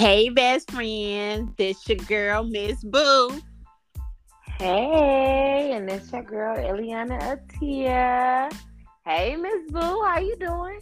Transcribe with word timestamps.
Hey, 0.00 0.30
best 0.30 0.70
friend. 0.70 1.52
This 1.58 1.86
your 1.86 1.98
girl, 1.98 2.42
Miss 2.42 2.82
Boo. 2.82 3.38
Hey, 4.58 5.72
and 5.74 5.90
it's 5.90 6.10
your 6.10 6.22
girl, 6.22 6.56
Eliana 6.56 7.20
Atia. 7.20 8.50
Hey, 9.04 9.36
Miss 9.36 9.70
Boo, 9.70 10.02
how 10.02 10.18
you 10.18 10.36
doing? 10.36 10.80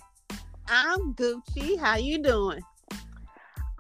I'm 0.69 1.15
Gucci. 1.15 1.77
How 1.81 1.97
you 1.97 2.23
doing? 2.23 2.61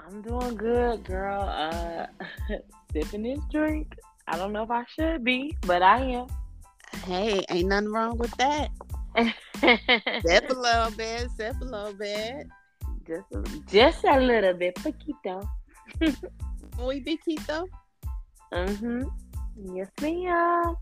I'm 0.04 0.22
doing 0.22 0.56
good, 0.56 1.04
girl. 1.04 1.42
Uh, 1.42 2.06
sipping 2.92 3.22
this 3.22 3.38
drink. 3.52 3.94
I 4.26 4.36
don't 4.36 4.52
know 4.52 4.64
if 4.64 4.72
I 4.72 4.84
should 4.92 5.22
be, 5.22 5.56
but 5.68 5.82
I 5.82 6.00
am. 6.00 6.26
Hey, 7.04 7.44
ain't 7.48 7.68
nothing 7.68 7.92
wrong 7.92 8.18
with 8.18 8.36
that. 8.38 8.70
Sip 9.60 10.50
a 10.50 10.52
little 10.52 10.90
bit. 10.96 11.30
Sip 11.36 11.54
a 11.60 11.64
little 11.64 11.94
bit. 11.94 12.48
Just, 13.08 13.32
a, 13.32 13.60
just 13.66 14.04
a 14.04 14.20
little 14.20 14.54
bit, 14.54 14.74
poquito. 14.76 15.48
Muy 16.78 17.00
biquito. 17.00 17.66
Mm-hmm. 18.52 19.02
Yes, 19.74 19.88
ma'am. 20.00 20.76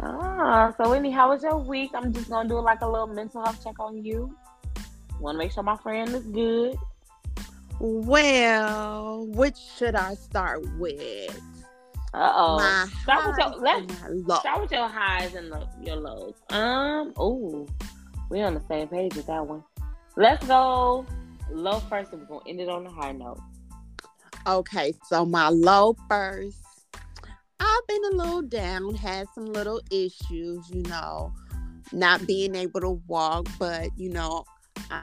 Ah, 0.00 0.72
so 0.76 0.92
any, 0.92 1.10
how 1.10 1.30
was 1.30 1.42
your 1.42 1.58
week? 1.58 1.90
I'm 1.94 2.12
just 2.12 2.30
gonna 2.30 2.48
do 2.48 2.58
like 2.60 2.80
a 2.82 2.88
little 2.88 3.06
mental 3.06 3.44
health 3.44 3.62
check 3.62 3.78
on 3.78 4.04
you. 4.04 4.34
Want 5.20 5.34
to 5.36 5.38
make 5.38 5.52
sure 5.52 5.62
my 5.62 5.76
friend 5.76 6.08
is 6.14 6.24
good. 6.26 6.76
Well, 7.80 9.26
which 9.28 9.56
should 9.56 9.94
I 9.94 10.14
start 10.14 10.64
with? 10.78 11.40
Uh 12.12 12.32
oh. 12.34 12.88
Start 13.02 13.26
with 13.26 13.38
your 13.38 13.48
highs 13.48 13.60
let's 13.60 13.80
and 13.80 14.00
my 14.00 14.08
lows. 14.34 14.40
start 14.40 14.60
with 14.62 14.70
your 14.72 14.88
highs 14.88 15.34
and 15.34 15.50
lo- 15.50 15.68
your 15.82 15.96
lows. 15.96 16.34
Um. 16.50 17.12
Oh, 17.16 17.66
we're 18.30 18.46
on 18.46 18.54
the 18.54 18.62
same 18.68 18.88
page 18.88 19.14
with 19.14 19.26
that 19.26 19.46
one. 19.46 19.64
Let's 20.16 20.46
go 20.46 21.04
low 21.50 21.80
first, 21.80 22.12
and 22.12 22.22
we're 22.22 22.38
gonna 22.38 22.48
end 22.48 22.60
it 22.60 22.68
on 22.68 22.86
a 22.86 22.90
high 22.90 23.12
note. 23.12 23.40
Okay, 24.46 24.92
so 25.08 25.24
my 25.24 25.48
low 25.48 25.96
first. 26.08 26.58
I've 27.60 27.86
been 27.86 28.04
a 28.12 28.16
little 28.16 28.42
down, 28.42 28.94
had 28.94 29.26
some 29.34 29.46
little 29.46 29.80
issues, 29.90 30.68
you 30.70 30.82
know, 30.82 31.32
not 31.92 32.26
being 32.26 32.54
able 32.54 32.80
to 32.80 33.00
walk, 33.06 33.46
but 33.58 33.88
you 33.96 34.10
know, 34.10 34.44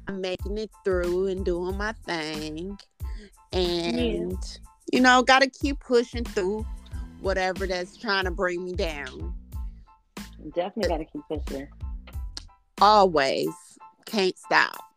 I'm 0.08 0.22
making 0.22 0.58
it 0.58 0.69
through 0.84 1.28
and 1.28 1.44
doing 1.44 1.78
my 1.78 1.94
thing. 2.06 2.78
And 3.53 4.38
you 4.92 5.00
know, 5.00 5.23
gotta 5.23 5.50
keep 5.50 5.80
pushing 5.80 6.23
through 6.23 6.66
whatever 7.22 7.66
that's 7.66 7.97
trying 7.97 8.25
to 8.25 8.31
bring 8.31 8.64
me 8.64 8.73
down. 8.73 9.34
Definitely 10.53 10.89
gotta 10.89 11.06
keep 11.06 11.22
pushing. 11.28 11.67
Always 12.80 13.50
can't 14.06 14.38
stop. 14.38 14.91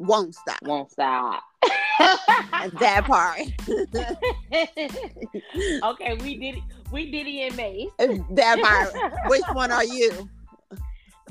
Won't 0.00 0.34
stop. 0.34 0.58
Won't 0.62 0.90
stop. 0.90 1.44
that 2.00 3.04
part. 3.06 3.38
okay, 5.82 6.14
we 6.14 6.38
did 6.38 6.56
it. 6.56 6.62
We 6.90 7.10
Diddy 7.10 7.42
and 7.42 7.54
Mase. 7.54 7.90
that 8.30 8.62
part. 8.62 8.94
Which 9.26 9.44
one 9.52 9.70
are 9.70 9.84
you? 9.84 10.26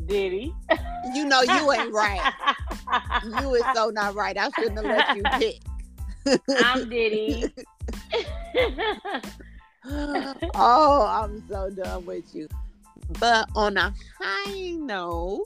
Diddy. 0.05 0.53
You 1.15 1.25
know 1.25 1.41
you 1.41 1.71
ain't 1.71 1.91
right. 1.91 2.21
You 3.23 3.55
is 3.55 3.65
so 3.73 3.89
not 3.89 4.13
right. 4.13 4.37
I 4.37 4.51
shouldn't 4.51 4.77
have 4.77 4.85
let 4.85 5.15
you 5.15 5.25
pick. 5.39 5.63
I'm 6.63 6.87
Diddy. 6.89 7.51
oh, 10.53 11.07
I'm 11.09 11.43
so 11.49 11.71
done 11.71 12.05
with 12.05 12.35
you. 12.35 12.47
But 13.19 13.49
on 13.55 13.77
a 13.77 13.91
high 14.21 14.73
note, 14.73 15.43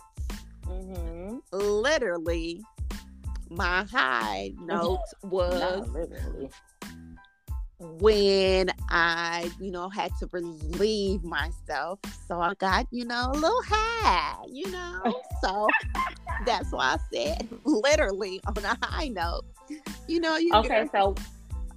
hmm 0.67 1.37
literally, 1.53 2.61
my 3.55 3.85
high 3.91 4.51
note 4.59 4.99
was 5.23 5.87
when 7.79 8.69
I, 8.89 9.51
you 9.59 9.71
know, 9.71 9.89
had 9.89 10.11
to 10.19 10.29
relieve 10.31 11.23
myself. 11.23 11.99
So 12.27 12.39
I 12.39 12.53
got, 12.55 12.87
you 12.91 13.05
know, 13.05 13.31
a 13.31 13.35
little 13.35 13.61
high, 13.65 14.45
you 14.49 14.69
know. 14.71 15.21
So 15.41 15.67
that's 16.45 16.71
why 16.71 16.95
I 16.95 16.97
said 17.13 17.47
literally 17.65 18.41
on 18.45 18.63
a 18.63 18.77
high 18.85 19.09
note. 19.09 19.43
You 20.07 20.19
know, 20.19 20.37
you 20.37 20.53
Okay, 20.53 20.83
get- 20.83 20.91
so 20.91 21.15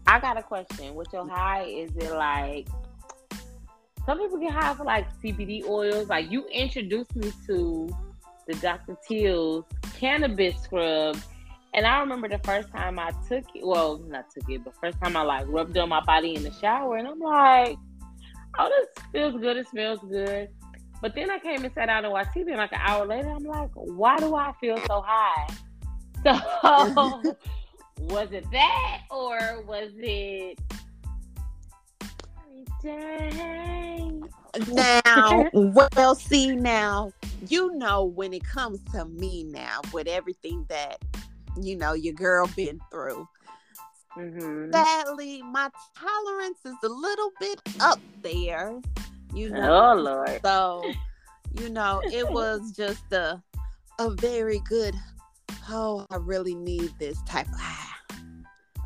I 0.07 0.21
got 0.21 0.39
a 0.39 0.43
question. 0.43 0.95
With 0.95 1.09
your 1.13 1.29
high, 1.29 1.65
is 1.65 1.91
it 1.97 2.13
like 2.13 2.69
some 4.05 4.19
people 4.19 4.39
get 4.39 4.53
high 4.53 4.75
for 4.75 4.85
like 4.85 5.07
CBD 5.21 5.65
oils? 5.65 6.09
Like 6.09 6.31
you 6.31 6.47
introduced 6.47 7.17
me 7.17 7.33
to 7.47 7.89
the 8.47 8.55
Dr. 8.55 8.97
Teal's 9.07 9.65
cannabis 9.99 10.61
scrub. 10.63 11.17
And 11.75 11.87
I 11.87 12.01
remember 12.01 12.29
the 12.29 12.39
first 12.39 12.71
time 12.71 12.99
I 12.99 13.11
took 13.29 13.45
it, 13.55 13.65
well, 13.67 13.99
not 13.99 14.31
took 14.31 14.49
it, 14.49 14.65
but 14.65 14.75
first 14.81 14.99
time 15.03 15.17
I 15.17 15.23
like 15.23 15.47
rubbed 15.49 15.77
on 15.77 15.89
my 15.89 16.01
body 16.01 16.35
in 16.35 16.43
the 16.43 16.53
shower, 16.53 16.97
and 16.97 17.07
I'm 17.07 17.19
like, 17.21 17.77
oh, 18.59 18.69
this 18.69 19.05
feels 19.13 19.41
good, 19.41 19.57
it 19.57 19.69
smells 19.69 20.01
good. 20.09 20.49
But 21.03 21.15
then 21.15 21.31
I 21.31 21.39
came 21.39 21.65
and 21.65 21.75
sat 21.75 21.87
down 21.87 22.05
and 22.05 22.13
watched 22.13 22.31
TV, 22.35 22.49
and 22.49 22.57
like 22.57 22.73
an 22.73 22.81
hour 22.81 23.07
later, 23.07 23.29
I'm 23.29 23.45
like, 23.45 23.71
why 23.75 24.17
do 24.19 24.35
I 24.35 24.53
feel 24.61 24.79
so 24.87 25.03
high? 25.05 25.47
So, 26.25 26.33
was 28.01 28.33
it 28.33 28.51
that, 28.51 29.03
or 29.13 29.63
was 29.63 29.93
it? 29.99 30.59
Dang. 32.83 34.29
now 34.69 35.47
well 35.53 36.15
see 36.15 36.55
now 36.55 37.13
you 37.49 37.75
know 37.75 38.05
when 38.05 38.33
it 38.33 38.45
comes 38.45 38.81
to 38.93 39.05
me 39.07 39.45
now 39.45 39.81
with 39.93 40.07
everything 40.07 40.65
that 40.69 41.03
you 41.61 41.77
know 41.77 41.93
your 41.93 42.15
girl 42.15 42.47
been 42.57 42.81
through 42.91 43.27
Mm-hmm. 44.17 44.73
sadly 44.73 45.43
my 45.43 45.69
tolerance 45.95 46.59
is 46.65 46.75
a 46.83 46.89
little 46.89 47.31
bit 47.39 47.61
up 47.81 48.01
there 48.23 48.81
you 49.35 49.51
know 49.51 49.93
Oh 49.93 49.95
Lord. 50.01 50.41
so 50.43 50.91
you 51.61 51.69
know 51.69 52.01
it 52.11 52.27
was 52.31 52.73
just 52.77 53.13
a 53.13 53.43
a 53.99 54.11
very 54.11 54.61
good 54.69 54.95
oh 55.69 56.07
i 56.11 56.17
really 56.17 56.55
need 56.55 56.93
this 56.99 57.21
type 57.25 57.47
of 57.49 57.61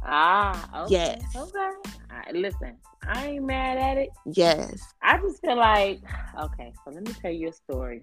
Ah. 0.02 0.84
Okay. 0.86 1.18
Yes. 1.20 1.36
Okay. 1.36 1.70
Right, 2.10 2.34
listen, 2.34 2.76
I 3.06 3.26
ain't 3.26 3.44
mad 3.44 3.76
at 3.78 3.98
it. 3.98 4.08
yes 4.32 4.82
I 5.02 5.18
just 5.18 5.40
feel 5.42 5.56
like, 5.56 6.00
okay, 6.40 6.72
so 6.84 6.90
let 6.90 7.06
me 7.06 7.12
tell 7.20 7.30
you 7.30 7.48
a 7.48 7.52
story. 7.52 8.02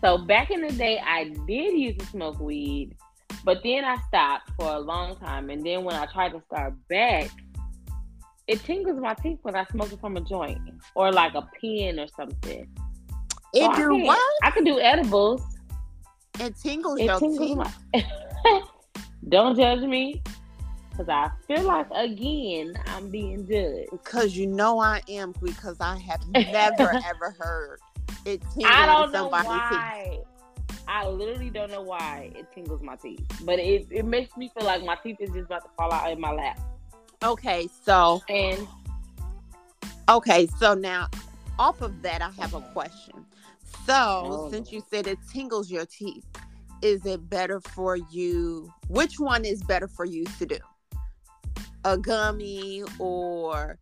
So 0.00 0.18
back 0.18 0.50
in 0.50 0.62
the 0.62 0.72
day, 0.72 1.00
I 1.04 1.24
did 1.46 1.76
used 1.78 1.98
to 2.00 2.06
smoke 2.06 2.38
weed, 2.40 2.94
but 3.44 3.62
then 3.62 3.84
I 3.84 3.96
stopped 4.08 4.50
for 4.58 4.74
a 4.74 4.78
long 4.78 5.16
time. 5.16 5.50
And 5.50 5.64
then 5.64 5.84
when 5.84 5.94
I 5.96 6.06
tried 6.06 6.30
to 6.32 6.42
start 6.46 6.74
back, 6.88 7.30
it 8.46 8.62
tingles 8.64 8.98
my 9.00 9.14
teeth 9.14 9.38
when 9.42 9.54
I 9.56 9.64
smoke 9.66 9.92
it 9.92 10.00
from 10.00 10.16
a 10.16 10.20
joint 10.20 10.58
or 10.94 11.12
like 11.12 11.34
a 11.34 11.48
pen 11.60 11.98
or 12.00 12.06
something. 12.16 12.68
it 13.54 13.60
So 13.60 13.70
I 13.70 13.76
do 13.76 13.88
can't- 13.90 14.06
what 14.06 14.18
I 14.42 14.50
can 14.50 14.64
do 14.64 14.80
edibles. 14.80 15.42
it 16.40 16.56
tingles 16.56 16.98
It 17.00 17.04
your 17.06 17.18
tingles 17.20 17.38
teeth 17.48 17.56
my. 17.56 18.62
Don't 19.28 19.56
judge 19.56 19.80
me, 19.82 20.20
because 20.90 21.08
I 21.08 21.30
feel 21.46 21.62
like 21.62 21.86
again 21.94 22.74
I'm 22.86 23.08
being 23.10 23.46
judged. 23.46 23.90
Because 23.92 24.36
you 24.36 24.46
know 24.48 24.80
I 24.80 25.00
am, 25.08 25.32
because 25.42 25.76
I 25.80 25.96
have 25.98 26.26
never 26.30 26.90
ever 27.06 27.30
heard 27.38 27.78
it 28.24 28.42
tingle 28.52 28.66
I 28.72 28.86
don't 28.86 29.12
know 29.12 29.30
somebody's 29.30 29.62
teeth. 30.16 30.24
I 30.92 31.08
literally 31.08 31.48
don't 31.48 31.70
know 31.70 31.80
why 31.80 32.32
it 32.36 32.52
tingles 32.54 32.82
my 32.82 32.96
teeth, 32.96 33.24
but 33.44 33.58
it, 33.58 33.86
it 33.90 34.04
makes 34.04 34.36
me 34.36 34.50
feel 34.54 34.66
like 34.66 34.84
my 34.84 34.94
teeth 34.96 35.16
is 35.20 35.30
just 35.30 35.46
about 35.46 35.64
to 35.64 35.70
fall 35.74 35.90
out 35.90 36.12
in 36.12 36.20
my 36.20 36.30
lap. 36.32 36.60
Okay, 37.24 37.66
so 37.82 38.22
And 38.28 38.68
okay, 40.10 40.46
so 40.58 40.74
now 40.74 41.08
off 41.58 41.80
of 41.80 42.02
that, 42.02 42.20
I 42.20 42.28
have 42.32 42.52
a 42.52 42.60
question. 42.74 43.24
So 43.86 43.94
Oh, 43.96 44.50
since 44.50 44.70
you 44.70 44.82
said 44.90 45.06
it 45.06 45.18
tingles 45.32 45.70
your 45.70 45.86
teeth, 45.86 46.26
is 46.82 47.06
it 47.06 47.26
better 47.30 47.58
for 47.60 47.96
you? 47.96 48.70
Which 48.88 49.18
one 49.18 49.46
is 49.46 49.62
better 49.62 49.88
for 49.88 50.04
you 50.04 50.24
to 50.24 50.44
do? 50.44 50.58
A 51.86 51.96
gummy 51.96 52.82
or 52.98 53.78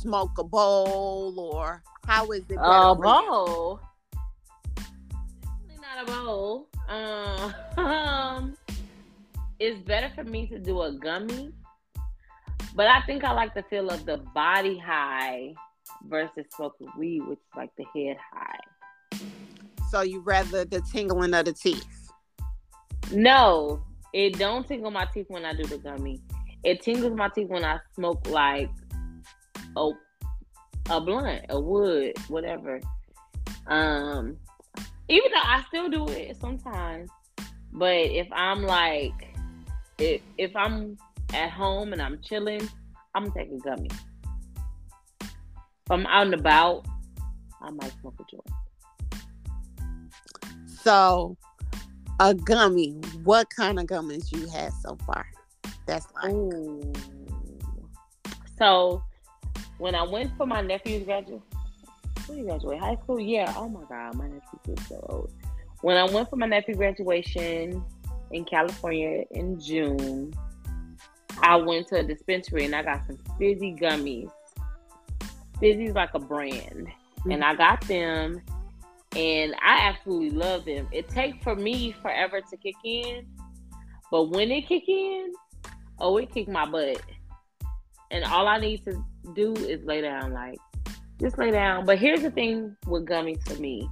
smoke 0.00 0.38
a 0.38 0.44
bowl 0.44 1.34
or 1.38 1.82
how 2.06 2.30
is 2.30 2.42
it 2.42 2.56
better 2.56 2.88
a 2.88 2.94
bowl, 2.94 3.80
Definitely 6.00 6.24
not 6.24 6.24
a 6.24 6.24
bowl. 6.24 6.68
Um, 7.76 8.56
it's 9.58 9.80
better 9.82 10.10
for 10.14 10.24
me 10.24 10.46
to 10.48 10.58
do 10.58 10.82
a 10.82 10.92
gummy, 10.92 11.52
but 12.74 12.86
I 12.86 13.02
think 13.02 13.24
I 13.24 13.32
like 13.32 13.54
the 13.54 13.62
feel 13.64 13.88
of 13.90 14.04
the 14.06 14.18
body 14.34 14.78
high 14.78 15.54
versus 16.08 16.46
smoking 16.54 16.88
weed, 16.98 17.22
which 17.26 17.38
is 17.38 17.56
like 17.56 17.70
the 17.76 17.84
head 17.94 18.16
high. 18.32 19.18
So 19.90 20.02
you 20.02 20.20
rather 20.20 20.64
the 20.64 20.80
tingling 20.92 21.34
of 21.34 21.44
the 21.44 21.52
teeth? 21.52 22.12
No, 23.12 23.82
it 24.12 24.38
don't 24.38 24.66
tingle 24.66 24.90
my 24.90 25.06
teeth 25.12 25.26
when 25.28 25.44
I 25.44 25.52
do 25.52 25.64
the 25.64 25.78
gummy. 25.78 26.20
It 26.62 26.82
tingles 26.82 27.16
my 27.16 27.28
teeth 27.28 27.48
when 27.48 27.64
I 27.64 27.78
smoke 27.94 28.28
like 28.28 28.70
a 29.76 29.90
a 30.88 31.00
blunt, 31.00 31.44
a 31.48 31.60
wood, 31.60 32.14
whatever. 32.28 32.80
Um, 33.66 34.36
even 35.10 35.32
though 35.32 35.42
I 35.42 35.64
still 35.66 35.88
do 35.88 36.08
it 36.08 36.36
sometimes, 36.40 37.10
but 37.72 37.94
if 37.94 38.28
I'm 38.32 38.62
like, 38.62 39.36
if 39.98 40.22
if 40.38 40.54
I'm 40.54 40.96
at 41.34 41.50
home 41.50 41.92
and 41.92 42.00
I'm 42.00 42.20
chilling, 42.22 42.68
I'm 43.14 43.26
a 43.26 43.58
gummy. 43.64 43.90
If 45.20 45.90
I'm 45.90 46.06
out 46.06 46.26
and 46.26 46.34
about, 46.34 46.86
I 47.60 47.70
might 47.70 47.92
smoke 48.00 48.14
a 48.20 48.24
joint. 48.30 48.48
So, 50.82 51.36
a 52.20 52.32
gummy. 52.32 52.92
What 53.24 53.48
kind 53.54 53.80
of 53.80 53.86
gummies 53.86 54.30
you 54.30 54.46
had 54.46 54.72
so 54.74 54.96
far? 55.04 55.26
That's 55.86 56.06
like. 56.14 56.32
Ooh. 56.32 56.92
So, 58.56 59.02
when 59.78 59.96
I 59.96 60.02
went 60.04 60.36
for 60.36 60.46
my 60.46 60.60
nephew's 60.60 61.04
graduation, 61.04 61.42
when 62.30 62.38
you 62.38 62.44
graduate 62.44 62.78
high 62.78 62.96
school? 63.02 63.20
Yeah. 63.20 63.52
Oh 63.56 63.68
my 63.68 63.82
God, 63.88 64.14
my 64.14 64.28
nephew 64.28 64.74
is 64.76 64.86
so 64.86 65.04
old. 65.08 65.32
When 65.82 65.96
I 65.96 66.04
went 66.04 66.30
for 66.30 66.36
my 66.36 66.46
nephew 66.46 66.74
graduation 66.74 67.84
in 68.30 68.44
California 68.44 69.24
in 69.32 69.58
June, 69.60 70.32
I 71.42 71.56
went 71.56 71.88
to 71.88 71.96
a 71.96 72.02
dispensary 72.02 72.64
and 72.64 72.74
I 72.74 72.82
got 72.82 73.06
some 73.06 73.18
fizzy 73.38 73.74
gummies. 73.74 74.30
Fizzy's 75.58 75.92
like 75.92 76.10
a 76.14 76.18
brand. 76.18 76.86
Mm-hmm. 76.86 77.32
And 77.32 77.44
I 77.44 77.54
got 77.54 77.80
them 77.82 78.40
and 79.16 79.54
I 79.62 79.88
absolutely 79.88 80.30
love 80.30 80.64
them. 80.64 80.88
It 80.92 81.08
takes 81.08 81.42
for 81.42 81.56
me 81.56 81.94
forever 82.00 82.40
to 82.40 82.56
kick 82.56 82.76
in, 82.84 83.26
but 84.10 84.30
when 84.30 84.50
it 84.50 84.68
kick 84.68 84.88
in, 84.88 85.32
oh, 85.98 86.16
it 86.18 86.32
kick 86.32 86.48
my 86.48 86.66
butt. 86.66 87.02
And 88.12 88.24
all 88.24 88.46
I 88.46 88.58
need 88.58 88.84
to 88.84 89.04
do 89.34 89.54
is 89.54 89.84
lay 89.84 90.00
down, 90.00 90.32
like 90.32 90.58
just 91.20 91.38
lay 91.38 91.50
down. 91.50 91.84
But 91.84 91.98
here's 91.98 92.22
the 92.22 92.30
thing 92.30 92.76
with 92.86 93.06
gummies 93.06 93.42
for 93.46 93.60
me: 93.60 93.88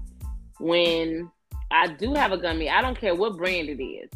when 0.58 1.30
I 1.70 1.88
do 1.88 2.14
have 2.14 2.32
a 2.32 2.38
gummy, 2.38 2.70
I 2.70 2.80
don't 2.80 2.98
care 2.98 3.14
what 3.14 3.36
brand 3.36 3.68
it 3.68 3.82
is, 3.82 4.10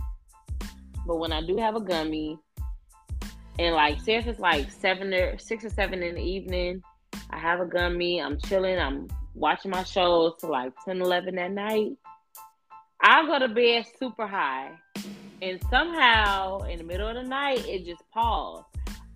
but 1.06 1.16
when 1.16 1.32
I 1.32 1.44
do 1.44 1.56
have 1.58 1.76
a 1.76 1.80
gummy, 1.80 2.38
and 3.58 3.74
like 3.74 4.00
say 4.00 4.16
if 4.16 4.26
it's 4.26 4.40
like 4.40 4.70
seven 4.70 5.12
or 5.12 5.38
six 5.38 5.64
or 5.64 5.70
seven 5.70 6.02
in 6.02 6.14
the 6.14 6.22
evening, 6.22 6.82
I 7.30 7.38
have 7.38 7.60
a 7.60 7.66
gummy, 7.66 8.20
I'm 8.20 8.38
chilling, 8.38 8.78
I'm 8.78 9.08
watching 9.34 9.70
my 9.70 9.84
shows 9.84 10.34
till 10.40 10.50
like 10.50 10.72
10, 10.84 11.00
11 11.00 11.38
at 11.38 11.52
night. 11.52 11.92
I'll 13.00 13.26
go 13.26 13.38
to 13.38 13.48
bed 13.48 13.86
super 13.98 14.26
high. 14.26 14.72
And 15.40 15.60
somehow 15.70 16.60
in 16.60 16.78
the 16.78 16.84
middle 16.84 17.08
of 17.08 17.16
the 17.16 17.22
night, 17.22 17.66
it 17.66 17.84
just 17.84 18.02
paused. 18.12 18.64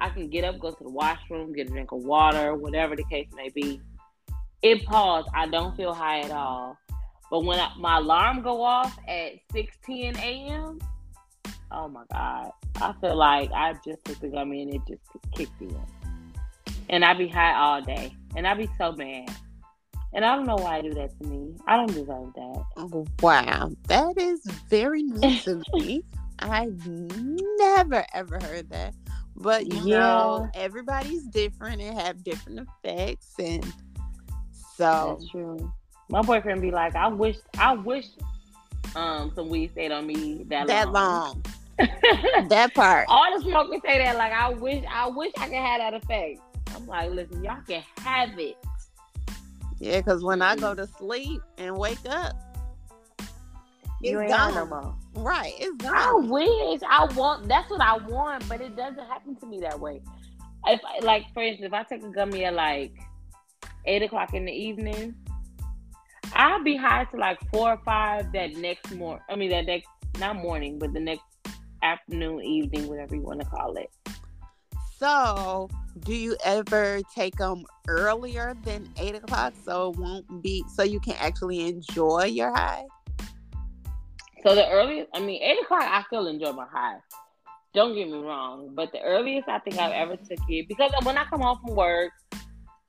I 0.01 0.11
can 0.11 0.29
get 0.29 0.45
up, 0.45 0.59
go 0.59 0.71
to 0.71 0.85
the 0.85 0.91
washroom, 0.91 1.53
get 1.53 1.69
a 1.69 1.71
drink 1.71 1.93
of 1.93 2.05
water, 2.05 2.55
whatever 2.55 2.97
the 2.97 3.05
case 3.05 3.29
may 3.35 3.49
be. 3.49 3.81
It 4.63 4.85
paused. 4.85 5.29
I 5.35 5.47
don't 5.47 5.77
feel 5.77 5.95
high 5.95 6.21
at 6.21 6.31
all. 6.31 6.77
But 7.31 7.45
when 7.45 7.59
I, 7.59 7.73
my 7.79 7.99
alarm 7.99 8.43
go 8.43 8.63
off 8.63 8.97
at 9.09 9.33
6 9.53 9.77
10 9.85 10.17
a.m., 10.19 10.79
oh 11.73 11.89
my 11.89 12.05
God, 12.13 12.51
I 12.77 12.93
feel 13.01 13.17
like 13.17 13.51
I 13.53 13.75
just 13.85 14.05
took 14.05 14.21
the 14.21 14.29
gummy 14.29 14.63
and 14.63 14.75
it 14.75 14.83
just 14.87 15.03
kicked 15.35 15.61
in. 15.61 15.77
And 16.89 17.05
I 17.05 17.15
be 17.15 17.29
high 17.29 17.55
all 17.55 17.83
day. 17.83 18.15
And 18.37 18.47
I 18.47 18.55
be 18.55 18.69
so 18.79 18.93
mad. 18.93 19.31
And 20.13 20.25
I 20.25 20.37
don't 20.37 20.47
know 20.47 20.57
why 20.57 20.79
I 20.79 20.81
do 20.83 20.95
that 20.95 21.19
to 21.21 21.29
me. 21.29 21.55
I 21.67 21.77
don't 21.77 21.93
deserve 21.93 22.33
that. 22.35 23.07
Wow. 23.21 23.71
That 23.89 24.17
is 24.19 24.41
very 24.69 25.03
new 25.03 25.39
to 25.41 25.63
me. 25.75 26.03
I've 26.39 26.87
never 26.87 28.05
ever 28.15 28.39
heard 28.43 28.71
that. 28.71 28.95
But 29.37 29.67
you 29.73 29.81
yeah. 29.85 29.99
know, 29.99 30.51
everybody's 30.55 31.25
different 31.25 31.83
and 31.83 31.99
have 31.99 32.25
different 32.25 32.67
effects 32.85 33.35
and 33.39 33.65
so 34.77 35.17
That's 35.19 35.31
true. 35.31 35.73
My 36.09 36.23
boyfriend 36.23 36.61
be 36.63 36.71
like, 36.71 36.95
I 36.95 37.09
wish 37.09 37.37
I 37.59 37.75
wish 37.75 38.07
um 38.95 39.33
some 39.35 39.49
weed 39.49 39.73
stayed 39.73 39.93
on 39.93 40.07
me 40.07 40.45
that, 40.49 40.67
that 40.67 40.93
long. 40.93 41.43
long. 41.43 41.45
that 42.49 42.75
part. 42.75 43.07
All 43.09 43.39
the 43.39 43.43
smokers 43.45 43.81
say 43.85 43.99
that, 43.99 44.17
like 44.17 44.33
I 44.33 44.51
wish 44.51 44.85
I 44.89 45.09
wish 45.09 45.33
I 45.39 45.47
could 45.47 45.55
have 45.55 45.81
that 45.81 45.95
effect. 45.95 46.41
I'm 46.75 46.87
like, 46.87 47.11
listen, 47.11 47.43
y'all 47.43 47.61
can 47.67 47.83
have 47.99 48.39
it. 48.39 48.57
Yeah, 49.79 49.99
because 49.99 50.23
when 50.23 50.41
I 50.41 50.57
go 50.57 50.75
to 50.75 50.87
sleep 50.87 51.43
and 51.59 51.77
wake 51.77 51.99
up, 52.09 52.35
you 54.01 54.21
ain't 54.21 54.31
gone. 54.31 54.55
no 54.55 54.67
more. 54.67 54.95
Right, 55.17 55.55
it's 55.59 55.83
gone. 55.83 55.95
I 55.95 56.13
wish 56.15 56.81
I 56.89 57.05
want. 57.15 57.49
That's 57.49 57.71
what 57.71 57.81
I 57.81 57.97
want, 57.97 58.47
but 58.49 58.61
it 58.61 58.77
doesn't 58.77 58.99
happen 58.99 59.35
to 59.37 59.47
me 59.47 59.61
that 59.61 59.81
way. 59.81 60.03
If 60.67 60.81
like, 61.03 61.25
for 61.33 61.43
instance, 61.43 61.69
if 61.69 61.73
I 61.73 61.85
take 61.85 62.03
a 62.05 62.11
gummy 62.11 62.45
at 62.45 62.55
like 62.55 62.95
eight 63.87 64.03
o'clock 64.03 64.35
in 64.35 64.45
the 64.45 64.53
evening, 64.53 65.15
I'll 66.35 66.63
be 66.63 66.77
high 66.77 67.05
to 67.05 67.17
like 67.17 67.39
four 67.51 67.73
or 67.73 67.81
five 67.85 68.31
that 68.33 68.57
next 68.57 68.93
morning. 68.95 69.23
I 69.31 69.37
mean, 69.37 69.51
that 69.51 69.67
next 69.67 69.89
not 70.19 70.37
morning, 70.37 70.79
but 70.79 70.93
the 70.93 71.01
next 71.01 71.25
afternoon, 71.83 72.43
evening, 72.43 72.89
whatever 72.89 73.15
you 73.15 73.23
want 73.23 73.41
to 73.41 73.47
call 73.47 73.77
it. 73.77 73.91
So, 74.99 75.69
do 76.01 76.15
you 76.15 76.37
ever 76.45 77.01
take 77.15 77.37
them 77.37 77.65
earlier 77.89 78.55
than 78.65 78.89
eight 78.99 79.15
o'clock 79.15 79.55
so 79.65 79.91
it 79.91 79.99
won't 79.99 80.43
be 80.43 80.65
so 80.75 80.83
you 80.83 81.01
can 81.01 81.15
actually 81.19 81.69
enjoy 81.69 82.25
your 82.25 82.55
high? 82.55 82.85
So 84.47 84.55
the 84.55 84.71
earliest, 84.71 85.09
I 85.13 85.19
mean, 85.19 85.43
eight 85.43 85.61
o'clock, 85.61 85.83
I 85.83 86.05
still 86.07 86.29
enjoy 86.29 86.53
my 86.53 86.67
high. 86.71 86.99
Don't 87.75 87.97
get 87.97 88.07
me 88.07 88.17
wrong, 88.17 88.71
but 88.77 88.93
the 88.93 89.01
earliest 89.03 89.49
I 89.49 89.59
think 89.59 89.77
I've 89.77 89.91
ever 89.91 90.15
took 90.15 90.39
it 90.49 90.69
because 90.69 90.93
when 91.03 91.19
I 91.19 91.25
come 91.25 91.41
home 91.41 91.59
from 91.67 91.75
work, 91.75 92.13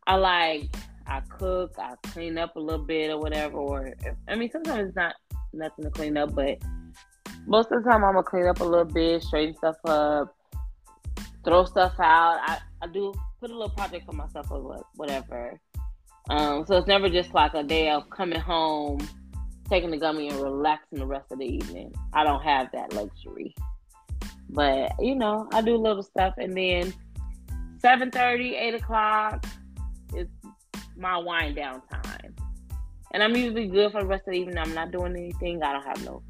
I 0.06 0.18
like 0.18 0.66
I 1.08 1.22
cook, 1.22 1.74
I 1.80 1.96
clean 2.10 2.38
up 2.38 2.56
a 2.58 2.60
little 2.60 2.86
bit 2.86 3.10
or 3.10 3.18
whatever. 3.18 3.58
Or 3.58 3.92
I 4.28 4.36
mean, 4.36 4.52
sometimes 4.52 4.90
it's 4.90 4.96
not 4.96 5.16
nothing 5.52 5.86
to 5.86 5.90
clean 5.90 6.16
up, 6.16 6.36
but 6.36 6.62
most 7.48 7.72
of 7.72 7.84
the 7.84 7.90
time 7.90 8.04
I'm 8.04 8.14
gonna 8.14 8.22
clean 8.22 8.46
up 8.46 8.60
a 8.60 8.64
little 8.64 8.86
bit, 8.86 9.24
straighten 9.24 9.58
stuff 9.58 9.78
up, 9.86 10.36
throw 11.44 11.66
stuff 11.66 11.96
out. 12.00 12.40
I, 12.44 12.60
I 12.84 12.88
do 12.88 13.16
put 13.40 13.50
a 13.50 13.54
little 13.54 13.72
project 13.72 14.06
for 14.06 14.14
myself 14.14 14.52
or 14.52 14.86
whatever. 14.96 15.60
Um, 16.30 16.68
so 16.68 16.78
it's 16.78 16.86
never 16.86 17.10
just 17.10 17.34
like 17.34 17.56
a 17.56 17.64
day 17.64 17.90
of 17.90 18.08
coming 18.12 18.40
home, 18.40 19.00
taking 19.70 19.92
the 19.92 19.98
gummy 19.98 20.30
and 20.30 20.40
relaxing 20.40 21.00
the 21.00 21.06
rest 21.06 21.32
of 21.32 21.40
the 21.40 21.46
evening. 21.46 21.94
I 22.14 22.24
don't 22.24 22.42
have 22.42 22.72
that 22.74 22.94
luxury. 22.94 23.56
But 24.50 24.92
you 25.00 25.16
know, 25.16 25.48
I 25.52 25.62
do 25.62 25.76
little 25.76 26.04
stuff 26.04 26.36
and 26.38 26.56
then 26.56 26.94
7 27.80 28.12
30, 28.12 28.56
8 28.56 28.76
o'clock 28.76 29.46
is 30.16 30.28
my 30.96 31.18
wind 31.18 31.56
down 31.56 31.82
time. 31.92 32.36
And 33.14 33.24
I'm 33.24 33.36
usually 33.36 33.68
good 33.68 33.92
for 33.92 34.02
the 34.02 34.08
rest 34.08 34.28
of 34.28 34.34
the 34.34 34.40
evening. 34.40 34.58
I'm 34.58 34.74
not 34.74 34.92
doing 34.92 35.16
anything. 35.16 35.64
I 35.64 35.74
don't 35.74 35.86
have 35.86 36.04
no 36.04 36.22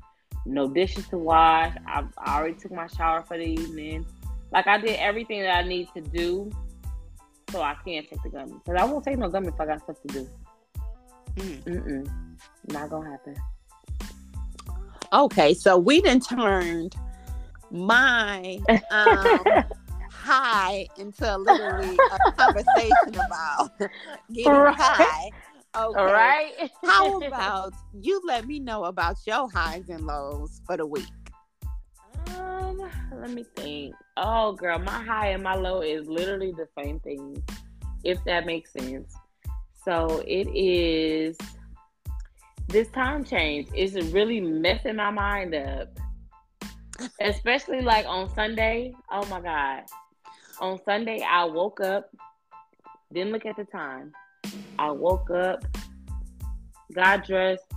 no 0.45 0.67
dishes 0.67 1.07
to 1.09 1.17
wash. 1.17 1.75
I, 1.85 2.03
I 2.17 2.37
already 2.37 2.55
took 2.55 2.71
my 2.71 2.87
shower 2.87 3.21
for 3.23 3.37
the 3.37 3.43
evening. 3.43 4.05
Like 4.51 4.67
I 4.67 4.77
did 4.77 4.97
everything 4.99 5.41
that 5.41 5.57
I 5.57 5.67
need 5.67 5.89
to 5.93 6.01
do, 6.01 6.49
so 7.51 7.61
I 7.61 7.75
can't 7.85 8.07
take 8.07 8.23
the 8.23 8.29
gummy. 8.29 8.53
Cause 8.65 8.75
I 8.77 8.85
won't 8.85 9.03
take 9.03 9.17
no 9.17 9.29
gummy 9.29 9.49
if 9.49 9.59
I 9.59 9.65
got 9.65 9.81
stuff 9.81 9.97
to 10.07 10.13
do. 10.13 10.29
Mm. 11.35 11.63
Mm-mm. 11.63 12.26
Not 12.67 12.89
gonna 12.89 13.11
happen. 13.11 13.35
Okay, 15.13 15.53
so 15.53 15.77
we 15.77 16.01
then 16.01 16.19
turned 16.19 16.95
my 17.71 18.59
um, 18.91 19.45
high 20.11 20.87
into 20.97 21.37
literally 21.37 21.97
a 22.11 22.31
conversation 22.33 23.15
about 23.25 23.71
getting 24.33 24.51
right. 24.51 24.75
high. 24.75 25.31
Okay. 25.77 25.99
All 25.99 26.05
right. 26.07 26.71
How 26.83 27.17
about 27.21 27.73
you 27.93 28.21
let 28.25 28.45
me 28.45 28.59
know 28.59 28.85
about 28.85 29.17
your 29.25 29.49
highs 29.49 29.89
and 29.89 30.05
lows 30.05 30.61
for 30.65 30.75
the 30.75 30.85
week? 30.85 31.05
Um, 32.35 32.81
let 33.15 33.31
me 33.31 33.45
think. 33.55 33.95
Oh, 34.17 34.53
girl, 34.53 34.79
my 34.79 35.03
high 35.03 35.27
and 35.29 35.43
my 35.43 35.55
low 35.55 35.81
is 35.81 36.07
literally 36.07 36.51
the 36.51 36.67
same 36.77 36.99
thing, 36.99 37.41
if 38.03 38.21
that 38.25 38.45
makes 38.45 38.73
sense. 38.73 39.15
So 39.85 40.21
it 40.27 40.49
is 40.53 41.37
this 42.67 42.89
time 42.89 43.23
change 43.23 43.69
is 43.73 43.95
really 44.11 44.41
messing 44.41 44.97
my 44.97 45.09
mind 45.09 45.55
up. 45.55 45.87
Especially 47.21 47.81
like 47.81 48.05
on 48.05 48.33
Sunday. 48.33 48.93
Oh 49.11 49.25
my 49.27 49.39
God. 49.39 49.83
On 50.59 50.79
Sunday, 50.83 51.21
I 51.21 51.45
woke 51.45 51.79
up, 51.81 52.09
didn't 53.13 53.31
look 53.31 53.45
at 53.45 53.55
the 53.55 53.65
time. 53.65 54.11
I 54.79 54.91
woke 54.91 55.29
up, 55.29 55.63
got 56.93 57.25
dressed, 57.25 57.71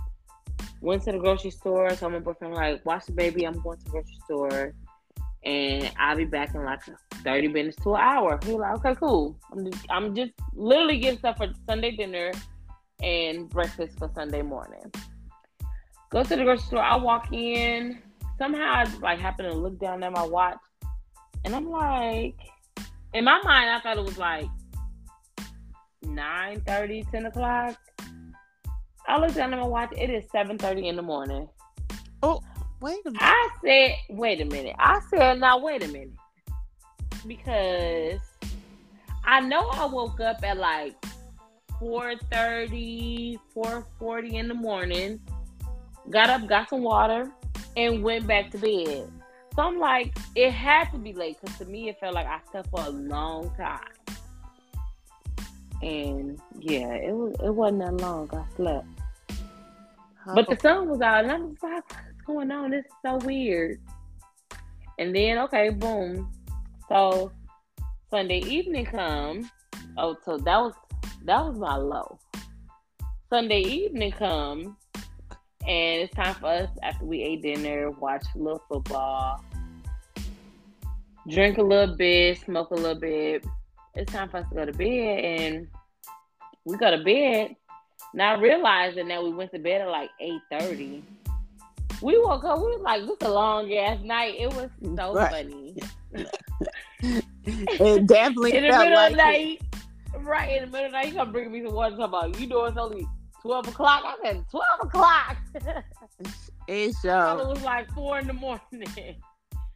went 0.81 1.03
to 1.03 1.11
the 1.11 1.19
grocery 1.19 1.51
store. 1.51 1.95
So 1.95 2.09
my 2.09 2.19
boyfriend 2.19 2.55
like, 2.55 2.85
watch 2.85 3.05
the 3.05 3.11
baby. 3.13 3.45
I'm 3.45 3.61
going 3.61 3.77
to 3.77 3.83
the 3.83 3.91
grocery 3.91 4.17
store, 4.25 4.73
and 5.45 5.91
I'll 5.99 6.17
be 6.17 6.25
back 6.25 6.55
in 6.55 6.63
like 6.63 6.81
30 7.23 7.47
minutes 7.49 7.77
to 7.83 7.93
an 7.93 8.01
hour. 8.01 8.39
He 8.43 8.53
like, 8.53 8.77
okay, 8.77 8.95
cool. 8.95 9.37
I'm 9.51 9.71
just, 9.71 9.85
I'm 9.89 10.15
just 10.15 10.33
literally 10.53 10.97
getting 10.97 11.19
stuff 11.19 11.37
for 11.37 11.47
Sunday 11.67 11.95
dinner 11.95 12.31
and 13.03 13.49
breakfast 13.49 13.97
for 13.97 14.09
Sunday 14.13 14.41
morning. 14.41 14.91
Go 16.09 16.23
to 16.23 16.35
the 16.35 16.43
grocery 16.43 16.65
store. 16.65 16.83
I 16.83 16.95
walk 16.97 17.31
in. 17.31 17.99
Somehow 18.37 18.73
I 18.73 18.85
like 19.01 19.19
happen 19.19 19.45
to 19.45 19.53
look 19.53 19.79
down 19.79 20.03
at 20.03 20.11
my 20.11 20.25
watch, 20.25 20.57
and 21.45 21.55
I'm 21.55 21.69
like, 21.69 22.35
in 23.13 23.23
my 23.23 23.39
mind, 23.43 23.69
I 23.69 23.79
thought 23.81 23.97
it 23.97 24.03
was 24.03 24.17
like 24.17 24.47
9 26.03 26.61
30, 26.61 27.03
10 27.11 27.25
o'clock. 27.27 27.77
I 29.07 29.19
looked 29.19 29.35
down 29.35 29.53
at 29.53 29.59
my 29.59 29.65
watch. 29.67 29.93
It 29.97 30.09
is 30.09 30.23
7 30.31 30.57
30 30.57 30.87
in 30.87 30.95
the 30.95 31.01
morning. 31.01 31.47
Oh, 32.23 32.41
wait 32.81 32.99
a 33.05 33.11
minute. 33.11 33.21
I 33.21 33.49
said, 33.63 33.91
wait 34.09 34.41
a 34.41 34.45
minute. 34.45 34.75
I 34.79 34.99
said, 35.09 35.39
now 35.39 35.59
wait 35.59 35.83
a 35.83 35.87
minute. 35.87 36.11
because 37.27 38.19
I 39.23 39.39
know 39.41 39.67
I 39.69 39.85
woke 39.85 40.19
up 40.19 40.43
at 40.43 40.57
like 40.57 40.95
4.30, 41.81 43.39
4.40 43.55 44.33
in 44.33 44.47
the 44.47 44.53
morning, 44.53 45.19
got 46.11 46.29
up, 46.29 46.47
got 46.47 46.69
some 46.69 46.83
water, 46.83 47.31
and 47.75 48.03
went 48.03 48.27
back 48.27 48.51
to 48.51 48.59
bed. 48.59 49.11
So 49.55 49.63
I'm 49.63 49.79
like, 49.79 50.15
it 50.35 50.51
had 50.51 50.91
to 50.91 50.97
be 50.97 51.11
late 51.11 51.37
because 51.41 51.57
to 51.57 51.65
me 51.65 51.89
it 51.89 51.99
felt 51.99 52.13
like 52.13 52.27
I 52.27 52.39
slept 52.51 52.69
for 52.69 52.85
a 52.85 52.89
long 52.89 53.53
time. 53.57 53.79
And 55.81 56.39
yeah, 56.59 56.93
it 56.93 57.13
was 57.13 57.35
it 57.43 57.49
wasn't 57.49 57.79
that 57.79 57.93
long. 57.93 58.29
I 58.31 58.55
slept. 58.55 58.87
But 60.35 60.47
the 60.47 60.55
sun 60.61 60.87
was 60.87 61.01
out 61.01 61.23
and 61.23 61.31
I 61.31 61.37
was 61.37 61.55
like, 61.63 61.83
what's 61.89 62.21
going 62.25 62.51
on? 62.51 62.71
This 62.71 62.85
is 62.85 62.91
so 63.03 63.17
weird. 63.25 63.81
And 64.99 65.15
then 65.15 65.39
okay, 65.39 65.69
boom. 65.69 66.31
So 66.87 67.31
Sunday 68.11 68.39
evening 68.39 68.85
come. 68.85 69.49
Oh, 69.97 70.15
so 70.23 70.37
that 70.37 70.59
was 70.59 70.73
that 71.25 71.45
was 71.45 71.57
my 71.57 71.75
low. 71.75 72.19
Sunday 73.29 73.61
evening 73.61 74.11
come 74.11 74.75
and 75.67 76.01
it's 76.01 76.13
time 76.15 76.35
for 76.35 76.47
us 76.47 76.69
after 76.81 77.05
we 77.05 77.21
ate 77.21 77.41
dinner, 77.43 77.91
watch 77.91 78.25
a 78.35 78.37
little 78.37 78.63
football, 78.67 79.43
drink 81.29 81.57
a 81.57 81.61
little 81.61 81.95
bit, 81.95 82.39
smoke 82.39 82.71
a 82.71 82.75
little 82.75 82.99
bit. 82.99 83.45
It's 83.93 84.11
time 84.11 84.29
for 84.29 84.37
us 84.37 84.49
to 84.49 84.55
go 84.55 84.65
to 84.65 84.73
bed, 84.73 85.23
and 85.23 85.67
we 86.65 86.77
go 86.77 86.89
to 86.95 87.03
bed. 87.03 87.55
Not 88.13 88.41
realizing 88.41 89.07
that 89.09 89.23
we 89.23 89.31
went 89.31 89.51
to 89.53 89.59
bed 89.59 89.81
at 89.81 89.87
like 89.87 90.09
eight 90.19 90.41
thirty. 90.51 91.03
We 92.01 92.17
woke 92.19 92.43
up. 92.43 92.57
We 92.57 92.65
was 92.65 92.81
like, 92.81 93.01
"This 93.01 93.11
is 93.21 93.27
a 93.27 93.31
long 93.31 93.71
ass 93.73 93.99
night." 94.03 94.35
It 94.37 94.53
was 94.53 94.69
so 94.97 95.13
right. 95.13 95.31
funny. 95.31 95.75
it 97.43 98.07
definitely 98.07 98.53
in 98.57 98.63
the 98.63 98.77
middle 98.77 98.95
like 98.95 99.11
of 99.11 99.17
the 99.17 99.23
night. 99.23 99.60
Right 100.23 100.61
in 100.61 100.65
the 100.65 100.71
middle 100.71 100.85
of 100.85 100.91
the 100.91 100.97
night, 100.97 101.07
you 101.07 101.13
gonna 101.13 101.31
bring 101.31 101.51
me 101.51 101.63
some 101.63 101.73
water. 101.73 101.95
Talking 101.95 102.03
about 102.05 102.39
you 102.39 102.47
know 102.47 102.65
it's 102.65 102.77
only 102.77 103.07
12 103.41 103.69
o'clock. 103.69 104.03
I 104.05 104.15
said 104.23 104.45
12 104.49 104.65
o'clock. 104.83 105.37
it 106.67 106.95
show. 107.01 107.39
It 107.39 107.47
was 107.47 107.63
like 107.63 107.91
four 107.93 108.19
in 108.19 108.27
the 108.27 108.33
morning. 108.33 108.61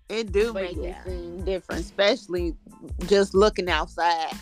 It 0.08 0.32
do 0.32 0.54
but 0.54 0.64
make 0.64 0.78
yeah. 0.78 1.02
it 1.02 1.06
seem 1.06 1.44
different, 1.44 1.82
especially 1.82 2.54
just 3.08 3.34
looking 3.34 3.70
outside. 3.70 4.34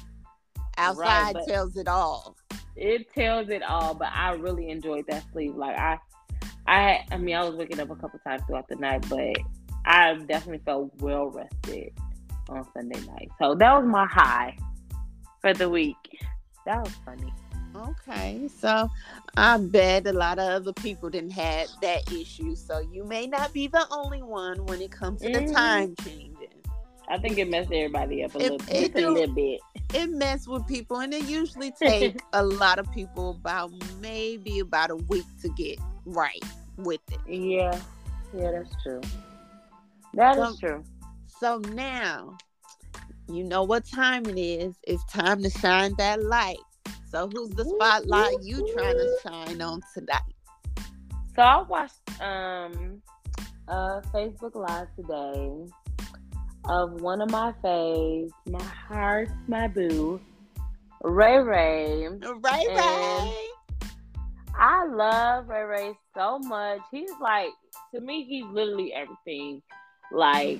Outside 0.78 1.36
right, 1.36 1.48
tells 1.48 1.78
it 1.78 1.88
all. 1.88 2.36
It 2.76 3.14
tells 3.14 3.50
it 3.50 3.62
all, 3.64 3.94
but 3.94 4.10
I 4.12 4.34
really 4.34 4.70
enjoyed 4.70 5.06
that 5.08 5.24
sleep. 5.32 5.54
Like 5.56 5.78
I 5.78 6.00
I 6.68 7.06
I 7.12 7.18
mean 7.18 7.36
I 7.36 7.44
was 7.44 7.56
waking 7.56 7.80
up 7.80 7.92
a 7.92 7.96
couple 7.96 8.20
times 8.28 8.42
throughout 8.46 8.68
the 8.68 8.76
night, 8.76 9.06
but 9.10 9.38
I 9.86 10.16
definitely 10.16 10.62
felt 10.66 10.92
well 11.00 11.28
rested 11.28 11.94
on 12.50 12.68
Sunday 12.74 13.00
night. 13.06 13.30
So 13.40 13.56
that 13.56 13.74
was 13.74 13.86
my 13.86 14.06
high 14.06 14.58
for 15.44 15.54
the 15.54 15.70
week. 15.70 16.22
That 16.66 16.82
was 16.82 16.94
funny. 17.06 17.32
Okay, 17.76 18.48
so 18.60 18.90
I 19.36 19.58
bet 19.58 20.08
a 20.08 20.14
lot 20.14 20.40
of 20.40 20.48
other 20.48 20.74
people 20.74 21.10
didn't 21.10 21.32
have 21.32 21.68
that 21.82 22.12
issue, 22.12 22.56
so 22.56 22.80
you 22.80 23.04
may 23.04 23.28
not 23.28 23.52
be 23.52 23.68
the 23.68 23.86
only 23.92 24.22
one 24.22 24.66
when 24.68 24.82
it 24.82 24.92
comes 24.92 25.22
to 25.22 25.30
mm-hmm. 25.30 25.48
the 25.48 25.54
time 25.54 25.96
changing. 26.04 26.48
I 27.10 27.18
think 27.18 27.38
it 27.38 27.50
messed 27.50 27.72
everybody 27.72 28.24
up 28.24 28.36
a, 28.36 28.40
it, 28.40 28.52
little, 28.52 28.76
it 28.76 28.96
do, 28.96 29.10
a 29.10 29.12
little 29.12 29.36
bit. 29.36 29.60
It 29.94 30.10
messed 30.12 30.48
with 30.48 30.66
people, 30.68 31.00
and 31.00 31.14
it 31.14 31.26
usually 31.26 31.72
takes 31.80 32.24
a 32.32 32.44
lot 32.44 32.80
of 32.80 32.90
people 32.94 33.32
about 33.32 33.72
maybe 34.00 34.60
about 34.60 34.92
a 34.92 34.96
week 34.96 35.26
to 35.42 35.50
get 35.50 35.80
right 36.06 36.44
with 36.78 37.02
it. 37.12 37.20
Yeah, 37.28 37.78
yeah, 38.38 38.52
that's 38.52 38.82
true. 38.82 39.02
That 40.14 40.36
so, 40.36 40.44
is 40.44 40.60
true. 40.60 40.84
So 41.40 41.58
now, 41.58 42.38
you 43.28 43.44
know 43.44 43.64
what 43.64 43.86
time 43.86 44.26
it 44.26 44.38
is. 44.38 44.76
It's 44.84 45.04
time 45.06 45.44
to 45.44 45.50
shine 45.50 45.94
that 45.98 46.24
light 46.24 46.58
so 47.14 47.30
who's 47.32 47.52
the 47.52 47.64
spotlight 47.64 48.38
you 48.42 48.68
trying 48.74 48.98
to 48.98 49.18
shine 49.22 49.62
on 49.62 49.82
tonight? 49.94 50.34
So 51.36 51.44
I 51.44 51.62
watched 51.62 52.02
um 52.20 53.04
a 53.68 54.02
Facebook 54.12 54.56
Live 54.56 54.88
today 54.96 55.72
of 56.66 57.02
one 57.02 57.22
of 57.22 57.30
my 57.30 57.54
faves, 57.64 58.32
my 58.48 58.64
heart, 58.64 59.30
my 59.48 59.68
boo, 59.68 60.20
Ray 61.04 61.38
Ray. 61.38 62.08
Ray 62.08 62.66
Ray. 62.70 63.36
I 64.58 64.88
love 64.88 65.48
Ray 65.48 65.64
Ray 65.66 65.94
so 66.16 66.40
much. 66.40 66.80
He's 66.90 67.12
like 67.22 67.52
to 67.94 68.02
me, 68.02 68.24
he's 68.24 68.46
literally 68.46 68.92
everything. 68.92 69.62
Like 70.12 70.60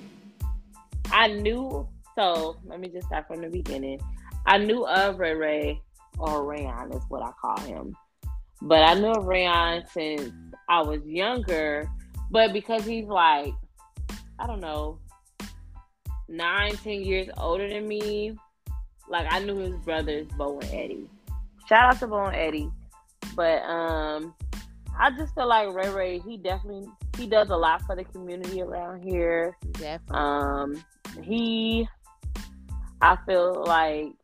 I 1.10 1.26
knew. 1.26 1.88
So 2.16 2.56
let 2.64 2.80
me 2.80 2.88
just 2.88 3.06
start 3.06 3.26
from 3.26 3.40
the 3.40 3.48
beginning. 3.48 4.00
I 4.46 4.58
knew 4.58 4.86
of 4.86 5.18
Ray 5.18 5.34
Ray 5.34 5.82
or 6.18 6.44
Rayon 6.44 6.92
is 6.92 7.02
what 7.08 7.22
I 7.22 7.30
call 7.40 7.58
him. 7.60 7.96
But 8.62 8.82
I 8.82 8.94
knew 8.94 9.10
of 9.10 9.24
Rayon 9.24 9.84
since 9.92 10.30
I 10.68 10.82
was 10.82 11.04
younger. 11.04 11.90
But 12.30 12.52
because 12.52 12.84
he's 12.84 13.06
like, 13.06 13.52
I 14.38 14.46
don't 14.46 14.60
know, 14.60 14.98
nine, 16.28 16.76
ten 16.76 17.02
years 17.02 17.28
older 17.36 17.68
than 17.68 17.86
me, 17.86 18.36
like 19.08 19.26
I 19.30 19.40
knew 19.40 19.56
his 19.56 19.76
brothers, 19.76 20.26
Bo 20.36 20.58
and 20.60 20.70
Eddie. 20.70 21.10
Shout 21.68 21.94
out 21.94 22.00
to 22.00 22.06
Bo 22.06 22.24
and 22.24 22.36
Eddie. 22.36 22.70
But 23.34 23.62
um 23.62 24.34
I 24.98 25.10
just 25.10 25.34
feel 25.34 25.48
like 25.48 25.74
Ray 25.74 25.88
Ray, 25.90 26.18
he 26.20 26.36
definitely 26.36 26.88
he 27.16 27.26
does 27.26 27.50
a 27.50 27.56
lot 27.56 27.82
for 27.82 27.96
the 27.96 28.04
community 28.04 28.62
around 28.62 29.02
here. 29.02 29.56
Definitely. 29.72 30.16
Um 30.16 30.84
he 31.22 31.88
I 33.04 33.18
feel 33.26 33.62
like 33.66 34.14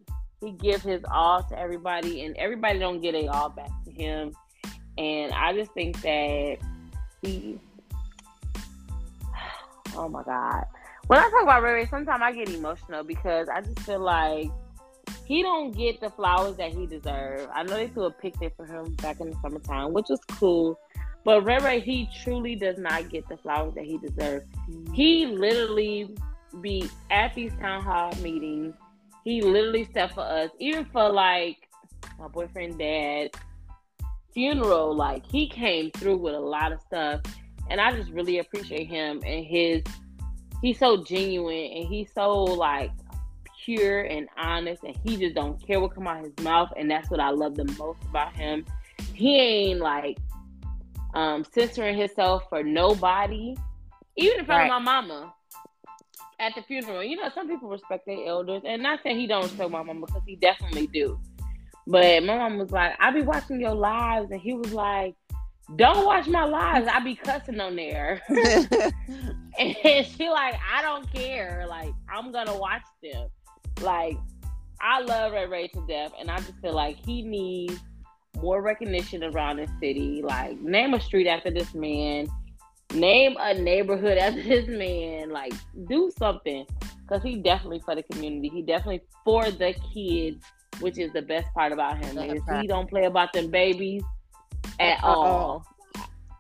he 0.41 0.53
gives 0.53 0.83
his 0.83 1.03
all 1.11 1.43
to 1.43 1.59
everybody 1.59 2.25
and 2.25 2.35
everybody 2.39 2.79
don't 2.79 3.03
get 3.03 3.15
it 3.15 3.29
all 3.29 3.51
back 3.51 3.69
to 3.85 3.91
him. 3.91 4.33
And 4.97 5.33
i 5.35 5.53
just 5.53 5.71
think 5.73 6.01
that 6.01 6.57
he 7.21 7.59
oh 9.97 10.09
my 10.09 10.23
god. 10.23 10.65
When 11.09 11.19
i 11.19 11.29
talk 11.29 11.43
about 11.43 11.63
ray 11.63 11.75
ray 11.75 11.87
sometimes 11.87 12.23
i 12.23 12.33
get 12.33 12.49
emotional 12.49 13.05
because 13.05 13.49
i 13.51 13.61
just 13.61 13.81
feel 13.81 14.01
like 14.01 14.51
he 15.27 15.43
don't 15.43 15.73
get 15.73 16.01
the 16.01 16.09
flowers 16.09 16.57
that 16.57 16.73
he 16.73 16.87
deserves 16.87 17.49
i 17.55 17.63
know 17.63 17.75
they 17.75 17.89
threw 17.89 18.05
a 18.05 18.11
picnic 18.11 18.55
for 18.57 18.65
him 18.65 18.95
back 18.95 19.21
in 19.21 19.29
the 19.29 19.37
summertime 19.43 19.93
which 19.93 20.07
was 20.09 20.21
cool. 20.39 20.81
But 21.23 21.45
ray 21.45 21.59
ray 21.59 21.81
he 21.81 22.09
truly 22.25 22.55
does 22.55 22.79
not 22.79 23.11
get 23.11 23.29
the 23.29 23.37
flowers 23.37 23.75
that 23.75 23.85
he 23.85 23.99
deserves 23.99 24.47
he 24.95 25.27
literally 25.27 26.17
be 26.61 26.89
at 27.11 27.35
these 27.35 27.53
town 27.61 27.83
hall 27.83 28.13
meetings 28.23 28.75
he 29.25 29.43
literally 29.43 29.85
stepped 29.85 30.15
for 30.15 30.23
us, 30.23 30.51
even 30.59 30.85
for 30.87 31.11
like 31.11 31.69
my 32.19 32.29
boyfriend 32.29 32.79
dad 32.79 33.31
funeral. 34.33 34.95
Like 34.95 35.27
he 35.27 35.49
came 35.49 35.91
through 35.91 36.19
with 36.19 36.35
a 36.35 36.41
lot 36.41 36.73
of 36.73 36.81
stuff, 36.81 37.21
and 37.69 37.81
I 37.81 37.93
just 37.93 38.11
really 38.11 38.39
appreciate 38.39 38.89
him 38.89 39.21
and 39.25 39.45
his. 39.45 39.83
He's 40.63 40.79
so 40.79 41.03
genuine 41.03 41.73
and 41.73 41.89
he's 41.89 42.13
so 42.13 42.45
like 42.45 42.91
pure 43.65 44.03
and 44.03 44.29
honest, 44.37 44.83
and 44.85 44.97
he 45.05 45.17
just 45.17 45.35
don't 45.35 45.65
care 45.65 45.81
what 45.81 45.95
come 45.95 46.07
out 46.07 46.19
of 46.19 46.25
his 46.25 46.45
mouth, 46.45 46.73
and 46.77 46.91
that's 46.91 47.11
what 47.11 47.21
I 47.21 47.31
love 47.31 47.57
the 47.57 47.65
most 47.79 48.03
about 48.09 48.35
him. 48.35 48.65
He 49.15 49.39
ain't 49.39 49.81
like 49.81 50.19
um 51.15 51.45
censoring 51.45 51.97
himself 51.97 52.45
for 52.49 52.63
nobody, 52.63 53.55
even 54.17 54.41
in 54.41 54.45
front 54.47 54.71
right. 54.71 54.77
of 54.77 54.83
my 54.83 55.01
mama 55.01 55.35
at 56.41 56.55
the 56.55 56.63
funeral. 56.63 57.05
You 57.05 57.17
know, 57.17 57.31
some 57.35 57.49
people 57.49 57.69
respect 57.69 58.07
their 58.07 58.27
elders, 58.27 58.63
and 58.65 58.83
not 58.83 59.01
saying 59.03 59.19
he 59.19 59.27
don't 59.27 59.43
respect 59.43 59.71
my 59.71 59.83
mom 59.83 60.01
because 60.01 60.23
he 60.27 60.37
definitely 60.37 60.89
do. 60.89 61.21
But 61.87 62.25
my 62.25 62.39
mom 62.39 62.59
was 62.59 62.71
like, 62.73 62.95
"I 62.99 63.11
be 63.11 63.23
watching 63.23 63.61
your 63.61 63.75
lives," 63.75 64.31
and 64.31 64.41
he 64.41 64.55
was 64.55 64.73
like, 64.73 65.15
"Don't 65.77 66.05
watch 66.05 66.27
my 66.27 66.45
lives. 66.45 66.89
I 66.91 67.01
be 67.01 67.15
cussing 67.15 67.61
on 67.61 67.77
there." 67.77 68.21
and 68.29 69.77
she 70.07 70.29
like, 70.31 70.55
"I 70.73 70.83
don't 70.83 71.11
care. 71.13 71.67
Like, 71.69 71.93
I'm 72.13 72.33
gonna 72.33 72.57
watch 72.57 72.85
them." 73.03 73.29
Like, 73.81 74.17
I 74.81 75.01
love 75.03 75.33
Ray 75.33 75.47
Ray 75.47 75.69
to 75.69 75.87
death, 75.87 76.13
and 76.19 76.31
I 76.31 76.39
just 76.39 76.59
feel 76.61 76.75
like 76.75 76.97
he 76.97 77.23
needs 77.23 77.79
more 78.41 78.63
recognition 78.63 79.23
around 79.23 79.57
the 79.57 79.69
city. 79.81 80.23
Like, 80.23 80.59
name 80.61 80.95
a 80.95 81.01
street 81.01 81.27
after 81.27 81.51
this 81.51 81.75
man 81.75 82.29
name 82.93 83.37
a 83.39 83.55
neighborhood 83.55 84.19
after 84.19 84.43
this 84.49 84.67
man. 84.67 85.31
Like, 85.31 85.53
do 85.89 86.11
something 86.19 86.67
because 87.03 87.23
he 87.23 87.37
definitely 87.37 87.81
for 87.81 87.95
the 87.95 88.03
community. 88.05 88.49
He 88.49 88.63
definitely 88.63 89.03
for 89.25 89.51
the 89.51 89.75
kids, 89.93 90.45
which 90.81 90.99
is 90.99 91.13
the 91.13 91.23
best 91.23 91.53
part 91.55 91.73
about 91.73 92.03
him. 92.03 92.19
Is 92.19 92.43
he 92.61 92.67
don't 92.67 92.89
play 92.89 93.05
about 93.05 93.33
them 93.33 93.51
babies 93.51 94.03
at 94.79 95.03
all. 95.03 95.67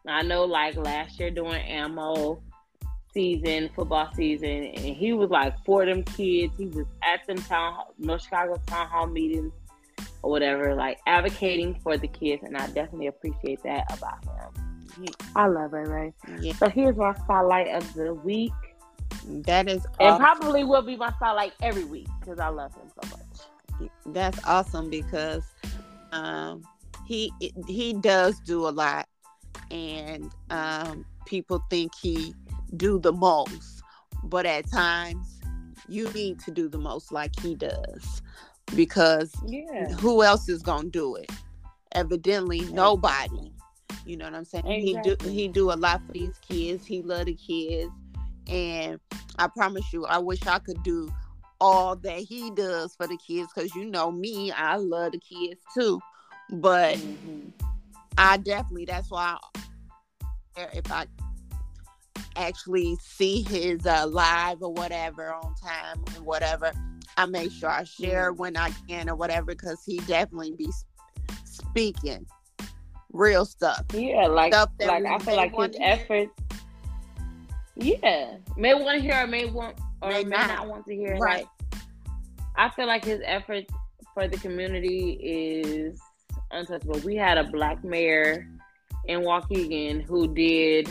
I 0.06 0.22
know, 0.22 0.44
like 0.44 0.76
last 0.76 1.20
year 1.20 1.30
during 1.30 1.62
ammo 1.62 2.42
season, 3.12 3.70
football 3.74 4.08
season, 4.14 4.48
and 4.48 4.96
he 4.96 5.12
was 5.12 5.30
like 5.30 5.54
for 5.64 5.84
them 5.84 6.02
kids. 6.02 6.54
He 6.56 6.66
was 6.66 6.86
at 7.02 7.26
them 7.26 7.36
town, 7.36 7.84
North 7.98 8.22
Chicago 8.22 8.60
town 8.66 8.88
hall 8.88 9.06
meetings 9.06 9.52
or 10.22 10.30
whatever, 10.30 10.74
like 10.74 10.98
advocating 11.06 11.78
for 11.82 11.96
the 11.96 12.08
kids, 12.08 12.42
and 12.44 12.56
I 12.56 12.66
definitely 12.68 13.08
appreciate 13.08 13.62
that 13.62 13.92
about 13.96 14.24
him. 14.24 14.69
I 15.36 15.46
love 15.46 15.72
Ray 15.72 15.84
Ray. 15.84 16.12
Yeah. 16.40 16.54
So 16.54 16.68
here's 16.68 16.96
my 16.96 17.14
spotlight 17.14 17.68
of 17.68 17.94
the 17.94 18.14
week. 18.14 18.52
That 19.26 19.68
is 19.68 19.86
and 19.98 20.18
probably 20.18 20.64
will 20.64 20.82
be 20.82 20.96
my 20.96 21.10
spotlight 21.12 21.52
every 21.62 21.84
week 21.84 22.08
because 22.20 22.38
I 22.38 22.48
love 22.48 22.74
him 22.74 22.90
so 23.02 23.16
much. 23.16 23.90
That's 24.06 24.38
awesome 24.44 24.90
because 24.90 25.44
um, 26.12 26.62
he 27.06 27.32
he 27.66 27.92
does 27.92 28.40
do 28.40 28.68
a 28.68 28.70
lot, 28.70 29.08
and 29.70 30.32
um, 30.50 31.04
people 31.26 31.62
think 31.70 31.94
he 31.94 32.34
do 32.76 32.98
the 32.98 33.12
most, 33.12 33.82
but 34.24 34.46
at 34.46 34.70
times 34.70 35.40
you 35.88 36.08
need 36.12 36.38
to 36.40 36.50
do 36.50 36.68
the 36.68 36.78
most 36.78 37.10
like 37.10 37.38
he 37.40 37.54
does 37.54 38.22
because 38.76 39.32
yeah. 39.46 39.88
who 39.94 40.22
else 40.22 40.48
is 40.48 40.62
gonna 40.62 40.88
do 40.88 41.16
it? 41.16 41.30
Evidently, 41.92 42.60
nobody. 42.72 43.52
You 44.06 44.16
know 44.16 44.24
what 44.26 44.34
I'm 44.34 44.44
saying? 44.44 44.66
Exactly. 44.66 45.10
He 45.10 45.16
do 45.16 45.28
he 45.28 45.48
do 45.48 45.72
a 45.72 45.74
lot 45.74 46.02
for 46.06 46.12
these 46.12 46.38
kids. 46.48 46.86
He 46.86 47.02
love 47.02 47.26
the 47.26 47.34
kids, 47.34 47.90
and 48.48 48.98
I 49.38 49.48
promise 49.48 49.92
you, 49.92 50.06
I 50.06 50.18
wish 50.18 50.46
I 50.46 50.58
could 50.58 50.82
do 50.82 51.10
all 51.60 51.94
that 51.96 52.18
he 52.18 52.50
does 52.50 52.94
for 52.94 53.06
the 53.06 53.18
kids 53.18 53.50
because 53.54 53.74
you 53.74 53.84
know 53.84 54.10
me, 54.10 54.50
I 54.50 54.76
love 54.76 55.12
the 55.12 55.18
kids 55.20 55.60
too. 55.74 56.00
But 56.50 56.96
mm-hmm. 56.96 57.48
I 58.18 58.38
definitely 58.38 58.86
that's 58.86 59.10
why 59.10 59.36
I, 60.56 60.66
if 60.72 60.90
I 60.90 61.06
actually 62.36 62.96
see 62.96 63.42
his 63.42 63.86
uh, 63.86 64.06
live 64.06 64.62
or 64.62 64.72
whatever 64.72 65.32
on 65.32 65.54
time 65.54 66.02
and 66.16 66.24
whatever, 66.24 66.72
I 67.16 67.26
make 67.26 67.52
sure 67.52 67.70
I 67.70 67.84
share 67.84 68.32
when 68.32 68.56
I 68.56 68.70
can 68.88 69.08
or 69.08 69.14
whatever 69.14 69.46
because 69.46 69.82
he 69.84 69.98
definitely 70.00 70.54
be 70.56 70.70
speaking 71.44 72.26
real 73.12 73.44
stuff. 73.44 73.84
Yeah, 73.92 74.26
like 74.26 74.52
stuff 74.52 74.70
like 74.80 75.04
I 75.04 75.18
feel 75.18 75.36
like 75.36 75.54
his 75.56 75.76
effort. 75.80 76.28
Yeah, 77.76 78.36
may 78.56 78.74
want 78.74 78.98
to 78.98 79.02
hear 79.02 79.22
or 79.22 79.26
may 79.26 79.46
want 79.46 79.78
or 80.02 80.10
may, 80.10 80.24
may 80.24 80.36
not. 80.36 80.48
not. 80.48 80.68
want 80.68 80.86
to 80.86 80.94
hear. 80.94 81.16
Right. 81.16 81.46
Like, 81.72 81.82
I 82.56 82.68
feel 82.70 82.86
like 82.86 83.04
his 83.04 83.20
effort 83.24 83.64
for 84.12 84.28
the 84.28 84.36
community 84.36 85.18
is 85.22 86.00
untouchable. 86.50 87.00
We 87.04 87.16
had 87.16 87.38
a 87.38 87.44
black 87.44 87.82
mayor 87.84 88.46
in 89.06 89.20
Waukegan 89.20 90.02
who 90.02 90.34
did 90.34 90.88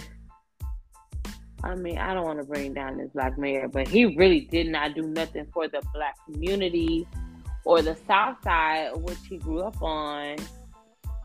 I 1.63 1.75
mean, 1.75 1.97
I 1.97 2.13
don't 2.13 2.25
want 2.25 2.39
to 2.39 2.45
bring 2.45 2.73
down 2.73 2.97
this 2.97 3.09
black 3.13 3.37
mayor, 3.37 3.67
but 3.67 3.87
he 3.87 4.15
really 4.15 4.41
did 4.41 4.67
not 4.67 4.95
do 4.95 5.01
nothing 5.01 5.45
for 5.53 5.67
the 5.67 5.81
black 5.93 6.15
community 6.25 7.05
or 7.65 7.81
the 7.81 7.97
South 8.07 8.41
Side, 8.43 8.91
which 8.95 9.17
he 9.27 9.37
grew 9.37 9.61
up 9.61 9.81
on. 9.81 10.37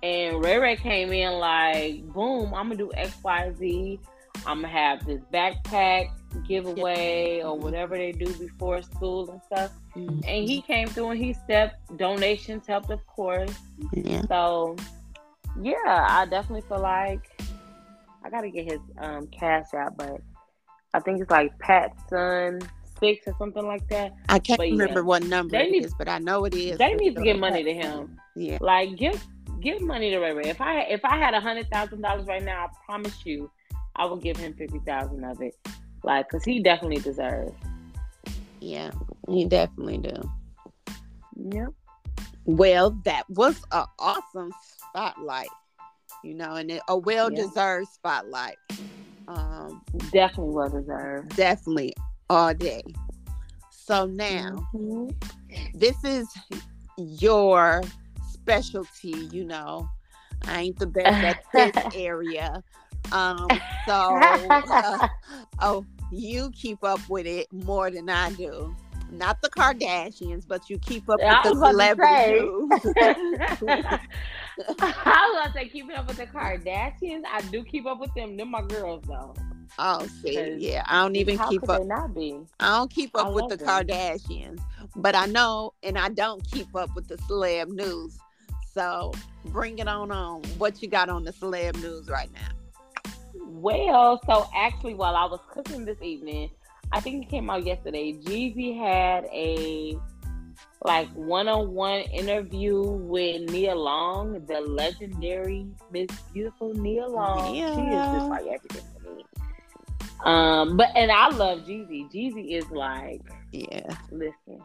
And 0.04 0.44
Ray 0.44 0.58
Ray 0.58 0.76
came 0.76 1.12
in 1.14 1.32
like, 1.38 2.06
boom, 2.12 2.52
I'm 2.52 2.68
gonna 2.68 2.76
do 2.76 2.92
X, 2.92 3.16
Y, 3.24 3.52
Z. 3.58 4.00
I'm 4.44 4.60
gonna 4.60 4.68
have 4.68 5.06
this 5.06 5.22
backpack 5.32 6.10
giveaway 6.46 7.40
or 7.42 7.58
whatever 7.58 7.96
they 7.96 8.12
do 8.12 8.30
before 8.34 8.82
school 8.82 9.30
and 9.30 9.40
stuff. 9.46 9.72
Mm-hmm. 9.96 10.20
And 10.28 10.46
he 10.46 10.60
came 10.60 10.88
through 10.88 11.10
and 11.10 11.24
he 11.24 11.32
stepped. 11.32 11.96
Donations 11.96 12.66
helped, 12.66 12.90
of 12.90 13.06
course. 13.06 13.56
Yeah. 13.94 14.20
So, 14.28 14.76
yeah, 15.62 16.06
I 16.10 16.26
definitely 16.26 16.68
feel 16.68 16.80
like 16.80 17.40
I 18.22 18.28
gotta 18.28 18.50
get 18.50 18.70
his 18.70 18.80
um, 18.98 19.26
cash 19.28 19.72
out, 19.74 19.96
but 19.96 20.20
I 20.92 21.00
think 21.00 21.22
it's 21.22 21.30
like 21.30 21.58
Pat 21.60 21.92
Son 22.10 22.60
six 23.00 23.26
or 23.26 23.34
something 23.38 23.66
like 23.66 23.88
that. 23.88 24.12
I 24.28 24.38
can't 24.38 24.58
but 24.58 24.64
remember 24.64 25.00
yeah, 25.00 25.06
what 25.06 25.22
number 25.24 25.56
it 25.56 25.70
need, 25.70 25.86
is, 25.86 25.94
but 25.94 26.10
I 26.10 26.18
know 26.18 26.44
it 26.44 26.52
is. 26.54 26.76
They 26.76 26.92
need 26.92 27.16
to 27.16 27.22
give 27.22 27.38
money 27.38 27.64
to 27.64 27.72
him. 27.72 28.20
Yeah, 28.36 28.58
like 28.60 28.96
give 28.96 29.24
give 29.64 29.80
money 29.80 30.10
to 30.10 30.18
Ray 30.18 30.32
Ray. 30.32 30.48
If 30.48 30.60
I 30.60 30.82
if 30.82 31.04
I 31.04 31.16
had 31.16 31.34
a 31.34 31.40
hundred 31.40 31.68
thousand 31.70 32.02
dollars 32.02 32.26
right 32.26 32.42
now, 32.42 32.66
I 32.66 32.68
promise 32.86 33.26
you, 33.26 33.50
I 33.96 34.06
would 34.06 34.22
give 34.22 34.36
him 34.36 34.54
fifty 34.54 34.78
thousand 34.80 35.24
of 35.24 35.40
it. 35.40 35.56
Like, 36.04 36.28
cause 36.28 36.44
he 36.44 36.62
definitely 36.62 37.02
deserves. 37.02 37.52
Yeah, 38.60 38.90
he 39.28 39.46
definitely 39.46 39.98
do. 39.98 40.30
Yep. 41.36 41.68
Well, 42.44 42.90
that 43.04 43.28
was 43.30 43.60
an 43.72 43.86
awesome 43.98 44.52
spotlight 44.76 45.48
you 46.24 46.34
know, 46.34 46.54
and 46.54 46.70
it, 46.70 46.82
a 46.88 46.96
well 46.96 47.30
deserved 47.30 47.86
yeah. 47.88 47.94
spotlight. 47.94 48.56
Um, 49.28 49.82
definitely 50.10 50.54
well 50.54 50.70
deserved. 50.70 51.36
Definitely 51.36 51.94
all 52.30 52.54
day. 52.54 52.82
So 53.70 54.06
now, 54.06 54.66
mm-hmm. 54.74 55.10
this 55.74 56.02
is 56.04 56.26
your 56.96 57.82
specialty. 58.44 59.28
You 59.32 59.44
know, 59.44 59.88
I 60.46 60.62
ain't 60.62 60.78
the 60.78 60.86
best 60.86 61.06
at 61.54 61.74
this 61.74 61.84
area. 61.94 62.62
Um, 63.12 63.48
so, 63.86 64.18
uh, 64.20 65.08
oh, 65.60 65.84
you 66.12 66.50
keep 66.54 66.84
up 66.84 67.00
with 67.08 67.26
it 67.26 67.52
more 67.52 67.90
than 67.90 68.08
I 68.08 68.30
do 68.32 68.74
not 69.10 69.40
the 69.42 69.50
Kardashians, 69.50 70.46
but 70.46 70.68
you 70.68 70.78
keep 70.78 71.08
up 71.08 71.20
with 71.20 71.42
the 71.44 71.54
celebrity 71.54 72.40
news. 72.40 72.70
I 73.78 74.00
was 74.58 74.78
gonna 74.78 75.52
say 75.54 75.68
keeping 75.68 75.96
up 75.96 76.08
with 76.08 76.16
the 76.16 76.26
Kardashians. 76.26 77.22
I 77.30 77.40
do 77.50 77.64
keep 77.64 77.86
up 77.86 78.00
with 78.00 78.12
them. 78.14 78.36
They're 78.36 78.46
my 78.46 78.62
girls 78.62 79.04
though. 79.06 79.34
Oh, 79.78 80.06
see, 80.22 80.56
yeah, 80.58 80.84
I 80.86 81.02
don't 81.02 81.16
even 81.16 81.38
keep 81.48 81.68
up. 81.68 81.84
not 81.84 82.14
be? 82.14 82.38
I 82.60 82.76
don't 82.76 82.90
keep 82.90 83.16
up 83.16 83.32
with 83.32 83.48
the 83.48 83.56
them. 83.56 83.66
Kardashians, 83.66 84.60
but 84.96 85.14
I 85.14 85.26
know, 85.26 85.72
and 85.82 85.98
I 85.98 86.10
don't 86.10 86.44
keep 86.50 86.74
up 86.76 86.94
with 86.94 87.08
the 87.08 87.16
celeb 87.16 87.68
news. 87.68 88.18
So 88.74 89.12
bring 89.46 89.78
it 89.78 89.86
on 89.86 90.10
on. 90.10 90.42
What 90.58 90.82
you 90.82 90.88
got 90.88 91.08
on 91.08 91.22
the 91.22 91.32
celeb 91.32 91.80
news 91.80 92.08
right 92.08 92.28
now? 92.32 92.48
Well, 93.46 94.20
so 94.26 94.48
actually, 94.54 94.94
while 94.94 95.14
I 95.14 95.24
was 95.26 95.40
cooking 95.48 95.84
this 95.84 96.02
evening, 96.02 96.50
I 96.90 97.00
think 97.00 97.24
it 97.24 97.28
came 97.30 97.48
out 97.48 97.64
yesterday. 97.64 98.14
Jeezy 98.14 98.76
had 98.76 99.24
a 99.26 99.96
like 100.82 101.08
one-on-one 101.14 102.00
interview 102.00 102.82
with 102.82 103.48
Nia 103.50 103.74
Long, 103.74 104.44
the 104.46 104.60
legendary 104.60 105.66
Miss 105.90 106.08
Beautiful 106.32 106.74
Nia 106.74 107.06
Long. 107.06 107.54
Yeah. 107.54 107.74
She 107.74 107.80
is 107.80 108.18
just 108.18 108.28
like 108.28 108.46
everything 108.46 108.84
to 109.02 109.10
me. 109.14 109.24
Um, 110.24 110.76
but 110.76 110.88
and 110.96 111.12
I 111.12 111.28
love 111.28 111.60
Jeezy. 111.60 112.10
Jeezy 112.12 112.58
is 112.58 112.68
like, 112.70 113.22
yeah. 113.52 113.88
Listen, 114.10 114.60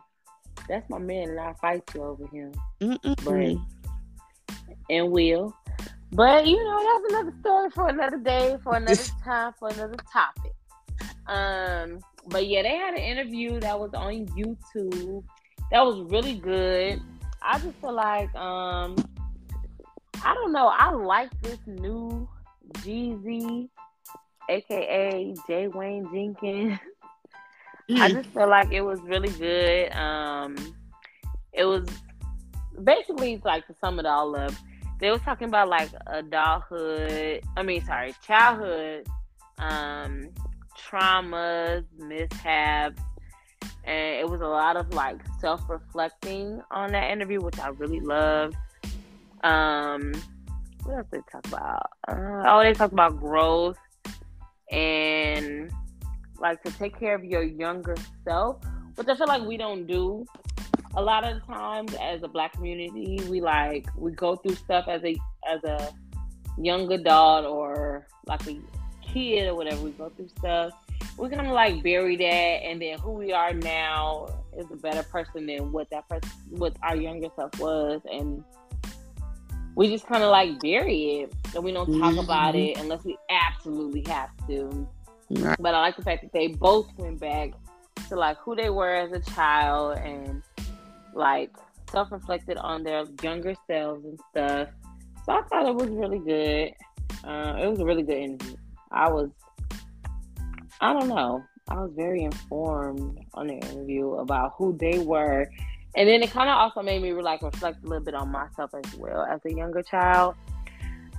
that's 0.68 0.90
my 0.90 0.98
man, 0.98 1.30
and 1.30 1.40
I 1.40 1.54
fight 1.54 1.84
you 1.94 2.04
over 2.04 2.28
him. 2.28 2.54
Mm-mm-mm. 2.82 3.24
But 3.24 3.79
and 4.90 5.12
will. 5.12 5.54
But 6.12 6.48
you 6.48 6.64
know, 6.64 7.02
that's 7.02 7.14
another 7.14 7.38
story 7.42 7.70
for 7.72 7.88
another 7.90 8.18
day, 8.18 8.58
for 8.64 8.76
another 8.76 9.04
time, 9.24 9.54
for 9.60 9.70
another 9.70 9.98
topic. 10.12 10.54
Um, 11.28 12.00
but 12.28 12.48
yeah, 12.48 12.64
they 12.64 12.76
had 12.76 12.96
an 12.96 13.02
interview 13.02 13.60
that 13.60 13.80
was 13.80 13.94
on 13.94 14.26
YouTube 14.28 15.24
that 15.72 15.86
was 15.86 16.02
really 16.12 16.36
good. 16.36 17.02
I 17.42 17.60
just 17.60 17.76
feel 17.78 17.94
like 17.94 18.34
um 18.36 18.96
I 20.24 20.34
don't 20.34 20.52
know. 20.52 20.68
I 20.68 20.92
like 20.92 21.30
this 21.42 21.60
new 21.66 22.28
Jeezy, 22.80 23.70
aka 24.50 25.34
Jay 25.48 25.68
Wayne 25.68 26.10
Jenkins. 26.12 26.80
Mm. 27.90 28.00
I 28.00 28.12
just 28.12 28.30
feel 28.30 28.50
like 28.50 28.72
it 28.72 28.82
was 28.82 29.00
really 29.02 29.30
good. 29.30 29.92
Um 29.94 30.56
it 31.54 31.66
was 31.66 31.88
basically 32.84 33.34
it's 33.34 33.46
like 33.46 33.68
to 33.68 33.76
sum 33.80 34.00
it 34.00 34.06
all 34.06 34.36
up. 34.36 34.54
They 35.00 35.12
was 35.12 35.22
talking 35.22 35.48
about 35.48 35.70
like 35.70 35.90
adulthood. 36.08 37.42
I 37.56 37.64
mean, 37.64 37.84
sorry, 37.86 38.14
childhood, 38.26 39.08
um, 39.58 40.30
traumas, 40.78 41.86
mishaps, 41.98 43.02
and 43.90 44.16
it 44.16 44.30
was 44.30 44.42
a 44.42 44.48
lot 44.48 44.76
of 44.76 44.94
like 44.94 45.18
self-reflecting 45.40 46.62
on 46.72 46.92
that 46.92 47.12
interview 47.12 47.42
which 47.42 47.60
i 47.60 47.70
really 47.70 48.00
loved 48.00 48.56
um 49.44 50.14
what 50.84 50.98
else 50.98 51.08
they 51.12 51.20
talk 51.32 51.46
about 51.48 51.90
uh, 52.08 52.44
oh 52.46 52.62
they 52.64 52.74
talked 52.74 52.94
about 52.94 53.20
growth 53.20 53.78
and 54.72 55.72
like 56.40 56.62
to 56.64 56.72
take 56.74 56.98
care 57.00 57.16
of 57.16 57.24
your 57.24 57.44
younger 57.44 57.96
self 58.24 58.58
which 58.96 59.08
i 59.08 59.16
feel 59.16 59.28
like 59.28 59.44
we 59.44 59.58
don't 59.58 59.88
do 59.88 60.26
a 60.96 61.02
lot 61.02 61.24
of 61.24 61.46
times 61.46 61.94
as 62.02 62.24
a 62.24 62.28
black 62.28 62.54
community 62.54 63.20
we 63.30 63.42
like 63.42 63.88
we 63.96 64.12
go 64.12 64.36
through 64.36 64.56
stuff 64.56 64.86
as 64.88 65.04
a 65.04 65.16
as 65.48 65.64
a 65.64 65.94
young 66.58 66.92
adult 66.92 67.46
or 67.46 68.08
like 68.26 68.46
a 68.48 68.60
kid 69.02 69.48
or 69.48 69.56
whatever 69.56 69.82
we 69.82 69.92
go 69.92 70.10
through 70.10 70.28
stuff 70.38 70.74
we 71.20 71.30
kind 71.30 71.48
of 71.48 71.54
like 71.54 71.84
bury 71.84 72.16
that, 72.16 72.26
and 72.26 72.82
then 72.82 72.98
who 73.00 73.12
we 73.12 73.34
are 73.34 73.54
now 73.54 74.28
is 74.58 74.66
a 74.72 74.76
better 74.76 75.04
person 75.04 75.46
than 75.46 75.72
what 75.72 75.90
that 75.92 76.08
person, 76.08 76.32
what 76.50 76.76
our 76.82 76.96
younger 76.96 77.28
self 77.36 77.58
was, 77.60 78.02
and 78.12 78.44
we 79.76 79.90
just 79.90 80.08
kind 80.08 80.24
of 80.24 80.32
like 80.32 80.60
bury 80.60 81.20
it, 81.20 81.34
and 81.54 81.64
we 81.64 81.72
don't 81.72 82.00
talk 82.00 82.12
mm-hmm. 82.12 82.20
about 82.20 82.56
it 82.56 82.78
unless 82.78 83.04
we 83.04 83.18
absolutely 83.30 84.04
have 84.08 84.30
to. 84.48 84.88
Right. 85.30 85.58
But 85.60 85.76
I 85.76 85.82
like 85.82 85.98
the 85.98 86.04
fact 86.04 86.24
that 86.24 86.32
they 86.32 86.48
both 86.48 86.90
went 86.98 87.20
back 87.20 87.52
to 88.08 88.16
like 88.16 88.38
who 88.38 88.56
they 88.56 88.70
were 88.70 88.96
as 88.96 89.12
a 89.12 89.20
child 89.32 89.98
and 89.98 90.42
like 91.20 91.52
self 91.92 92.12
reflected 92.12 92.58
on 92.58 92.84
their 92.84 93.04
younger 93.22 93.54
selves 93.68 94.04
and 94.06 94.20
stuff. 94.32 94.70
So 95.26 95.34
I 95.34 95.42
thought 95.44 95.68
it 95.68 95.76
was 95.76 95.90
really 95.90 96.20
good. 96.20 96.74
Uh, 97.24 97.58
it 97.62 97.68
was 97.68 97.80
a 97.80 97.86
really 97.86 98.04
good 98.04 98.18
interview. 98.18 98.56
I 98.92 99.10
was 99.10 99.30
I 100.82 100.94
don't 100.94 101.10
know. 101.10 101.44
I 101.68 101.76
was 101.76 101.92
very 101.96 102.24
informed 102.24 103.20
on 103.34 103.48
the 103.48 103.54
interview 103.54 104.14
about 104.14 104.54
who 104.58 104.76
they 104.78 105.00
were. 105.00 105.48
And 105.96 106.08
then 106.08 106.24
it 106.24 106.32
kind 106.32 106.50
of 106.50 106.56
also 106.56 106.82
made 106.82 107.02
me 107.02 107.12
like 107.14 107.42
reflect 107.42 107.84
a 107.84 107.88
little 107.88 108.04
bit 108.04 108.16
on 108.16 108.32
myself 108.32 108.72
as 108.74 108.96
well 108.96 109.24
as 109.24 109.42
a 109.46 109.54
younger 109.54 109.84
child. 109.84 110.36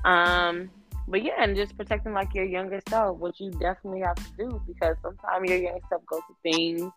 Um, 0.05 0.71
but 1.07 1.23
yeah, 1.23 1.43
and 1.43 1.55
just 1.55 1.77
protecting 1.77 2.13
like 2.13 2.35
your 2.35 2.45
younger 2.45 2.81
self, 2.89 3.19
which 3.19 3.39
you 3.39 3.51
definitely 3.51 4.01
have 4.01 4.17
to 4.17 4.31
do 4.39 4.63
because 4.67 4.97
sometimes 5.03 5.51
your 5.51 5.59
younger 5.59 5.81
self 5.89 6.07
goes 6.07 6.21
to 6.29 6.35
things 6.43 6.91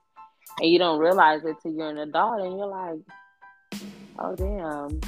and 0.60 0.70
you 0.70 0.80
don't 0.80 1.00
realize 1.00 1.44
it 1.46 1.56
till 1.62 1.74
you're 1.74 1.90
an 1.90 1.98
adult 1.98 2.42
and 2.42 2.58
you're 2.58 2.68
like, 2.68 3.00
oh 4.20 4.36
damn, 4.36 5.02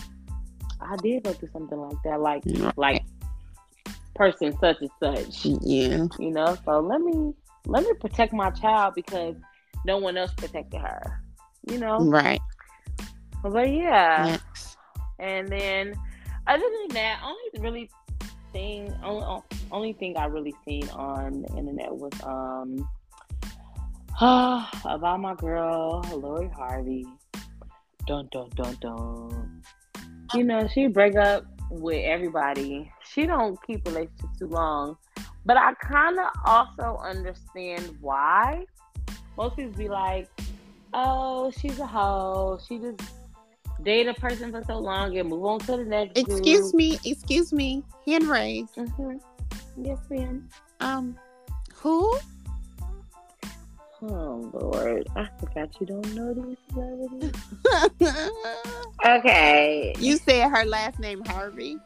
I 0.82 0.96
did 0.98 1.24
go 1.24 1.34
through 1.34 1.50
something 1.50 1.78
like 1.78 1.98
that, 2.04 2.20
like 2.20 2.44
like 2.78 3.04
person 4.16 4.58
such 4.60 4.78
and 4.82 4.90
such. 5.00 5.46
Yeah, 5.46 6.08
you 6.20 6.32
know. 6.32 6.58
So 6.66 6.80
let 6.80 7.02
me 7.02 7.34
let 7.66 7.84
me 7.84 7.94
protect 8.00 8.34
my 8.34 8.50
child 8.52 8.94
because 8.96 9.36
no 9.86 9.98
one 9.98 10.18
else 10.18 10.34
protected 10.36 10.82
her. 10.82 11.22
You 11.70 11.80
know, 11.80 12.00
right? 12.00 12.42
But 13.44 13.72
yeah, 13.72 14.26
yes. 14.28 14.78
and 15.20 15.48
then 15.48 15.94
other 16.48 16.66
than 16.80 16.96
that, 16.96 17.22
only 17.24 17.60
really 17.60 17.90
thing, 18.52 18.94
only 19.04 19.44
only 19.72 19.94
thing 19.94 20.18
I 20.18 20.26
really 20.26 20.54
seen 20.66 20.90
on 20.90 21.42
the 21.44 21.58
internet 21.58 21.94
was 21.96 22.14
um 22.24 22.88
about 24.22 25.20
my 25.20 25.36
girl 25.36 26.02
Lori 26.16 26.50
Harvey. 26.56 27.06
Dun 28.08 28.30
dun 28.32 28.50
dun 28.56 28.78
dun. 28.80 29.62
You 30.34 30.46
know, 30.46 30.70
she 30.70 30.88
break 30.88 31.18
up 31.18 31.44
with 31.70 32.02
everybody. 32.06 32.90
She 33.04 33.26
don't 33.26 33.62
keep 33.68 33.86
relationships 33.86 34.40
too 34.40 34.48
long. 34.48 34.96
But 35.46 35.58
I 35.58 35.74
kind 35.74 36.18
of 36.18 36.30
also 36.46 36.98
understand 37.04 37.98
why. 38.00 38.66
Most 39.36 39.58
people 39.58 39.74
be 39.74 39.90
like, 39.90 40.30
"Oh, 40.94 41.52
she's 41.52 41.78
a 41.80 41.86
hoe. 41.86 42.58
She 42.66 42.78
just 42.80 43.02
date 43.84 44.08
a 44.08 44.14
person 44.14 44.50
for 44.50 44.64
so 44.64 44.78
long 44.78 45.18
and 45.18 45.28
move 45.28 45.44
on 45.44 45.60
to 45.60 45.76
the 45.76 45.84
next." 45.84 46.18
Excuse 46.18 46.72
group. 46.72 46.76
me, 46.76 47.00
excuse 47.04 47.52
me, 47.52 47.84
hand 48.08 48.24
raised. 48.30 48.76
Mm-hmm. 48.76 49.18
Yes, 49.84 50.00
ma'am. 50.10 50.48
Um, 50.80 51.18
who? 51.74 52.18
Oh 54.08 54.52
Lord, 54.54 55.08
I 55.16 55.28
forgot 55.40 55.70
you 55.80 55.88
don't 55.88 56.14
know 56.14 56.34
these 56.34 56.58
celebrities. 56.70 57.32
okay. 59.06 59.96
You 60.00 60.18
said 60.18 60.50
her 60.50 60.66
last 60.66 61.00
name 61.00 61.24
Harvey. 61.26 61.78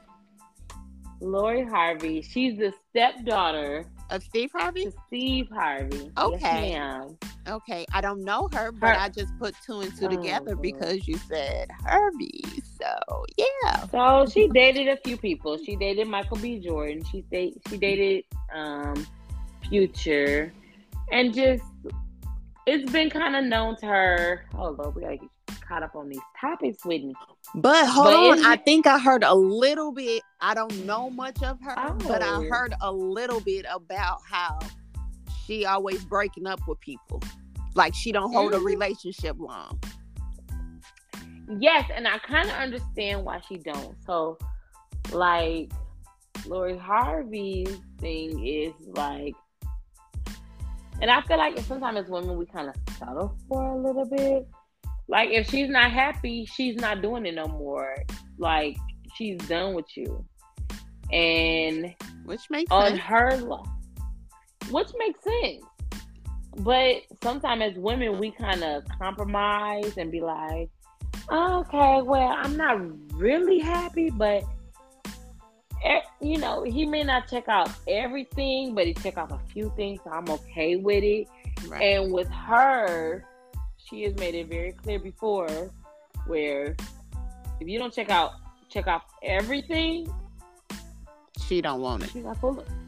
Lori 1.21 1.65
Harvey. 1.65 2.21
She's 2.21 2.57
the 2.57 2.73
stepdaughter 2.89 3.85
of 4.09 4.23
Steve 4.23 4.51
Harvey. 4.53 4.85
To 4.85 4.93
Steve 5.07 5.47
Harvey. 5.53 6.11
Okay. 6.17 6.71
Yes, 6.71 7.11
okay. 7.47 7.85
I 7.93 8.01
don't 8.01 8.23
know 8.23 8.49
her, 8.53 8.71
but 8.71 8.95
her. 8.95 8.99
I 8.99 9.09
just 9.09 9.37
put 9.39 9.55
two 9.65 9.81
and 9.81 9.95
two 9.97 10.07
oh, 10.07 10.09
together 10.09 10.51
Lord. 10.51 10.61
because 10.61 11.07
you 11.07 11.17
said 11.17 11.69
Harvey. 11.85 12.43
So 12.79 13.25
yeah. 13.37 13.85
So 13.87 14.25
she 14.29 14.47
dated 14.47 14.87
a 14.87 14.97
few 14.97 15.17
people. 15.17 15.57
She 15.57 15.75
dated 15.75 16.07
Michael 16.07 16.37
B. 16.37 16.59
Jordan. 16.59 17.03
She 17.11 17.21
date 17.31 17.55
she 17.69 17.77
dated 17.77 18.25
um 18.53 19.05
Future, 19.67 20.51
and 21.11 21.33
just 21.33 21.63
it's 22.69 22.91
been 22.91 23.09
kind 23.09 23.35
of 23.35 23.45
known 23.45 23.75
to 23.77 23.85
her. 23.85 24.45
Oh 24.53 24.69
Lord, 24.69 24.95
we 24.95 25.01
gotta 25.01 25.17
get 25.17 25.29
caught 25.61 25.83
up 25.83 25.95
on 25.95 26.09
these 26.09 26.21
topics 26.39 26.85
with 26.85 27.03
me. 27.03 27.13
But 27.55 27.87
hold 27.87 28.05
but 28.05 28.39
on, 28.39 28.45
I 28.45 28.57
think 28.57 28.85
I 28.85 28.99
heard 28.99 29.23
a 29.23 29.35
little 29.35 29.91
bit. 29.91 30.21
I 30.39 30.53
don't 30.53 30.85
know 30.85 31.09
much 31.09 31.41
of 31.41 31.59
her, 31.61 31.73
oh. 31.77 31.97
but 32.07 32.21
I 32.21 32.35
oh. 32.35 32.49
heard 32.49 32.73
a 32.81 32.91
little 32.91 33.39
bit 33.39 33.65
about 33.71 34.19
how 34.23 34.59
she 35.45 35.65
always 35.65 36.05
breaking 36.05 36.45
up 36.45 36.59
with 36.67 36.79
people. 36.79 37.21
Like 37.73 37.95
she 37.95 38.11
don't 38.11 38.31
hold 38.31 38.53
mm-hmm. 38.53 38.61
a 38.61 38.65
relationship 38.65 39.35
long. 39.39 39.79
Yes, 41.59 41.89
and 41.93 42.07
I 42.07 42.19
kind 42.19 42.47
of 42.47 42.55
understand 42.55 43.25
why 43.25 43.41
she 43.47 43.57
don't. 43.57 43.95
So, 44.05 44.37
like, 45.11 45.71
Lori 46.45 46.77
Harvey's 46.77 47.75
thing 47.99 48.45
is 48.45 48.73
like, 48.89 49.33
and 51.01 51.09
I 51.09 51.21
feel 51.21 51.37
like 51.37 51.57
sometimes 51.59 51.99
as 51.99 52.09
women 52.09 52.37
we 52.37 52.45
kind 52.45 52.69
of 52.69 52.75
settle 52.97 53.37
for 53.47 53.63
a 53.63 53.77
little 53.77 54.05
bit. 54.05 54.47
Like 55.07 55.29
if 55.31 55.49
she's 55.49 55.69
not 55.69 55.91
happy, 55.91 56.45
she's 56.45 56.75
not 56.75 57.01
doing 57.01 57.25
it 57.25 57.33
no 57.35 57.47
more. 57.47 57.95
Like 58.37 58.77
she's 59.15 59.37
done 59.47 59.73
with 59.73 59.85
you. 59.95 60.25
And 61.11 61.95
which 62.25 62.41
makes 62.49 62.71
on 62.71 62.91
sense. 62.91 62.99
her 63.01 63.37
which 64.69 64.89
makes 64.97 65.23
sense. 65.23 65.63
But 66.57 66.97
sometimes 67.23 67.61
as 67.63 67.73
women 67.77 68.19
we 68.19 68.31
kind 68.31 68.63
of 68.63 68.83
compromise 68.99 69.97
and 69.97 70.11
be 70.11 70.21
like, 70.21 70.69
okay, 71.31 72.01
well, 72.01 72.35
I'm 72.37 72.57
not 72.57 72.79
really 73.13 73.59
happy, 73.59 74.09
but 74.09 74.43
Eh, 75.83 76.01
you 76.21 76.37
know, 76.37 76.63
he 76.63 76.85
may 76.85 77.03
not 77.03 77.27
check 77.29 77.47
out 77.47 77.69
everything, 77.87 78.75
but 78.75 78.85
he 78.85 78.93
check 78.93 79.17
out 79.17 79.31
a 79.31 79.39
few 79.51 79.71
things, 79.75 80.01
so 80.03 80.11
I'm 80.11 80.29
okay 80.29 80.75
with 80.75 81.03
it. 81.03 81.27
Right. 81.67 81.81
And 81.81 82.11
with 82.11 82.29
her, 82.29 83.25
she 83.89 84.03
has 84.03 84.15
made 84.15 84.35
it 84.35 84.47
very 84.47 84.71
clear 84.73 84.99
before 84.99 85.71
where 86.27 86.75
if 87.59 87.67
you 87.67 87.79
don't 87.79 87.93
check 87.93 88.09
out 88.09 88.33
check 88.69 88.87
out 88.87 89.01
everything 89.23 90.07
she 91.47 91.61
don't 91.61 91.81
want 91.81 92.03
it. 92.03 92.11
she's 92.11 92.25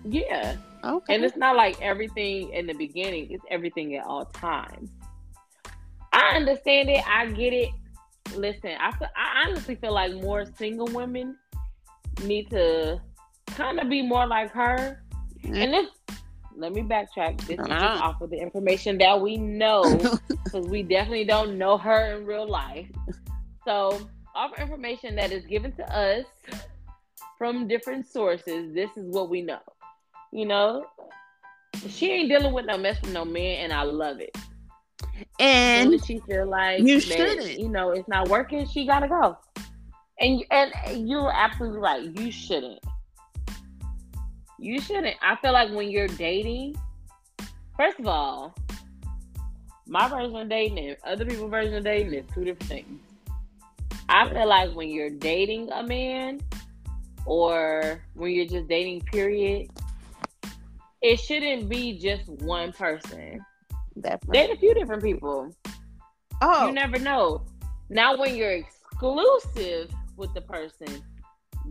yeah. 0.03 0.55
Okay. 0.83 1.15
And 1.15 1.23
it's 1.23 1.37
not 1.37 1.55
like 1.55 1.81
everything 1.81 2.53
in 2.53 2.67
the 2.67 2.73
beginning 2.73 3.31
it's 3.31 3.43
everything 3.49 3.95
at 3.95 4.05
all 4.05 4.25
times. 4.25 4.89
I 6.13 6.35
understand 6.35 6.89
it 6.89 7.03
i 7.07 7.25
get 7.27 7.53
it. 7.53 7.69
Listen 8.35 8.71
i, 8.79 8.91
feel, 8.91 9.09
I 9.15 9.47
honestly 9.47 9.75
feel 9.75 9.93
like 9.93 10.13
more 10.13 10.45
single 10.57 10.87
women 10.87 11.37
need 12.23 12.49
to 12.49 13.01
kind 13.47 13.79
of 13.79 13.89
be 13.89 14.01
more 14.01 14.25
like 14.25 14.51
her 14.51 15.01
mm-hmm. 15.43 15.55
and 15.55 15.73
this 15.73 15.87
let 16.55 16.73
me 16.73 16.81
backtrack. 16.81 17.39
This 17.41 17.51
is 17.51 17.57
just 17.57 17.71
uh-huh. 17.71 17.99
off 18.03 18.21
of 18.21 18.29
the 18.29 18.37
information 18.37 18.97
that 18.99 19.19
we 19.19 19.37
know 19.37 19.83
because 20.27 20.67
we 20.67 20.83
definitely 20.83 21.25
don't 21.25 21.57
know 21.57 21.77
her 21.77 22.15
in 22.15 22.25
real 22.25 22.47
life. 22.47 22.87
So, 23.65 24.07
off 24.35 24.59
information 24.59 25.15
that 25.15 25.31
is 25.31 25.45
given 25.45 25.71
to 25.73 25.97
us 25.97 26.25
from 27.37 27.67
different 27.67 28.07
sources, 28.07 28.73
this 28.73 28.89
is 28.95 29.07
what 29.07 29.29
we 29.29 29.41
know. 29.41 29.59
You 30.31 30.45
know, 30.45 30.85
she 31.87 32.11
ain't 32.11 32.29
dealing 32.29 32.53
with 32.53 32.65
no 32.65 32.77
mess 32.77 33.01
with 33.01 33.13
no 33.13 33.25
man, 33.25 33.63
and 33.63 33.73
I 33.73 33.83
love 33.83 34.19
it. 34.19 34.37
And 35.39 36.03
she 36.05 36.19
feel 36.19 36.47
like 36.47 36.81
you 36.81 36.99
that, 36.99 37.03
shouldn't. 37.03 37.59
You 37.59 37.69
know, 37.69 37.91
it's 37.91 38.07
not 38.07 38.29
working. 38.29 38.67
She 38.67 38.85
gotta 38.85 39.07
go. 39.07 39.37
And 40.21 40.45
and 40.51 41.09
you're 41.09 41.31
absolutely 41.33 41.79
right. 41.79 42.03
You 42.19 42.31
shouldn't. 42.31 42.79
You 44.59 44.79
shouldn't. 44.79 45.17
I 45.21 45.35
feel 45.37 45.53
like 45.53 45.71
when 45.71 45.89
you're 45.89 46.07
dating, 46.07 46.75
first 47.75 47.99
of 47.99 48.05
all, 48.05 48.55
my 49.87 50.07
version 50.07 50.35
of 50.35 50.47
dating 50.47 50.77
and 50.77 50.97
other 51.03 51.25
people's 51.25 51.49
version 51.49 51.73
of 51.73 51.83
dating 51.83 52.13
is 52.13 52.25
two 52.33 52.43
different 52.43 52.69
things. 52.69 53.01
I 54.07 54.29
feel 54.29 54.47
like 54.47 54.75
when 54.75 54.89
you're 54.89 55.09
dating 55.09 55.71
a 55.71 55.81
man 55.81 56.41
or 57.25 58.03
when 58.13 58.31
you're 58.31 58.45
just 58.45 58.67
dating, 58.67 59.01
period, 59.01 59.71
it 61.01 61.19
shouldn't 61.19 61.67
be 61.67 61.97
just 61.97 62.29
one 62.29 62.71
person. 62.73 63.43
Definitely. 63.99 64.37
Date 64.37 64.51
a 64.51 64.59
few 64.59 64.73
different 64.75 65.01
people. 65.01 65.55
Oh. 66.43 66.67
You 66.67 66.73
never 66.73 66.99
know. 66.99 67.43
Now, 67.89 68.17
when 68.17 68.35
you're 68.35 68.51
exclusive 68.51 69.91
with 70.17 70.33
the 70.33 70.41
person, 70.41 71.03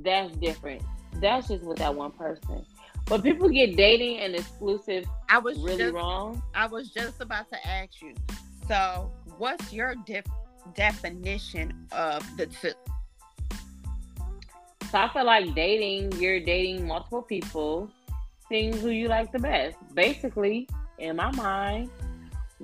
that's 0.03 0.35
different. 0.37 0.83
That's 1.15 1.49
just 1.49 1.65
with 1.65 1.79
that 1.79 1.95
one 1.95 2.13
person. 2.13 2.65
But 3.07 3.23
people 3.23 3.49
get 3.49 3.77
dating 3.77 4.19
and 4.19 4.35
exclusive. 4.35 5.05
I 5.29 5.39
was 5.39 5.59
really 5.59 5.79
just, 5.79 5.95
wrong. 5.95 6.43
I 6.55 6.67
was 6.67 6.91
just 6.91 7.21
about 7.21 7.49
to 7.51 7.67
ask 7.67 8.01
you. 8.01 8.15
So, 8.69 9.11
what's 9.39 9.73
your 9.73 9.95
def- 10.07 10.25
definition 10.75 11.87
of 11.93 12.25
the 12.37 12.47
two? 12.47 12.73
So 14.91 14.99
I 14.99 15.09
feel 15.09 15.25
like 15.25 15.55
dating, 15.55 16.13
you're 16.21 16.41
dating 16.41 16.87
multiple 16.87 17.23
people, 17.23 17.91
seeing 18.49 18.73
who 18.73 18.91
you 18.91 19.09
like 19.09 19.31
the 19.31 19.39
best. 19.39 19.77
Basically, 19.95 20.69
in 20.99 21.17
my 21.17 21.31
mind, 21.33 21.91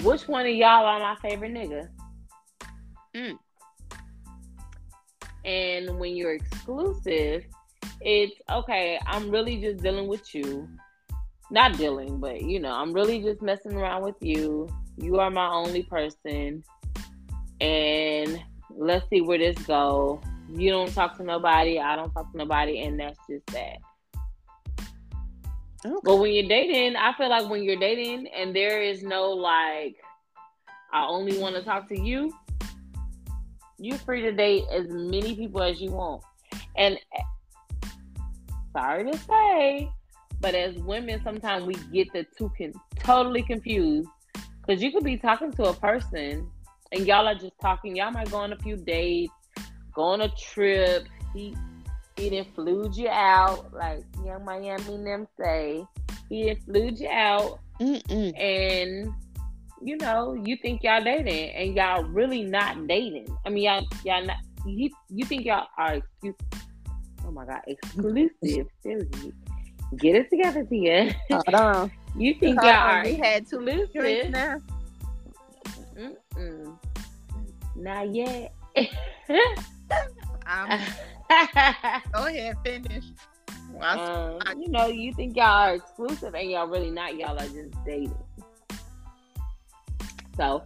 which 0.03 0.27
one 0.27 0.45
of 0.47 0.55
y'all 0.55 0.85
are 0.85 0.99
my 0.99 1.17
favorite 1.17 1.53
nigga? 1.53 1.89
Mm. 3.15 3.39
And 5.47 5.99
when 5.99 6.17
you're 6.17 6.35
exclusive, 6.35 7.47
it's 8.01 8.35
okay, 8.51 8.99
I'm 9.07 9.31
really 9.31 9.61
just 9.61 9.83
dealing 9.83 10.09
with 10.09 10.35
you. 10.35 10.69
Not 11.51 11.79
dealing, 11.79 12.19
but 12.19 12.43
you 12.43 12.59
know, 12.59 12.73
I'm 12.73 12.93
really 12.93 13.23
just 13.23 13.41
messing 13.41 13.75
around 13.75 14.03
with 14.03 14.17
you. 14.21 14.69
You 14.99 15.21
are 15.21 15.31
my 15.31 15.49
only 15.49 15.85
person. 15.85 16.65
And 17.61 18.43
let's 18.71 19.09
see 19.09 19.21
where 19.21 19.39
this 19.39 19.57
go. 19.67 20.21
You 20.53 20.71
don't 20.71 20.93
talk 20.93 21.17
to 21.19 21.25
nobody, 21.25 21.79
I 21.79 21.97
don't 21.97 22.11
talk 22.11 22.31
to 22.33 22.39
nobody, 22.39 22.83
and 22.83 22.99
that's 22.99 23.19
just 23.31 23.47
that. 23.47 23.79
Okay. 25.85 25.95
But 26.03 26.17
when 26.17 26.33
you're 26.33 26.49
dating, 26.49 26.97
I 26.97 27.13
feel 27.17 27.29
like 27.29 27.49
when 27.49 27.63
you're 27.63 27.79
dating 27.79 28.27
and 28.29 28.55
there 28.55 28.83
is 28.83 29.03
no 29.03 29.31
like, 29.31 29.97
I 30.93 31.07
only 31.07 31.39
want 31.39 31.55
to 31.57 31.63
talk 31.63 31.89
to 31.89 32.01
you, 32.01 32.33
you're 33.79 33.99
free 33.99 34.23
to 34.23 34.33
date 34.33 34.65
as 34.73 34.87
many 34.89 35.35
people 35.35 35.63
as 35.63 35.81
you 35.81 35.91
want. 35.91 36.23
And 36.77 36.99
sorry 38.73 39.11
to 39.11 39.19
say, 39.19 39.91
but 40.41 40.55
as 40.55 40.77
women, 40.77 41.21
sometimes 41.25 41.65
we 41.65 41.75
get 41.93 42.13
the 42.13 42.27
two 42.37 42.51
can 42.57 42.73
totally 42.99 43.43
confused 43.43 44.09
because 44.61 44.83
you 44.83 44.93
could 44.93 45.05
be 45.05 45.17
talking 45.17 45.53
to 45.53 45.65
a 45.65 45.75
person 45.75 46.51
and 46.93 47.07
y'all 47.07 47.27
are 47.27 47.35
just 47.35 47.59
talking. 47.61 47.97
Y'all 47.97 48.11
might 48.11 48.31
go 48.31 48.39
on 48.39 48.53
a 48.53 48.59
few 48.59 48.77
dates, 48.77 49.33
go 49.95 50.03
on 50.03 50.23
a 50.23 50.29
trip. 50.37 51.07
He 51.35 51.57
he 52.17 52.31
didn't 52.31 52.55
flew 52.55 52.91
you 52.95 53.09
out, 53.09 53.73
like 53.75 54.03
Yung 54.25 54.45
Miami 54.45 55.05
them 55.05 55.27
say. 55.39 55.85
He 56.31 56.45
didn't 56.45 56.65
flew 56.65 56.91
you 56.97 57.09
out, 57.11 57.61
Mm-mm. 57.81 58.41
and 58.41 59.13
you 59.83 59.97
know 59.97 60.35
you 60.45 60.57
think 60.57 60.83
y'all 60.83 61.03
dating, 61.03 61.51
and 61.51 61.77
y'all 61.77 62.05
really 62.05 62.43
not 62.43 62.87
dating. 62.87 63.27
I 63.45 63.51
mean, 63.51 63.65
y'all 63.65 63.87
y'all 64.05 64.25
not. 64.25 64.39
You, 64.65 64.91
you 65.11 65.25
think 65.25 65.45
y'all 65.45 65.69
are 65.79 65.95
excuse 65.95 66.35
oh 67.27 67.33
my 67.33 67.45
god, 67.45 67.63
exclusive. 67.67 68.67
Get 69.97 70.17
it 70.17 70.31
together, 70.31 70.65
Tia. 70.65 71.15
Hold 71.31 71.55
on. 71.55 71.93
You 72.19 72.33
think 72.41 72.63
y'all 72.63 72.71
are 72.71 73.05
we 73.05 73.13
had 73.13 73.47
two 73.47 73.61
exclusive? 73.69 74.31
Now. 74.31 74.57
Mm-mm. 75.95 76.79
Not 77.77 78.15
yet. 78.15 78.55
um, 80.47 80.81
go 82.15 82.27
ahead, 82.27 82.57
finish. 82.65 83.05
Well, 83.71 84.41
um, 84.47 84.59
you 84.63 84.71
know, 84.71 84.87
you 84.87 85.13
think 85.13 85.37
y'all 85.37 85.45
are 85.45 85.75
exclusive 85.75 86.35
and 86.35 86.51
y'all 86.51 86.69
really 86.69 86.91
not. 86.91 87.19
Y'all 87.19 87.39
are 87.39 87.49
just 87.49 87.75
dating. 87.85 88.15
So 90.37 90.63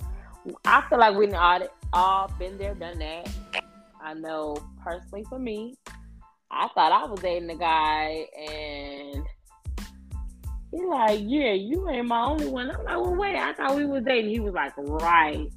I 0.64 0.82
feel 0.88 0.98
like 0.98 1.16
we've 1.16 1.32
all, 1.34 1.60
all 1.92 2.32
been 2.38 2.58
there, 2.58 2.74
done 2.74 2.98
that. 2.98 3.30
I 4.02 4.14
know 4.14 4.56
personally 4.82 5.24
for 5.28 5.38
me, 5.38 5.76
I 6.50 6.68
thought 6.74 6.92
I 6.92 7.06
was 7.06 7.20
dating 7.20 7.50
a 7.50 7.56
guy 7.56 8.26
and 8.36 9.24
he 10.72 10.84
like, 10.84 11.20
yeah, 11.22 11.52
you 11.52 11.88
ain't 11.88 12.06
my 12.06 12.22
only 12.22 12.46
one. 12.46 12.70
I'm 12.70 12.84
like, 12.84 12.96
well, 12.96 13.14
wait, 13.14 13.36
I 13.36 13.52
thought 13.52 13.76
we 13.76 13.84
was 13.84 14.02
dating. 14.04 14.30
He 14.30 14.40
was 14.40 14.54
like, 14.54 14.72
right, 14.76 15.48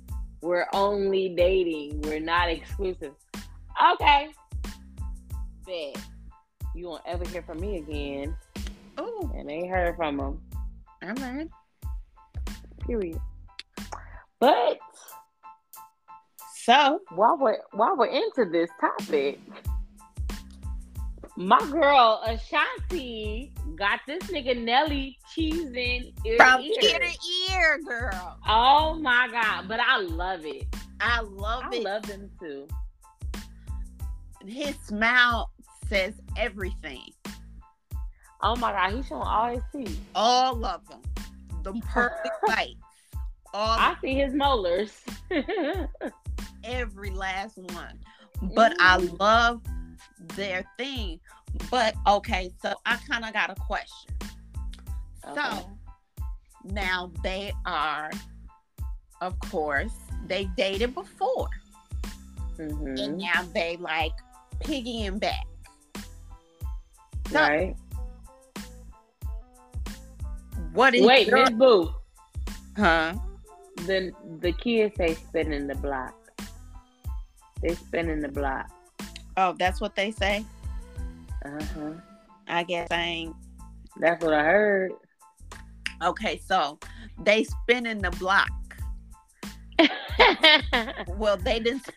we're 0.41 0.67
only 0.73 1.33
dating. 1.35 2.01
We're 2.01 2.19
not 2.19 2.49
exclusive. 2.49 3.13
Okay, 3.93 4.27
bet 5.65 6.03
you 6.75 6.87
won't 6.87 7.03
ever 7.05 7.27
hear 7.29 7.43
from 7.43 7.59
me 7.59 7.77
again. 7.77 8.35
Oh, 8.97 9.31
and 9.35 9.49
they 9.49 9.67
heard 9.67 9.95
from 9.95 10.19
him. 10.19 10.39
All 11.03 11.13
right. 11.15 11.47
Period. 12.85 13.19
But 14.43 14.77
so 16.65 16.99
while 17.15 17.37
we're 17.39 17.59
while 17.71 17.95
we're 17.95 18.07
into 18.07 18.43
this 18.51 18.69
topic 18.77 19.39
my 21.37 21.65
girl 21.71 22.21
Ashanti 22.25 23.53
got 23.77 24.01
this 24.05 24.21
nigga 24.23 24.61
Nelly 24.61 25.17
cheesing 25.33 26.11
ear 26.25 26.35
from 26.35 26.59
ear. 26.59 26.73
ear 26.81 26.99
to 26.99 27.53
ear, 27.53 27.79
girl. 27.87 28.37
Oh 28.45 28.95
my 28.95 29.29
god! 29.31 29.69
But 29.69 29.79
I 29.79 29.99
love 29.99 30.45
it. 30.45 30.65
I 30.99 31.21
love 31.21 31.63
I 31.63 31.75
it. 31.77 31.87
I 31.87 31.91
love 31.91 32.03
them 32.05 32.29
too. 32.37 32.67
His 34.45 34.75
smile 34.85 35.51
says 35.87 36.15
everything. 36.37 37.07
Oh 38.41 38.57
my 38.57 38.73
god, 38.73 38.93
he's 38.93 39.07
showing 39.07 39.21
all 39.21 39.53
his 39.53 39.63
teeth. 39.71 39.99
All 40.13 40.65
of 40.65 40.85
them. 40.89 40.99
The 41.63 41.71
perfect 41.87 42.29
bites. 42.47 42.92
All 43.53 43.77
I 43.79 43.95
see 44.01 44.15
his 44.15 44.33
molars. 44.33 45.01
every 46.63 47.11
last 47.11 47.57
one. 47.57 47.99
But 48.41 48.73
mm. 48.73 48.77
I 48.79 48.97
love 48.97 49.61
their 50.35 50.65
thing. 50.77 51.19
But 51.69 51.95
okay, 52.07 52.51
so 52.61 52.73
I 52.85 52.97
kind 53.07 53.25
of 53.25 53.33
got 53.33 53.49
a 53.51 53.55
question. 53.55 54.15
Okay. 55.27 55.41
So 55.41 55.69
now 56.63 57.11
they 57.21 57.53
are, 57.65 58.11
of 59.21 59.39
course, 59.39 59.93
they 60.27 60.45
dated 60.57 60.95
before. 60.95 61.49
Mm-hmm. 62.57 62.97
And 62.97 63.17
now 63.17 63.43
they 63.53 63.77
like 63.77 64.13
piggying 64.61 65.19
back. 65.19 65.45
So, 67.29 67.39
right. 67.39 67.75
What 70.73 70.95
is 70.95 71.05
Wait, 71.05 71.27
your... 71.27 71.37
Miss 71.37 71.49
Boo. 71.51 71.93
Huh? 72.75 73.13
The 73.77 74.11
the 74.39 74.51
kids 74.53 74.95
say 74.95 75.15
spinning 75.15 75.67
the 75.67 75.75
block. 75.75 76.15
They 77.61 77.75
spinning 77.75 78.21
the 78.21 78.29
block. 78.29 78.69
Oh, 79.37 79.55
that's 79.57 79.81
what 79.81 79.95
they 79.95 80.11
say. 80.11 80.45
Uh 81.43 81.63
huh. 81.63 81.93
I 82.47 82.63
guess 82.63 82.87
I 82.91 83.01
ain't. 83.01 83.35
That's 83.97 84.23
what 84.23 84.33
I 84.33 84.43
heard. 84.43 84.91
Okay, 86.03 86.39
so 86.45 86.77
they 87.19 87.43
spinning 87.43 88.01
the 88.01 88.11
block. 88.11 88.49
well, 91.07 91.37
they 91.37 91.59
didn't 91.59 91.87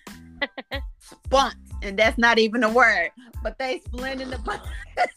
spunt, 1.01 1.57
and 1.83 1.99
that's 1.99 2.19
not 2.19 2.39
even 2.39 2.62
a 2.62 2.71
word. 2.71 3.11
But 3.43 3.59
they 3.59 3.81
splinting 3.81 4.31
the 4.31 4.39
block. 4.39 4.65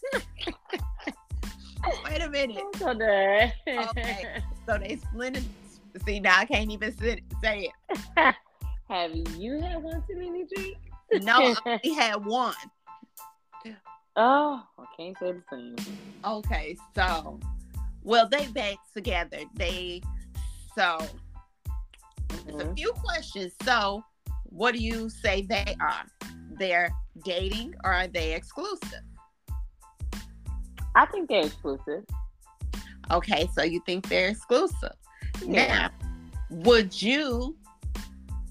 Wait 2.04 2.20
a 2.20 2.28
minute. 2.28 2.62
okay, 2.82 3.52
so 4.66 4.78
they 4.78 4.96
splinted. 4.96 5.44
See, 6.04 6.20
now 6.20 6.38
I 6.38 6.44
can't 6.44 6.70
even 6.70 6.96
say 6.96 7.22
it. 7.42 8.04
Have 8.88 9.14
you 9.14 9.60
had 9.60 9.82
one 9.82 10.02
too 10.08 10.16
many 10.16 10.44
drinks? 10.52 10.80
No, 11.24 11.54
we 11.84 11.94
had 11.98 12.24
one. 12.24 12.54
Oh, 14.16 14.62
I 14.78 14.84
can't 14.96 15.16
say 15.18 15.32
the 15.32 15.42
same. 15.50 15.76
Okay, 16.24 16.76
so 16.94 17.38
well 18.02 18.28
they 18.28 18.46
back 18.48 18.76
together. 18.92 19.38
They 19.54 20.02
so 20.74 20.98
mm-hmm. 22.28 22.60
a 22.60 22.74
few 22.74 22.92
questions. 22.92 23.54
So 23.62 24.04
what 24.44 24.74
do 24.74 24.80
you 24.80 25.08
say 25.08 25.42
they 25.42 25.76
are? 25.80 26.04
They're 26.58 26.90
dating 27.24 27.74
or 27.84 27.92
are 27.92 28.08
they 28.08 28.34
exclusive? 28.34 29.02
I 30.94 31.06
think 31.06 31.28
they're 31.28 31.46
exclusive. 31.46 32.04
Okay, 33.10 33.48
so 33.54 33.62
you 33.62 33.80
think 33.86 34.08
they're 34.08 34.28
exclusive. 34.28 34.92
Yeah. 35.44 35.66
Now, 35.66 35.90
would 36.50 37.00
you 37.00 37.56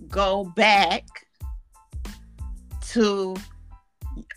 go 0.10 0.46
back 0.56 1.06
to 2.90 3.36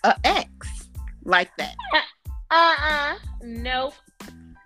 a 0.04 0.14
ex 0.24 0.88
like 1.24 1.50
that. 1.56 1.74
Uh, 1.94 2.54
uh-uh. 2.54 3.14
Nope. 3.42 3.94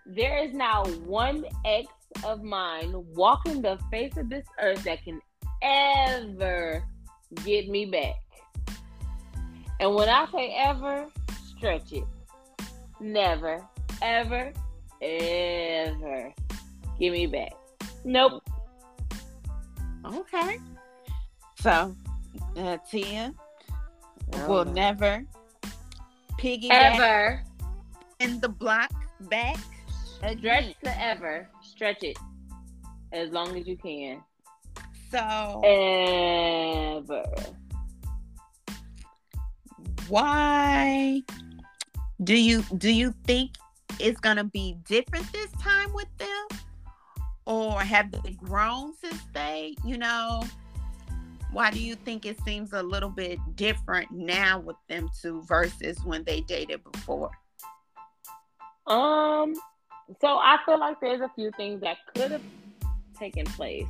There 0.06 0.38
is 0.38 0.52
now 0.54 0.84
one 1.04 1.44
ex 1.64 1.86
of 2.24 2.42
mine 2.42 2.92
walking 3.14 3.62
the 3.62 3.78
face 3.90 4.16
of 4.16 4.28
this 4.28 4.46
earth 4.60 4.82
that 4.84 5.04
can 5.04 5.20
ever 5.62 6.82
get 7.44 7.68
me 7.68 7.86
back. 7.86 8.14
And 9.78 9.94
when 9.94 10.08
I 10.08 10.26
say 10.32 10.56
ever, 10.58 11.06
stretch 11.56 11.92
it. 11.92 12.04
Never, 12.98 13.62
ever, 14.00 14.52
ever 15.02 16.32
give 16.98 17.12
me 17.12 17.26
back. 17.26 17.52
Nope. 18.06 18.40
Okay. 20.04 20.60
So, 21.58 21.92
uh, 22.56 22.76
Tia, 22.88 23.34
will 24.46 24.64
never 24.64 25.24
piggyback 26.38 26.70
ever 26.70 27.42
in 28.20 28.38
the 28.38 28.48
block 28.48 28.92
back. 29.22 29.58
Stretch 30.38 30.76
to 30.84 31.02
ever. 31.02 31.48
Stretch 31.62 32.04
it 32.04 32.16
as 33.12 33.30
long 33.30 33.58
as 33.58 33.66
you 33.66 33.76
can. 33.76 34.22
So 35.10 35.62
ever. 35.64 37.24
Why 40.08 41.22
do 42.22 42.38
you 42.38 42.62
do 42.78 42.92
you 42.92 43.12
think 43.24 43.56
it's 43.98 44.20
gonna 44.20 44.44
be 44.44 44.76
different 44.84 45.32
this 45.32 45.50
time 45.60 45.92
with 45.92 46.08
them? 46.18 46.60
Or 47.46 47.80
have 47.80 48.10
they 48.10 48.32
grown 48.32 48.92
since 48.94 49.22
they, 49.32 49.76
you 49.84 49.96
know, 49.96 50.42
why 51.52 51.70
do 51.70 51.80
you 51.80 51.94
think 51.94 52.26
it 52.26 52.38
seems 52.44 52.72
a 52.72 52.82
little 52.82 53.08
bit 53.08 53.38
different 53.54 54.10
now 54.10 54.58
with 54.58 54.76
them 54.88 55.08
two 55.22 55.42
versus 55.42 55.96
when 56.04 56.24
they 56.24 56.40
dated 56.40 56.80
before? 56.92 57.30
Um, 58.86 59.54
so 60.20 60.26
I 60.38 60.58
feel 60.66 60.78
like 60.78 61.00
there's 61.00 61.20
a 61.20 61.30
few 61.34 61.50
things 61.56 61.80
that 61.82 61.98
could 62.14 62.32
have 62.32 62.42
taken 63.18 63.46
place. 63.46 63.86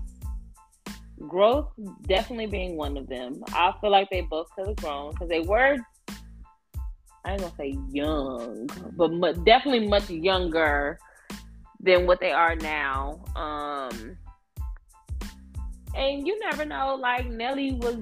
Growth 1.27 1.71
definitely 2.07 2.47
being 2.47 2.77
one 2.77 2.97
of 2.97 3.09
them. 3.09 3.43
I 3.49 3.73
feel 3.81 3.91
like 3.91 4.11
they 4.11 4.21
both 4.21 4.49
could 4.55 4.69
have 4.69 4.77
grown 4.77 5.13
because 5.13 5.29
they 5.29 5.41
were. 5.41 5.79
I 7.25 7.33
ain't 7.33 7.41
gonna 7.41 7.53
say 7.57 7.77
young, 7.91 8.69
but 8.97 9.11
mu- 9.11 9.33
definitely 9.33 9.89
much 9.89 10.11
younger 10.11 10.99
than 11.81 12.07
what 12.07 12.21
they 12.21 12.33
are 12.33 12.57
now. 12.57 13.21
Um, 13.35 14.17
and 15.95 16.27
you 16.27 16.39
never 16.41 16.65
know. 16.65 16.95
Like 16.95 17.27
Nelly 17.27 17.73
was 17.73 17.97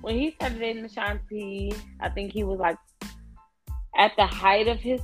when 0.00 0.16
he 0.16 0.32
started 0.32 0.58
dating 0.58 0.84
Ashanti. 0.84 1.72
I 2.00 2.08
think 2.08 2.32
he 2.32 2.44
was 2.44 2.58
like 2.58 2.76
at 3.96 4.12
the 4.16 4.26
height 4.26 4.68
of 4.68 4.78
his 4.78 5.00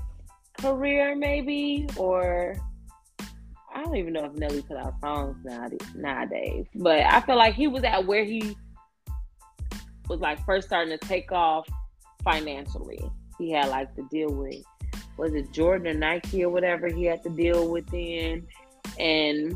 career, 0.60 1.14
maybe, 1.16 1.86
or 1.96 2.56
I 3.72 3.82
don't 3.82 3.96
even 3.96 4.12
know 4.12 4.24
if 4.24 4.34
Nelly 4.34 4.62
put 4.62 4.76
out 4.76 5.00
songs 5.00 5.36
nowadays. 5.94 6.66
But 6.74 7.00
I 7.00 7.20
feel 7.20 7.36
like 7.36 7.54
he 7.54 7.68
was 7.68 7.84
at 7.84 8.06
where 8.06 8.24
he 8.24 8.56
was 10.08 10.20
like 10.20 10.44
first 10.44 10.66
starting 10.66 10.98
to 10.98 11.06
take 11.06 11.30
off 11.30 11.68
financially 12.24 13.00
he 13.40 13.50
had 13.50 13.68
like 13.68 13.94
to 13.96 14.06
deal 14.10 14.32
with 14.32 14.62
was 15.20 15.34
it 15.34 15.52
Jordan 15.52 15.86
or 15.86 15.98
Nike 15.98 16.42
or 16.42 16.48
whatever 16.48 16.88
he 16.88 17.04
had 17.04 17.22
to 17.24 17.28
deal 17.28 17.68
with 17.68 17.86
then. 17.90 18.46
And 18.98 19.54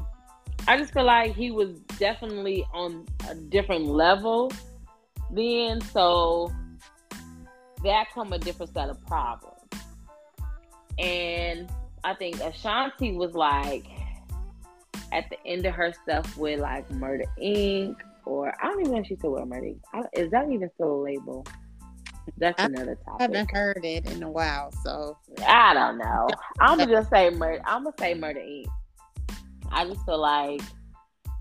I 0.69 0.77
just 0.77 0.93
feel 0.93 1.05
like 1.05 1.35
he 1.35 1.51
was 1.51 1.79
definitely 1.99 2.67
on 2.75 3.07
a 3.31 3.35
different 3.35 3.87
level 3.87 4.53
then. 5.31 5.81
So 5.81 6.53
that 7.83 8.09
come 8.15 8.35
a 8.35 8.39
different 8.39 8.75
set 8.75 8.91
of 8.91 9.05
problems. 9.07 9.55
And 10.99 11.71
I 12.05 12.13
think 12.15 12.41
Ashanti 12.41 13.13
was 13.13 13.33
like 13.33 13.87
at 15.13 15.31
the 15.31 15.39
end 15.47 15.65
of 15.65 15.75
her 15.75 15.95
stuff 16.03 16.37
with 16.37 16.61
like 16.61 16.91
Murder 16.91 17.25
Inc. 17.43 17.97
or 18.27 18.55
I 18.63 18.69
don't 18.69 18.81
even 18.81 18.93
know 18.93 18.99
if 19.01 19.07
she's 19.07 19.19
still 19.19 19.33
with 19.33 19.47
Murder 19.47 19.69
Inc. 19.95 20.05
Is 20.13 20.31
that 20.31 20.51
even 20.51 20.71
still 20.75 20.93
a 20.93 21.01
label? 21.03 21.47
That's 22.39 22.61
I 22.61 22.67
another 22.67 22.97
topic. 22.97 23.21
I 23.21 23.23
haven't 23.23 23.51
heard 23.51 23.85
it 23.85 24.11
in 24.11 24.23
a 24.23 24.31
while, 24.31 24.73
so 24.83 25.19
I 25.47 25.75
don't 25.75 25.99
know. 25.99 26.29
I'm 26.61 26.79
gonna 26.79 26.91
just 26.93 27.11
say 27.11 27.31
murder. 27.31 27.63
I'm 27.65 27.85
gonna 27.85 27.97
say 27.99 28.15
Murder 28.15 28.41
Inc. 28.41 28.67
I 29.71 29.87
just 29.87 30.05
feel 30.05 30.19
like 30.19 30.61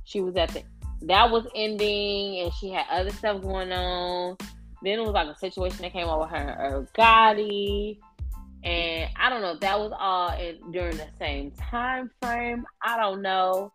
she 0.04 0.22
was 0.22 0.36
at 0.36 0.50
the 0.50 0.63
that 1.04 1.30
was 1.30 1.46
ending, 1.56 2.39
and 2.39 2.54
she 2.54 2.69
had 2.69 2.86
other 2.91 3.12
stuff 3.12 3.41
going 3.41 3.72
on. 3.72 4.38
Then 4.82 5.00
it 5.00 5.04
was 5.04 5.12
like 5.12 5.28
a 5.28 5.38
situation 5.38 5.82
that 5.82 5.93
came 5.93 6.08
up 6.08 6.19
with 6.19 6.30
her 6.30 6.36
and 6.36 6.88
Gotti, 6.93 8.00
and 8.63 9.10
I 9.15 9.30
don't 9.30 9.41
know 9.41 9.52
if 9.52 9.60
that 9.62 9.80
was 9.80 9.93
all 9.98 10.32
in, 10.38 10.72
during 10.72 10.98
the 10.98 11.08
same 11.19 11.52
time 11.52 12.12
frame. 12.22 12.65
I 12.82 12.98
don't 12.98 13.22
know, 13.22 13.72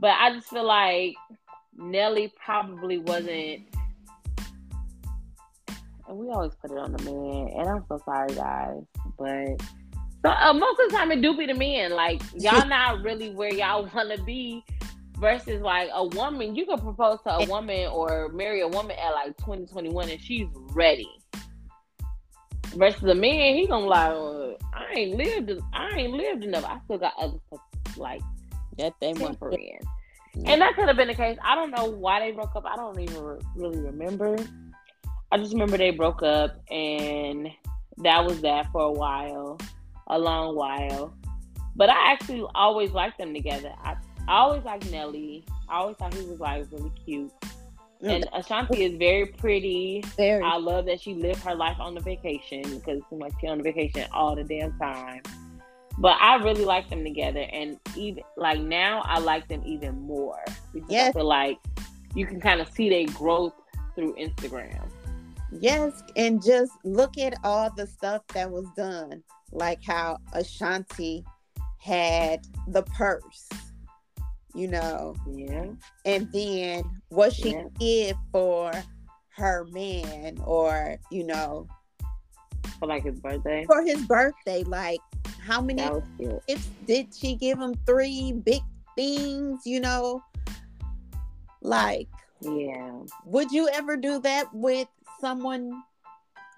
but 0.00 0.10
I 0.10 0.32
just 0.34 0.48
feel 0.48 0.64
like 0.64 1.14
Nelly 1.76 2.32
probably 2.44 2.98
wasn't 2.98 3.62
and 6.08 6.16
we 6.18 6.28
always 6.28 6.52
put 6.60 6.70
it 6.70 6.78
on 6.78 6.92
the 6.92 7.02
man. 7.04 7.48
And 7.58 7.68
I'm 7.68 7.84
so 7.88 8.00
sorry, 8.04 8.34
guys, 8.34 8.82
but 9.18 9.60
so 10.26 10.32
uh, 10.32 10.52
most 10.52 10.80
of 10.80 10.90
the 10.90 10.96
time 10.96 11.12
it 11.12 11.22
do 11.22 11.36
be 11.36 11.46
the 11.46 11.54
men. 11.54 11.92
Like 11.92 12.20
y'all 12.34 12.66
not 12.68 13.02
really 13.02 13.30
where 13.30 13.52
y'all 13.52 13.88
want 13.94 14.16
to 14.16 14.22
be. 14.24 14.64
Versus 15.18 15.62
like 15.62 15.88
a 15.94 16.06
woman, 16.08 16.54
you 16.54 16.66
can 16.66 16.78
propose 16.78 17.18
to 17.22 17.30
a 17.30 17.46
woman 17.46 17.86
or 17.86 18.28
marry 18.34 18.60
a 18.60 18.68
woman 18.68 18.94
at 19.02 19.12
like 19.12 19.34
2021 19.38 20.10
and 20.10 20.20
she's 20.20 20.46
ready. 20.74 21.08
Versus 22.74 23.02
a 23.04 23.14
man, 23.14 23.54
he 23.54 23.66
gonna 23.66 23.86
like, 23.86 24.10
uh, 24.10 24.50
I 24.74 24.92
ain't 24.94 25.16
lived, 25.16 25.50
I 25.72 25.88
ain't 25.96 26.12
lived 26.12 26.44
enough. 26.44 26.66
I 26.66 26.78
still 26.84 26.98
got 26.98 27.14
other 27.18 27.38
stuff 27.46 27.60
like 27.96 28.20
that 28.76 28.92
they 29.00 29.14
want 29.14 29.38
for 29.38 29.50
in. 29.52 29.78
And 30.44 30.60
that 30.60 30.74
could 30.74 30.86
have 30.86 30.98
been 30.98 31.08
the 31.08 31.14
case. 31.14 31.38
I 31.42 31.54
don't 31.54 31.70
know 31.70 31.86
why 31.86 32.20
they 32.20 32.32
broke 32.32 32.54
up. 32.54 32.66
I 32.66 32.76
don't 32.76 33.00
even 33.00 33.22
re- 33.22 33.38
really 33.54 33.80
remember. 33.80 34.36
I 35.32 35.38
just 35.38 35.52
remember 35.52 35.76
they 35.76 35.90
broke 35.90 36.22
up, 36.22 36.56
and 36.70 37.48
that 37.98 38.24
was 38.24 38.40
that 38.42 38.70
for 38.72 38.82
a 38.82 38.92
while, 38.92 39.58
a 40.06 40.18
long 40.18 40.54
while. 40.54 41.14
But 41.74 41.90
I 41.90 42.12
actually 42.12 42.44
always 42.54 42.92
liked 42.92 43.18
them 43.18 43.34
together. 43.34 43.72
I, 43.82 43.96
I 44.28 44.38
always 44.38 44.64
liked 44.64 44.90
Nelly. 44.90 45.44
I 45.68 45.78
always 45.78 45.96
thought 45.96 46.14
he 46.14 46.24
was 46.24 46.40
like 46.40 46.66
really 46.70 46.92
cute. 47.04 47.32
And 48.02 48.26
Ashanti 48.34 48.84
is 48.84 48.96
very 48.96 49.26
pretty. 49.26 50.04
Very. 50.16 50.42
I 50.42 50.56
love 50.56 50.86
that 50.86 51.00
she 51.00 51.14
lived 51.14 51.42
her 51.42 51.54
life 51.54 51.78
on 51.80 51.94
the 51.94 52.00
vacation 52.00 52.62
because 52.62 52.98
it 52.98 53.04
seems 53.08 53.22
like 53.22 53.32
she's 53.40 53.50
on 53.50 53.58
the 53.58 53.64
vacation 53.64 54.06
all 54.12 54.36
the 54.36 54.44
damn 54.44 54.78
time. 54.78 55.22
But 55.98 56.18
I 56.20 56.36
really 56.36 56.64
like 56.64 56.90
them 56.90 57.04
together, 57.04 57.46
and 57.50 57.78
even 57.96 58.22
like 58.36 58.60
now, 58.60 59.00
I 59.06 59.18
like 59.18 59.48
them 59.48 59.62
even 59.64 59.98
more 60.02 60.44
because 60.74 60.90
yes. 60.90 61.08
I 61.08 61.12
feel 61.12 61.24
like 61.24 61.58
you 62.14 62.26
can 62.26 62.38
kind 62.38 62.60
of 62.60 62.68
see 62.68 62.90
their 62.90 63.06
growth 63.14 63.54
through 63.94 64.14
Instagram. 64.16 64.90
Yes, 65.52 66.02
and 66.16 66.42
just 66.42 66.72
look 66.84 67.18
at 67.18 67.34
all 67.44 67.70
the 67.76 67.86
stuff 67.86 68.22
that 68.34 68.50
was 68.50 68.66
done, 68.76 69.22
like 69.52 69.82
how 69.84 70.18
Ashanti 70.32 71.24
had 71.78 72.40
the 72.68 72.82
purse, 72.82 73.48
you 74.54 74.68
know. 74.68 75.14
Yeah. 75.30 75.66
And 76.04 76.30
then 76.32 76.82
what 77.10 77.32
she 77.32 77.52
yeah. 77.52 77.64
did 77.78 78.16
for 78.32 78.72
her 79.36 79.66
man, 79.70 80.38
or 80.44 80.96
you 81.10 81.24
know, 81.24 81.68
for 82.78 82.88
like 82.88 83.04
his 83.04 83.20
birthday. 83.20 83.64
For 83.66 83.82
his 83.84 84.04
birthday, 84.06 84.64
like 84.64 85.00
how 85.40 85.60
many? 85.60 85.82
If 86.48 86.68
did 86.86 87.14
she 87.14 87.36
give 87.36 87.58
him 87.58 87.74
three 87.86 88.32
big 88.32 88.62
things? 88.96 89.60
You 89.64 89.80
know, 89.80 90.22
like. 91.62 92.08
Yeah. 92.42 93.00
Would 93.24 93.50
you 93.50 93.66
ever 93.72 93.96
do 93.96 94.20
that 94.20 94.52
with 94.52 94.88
someone 95.20 95.82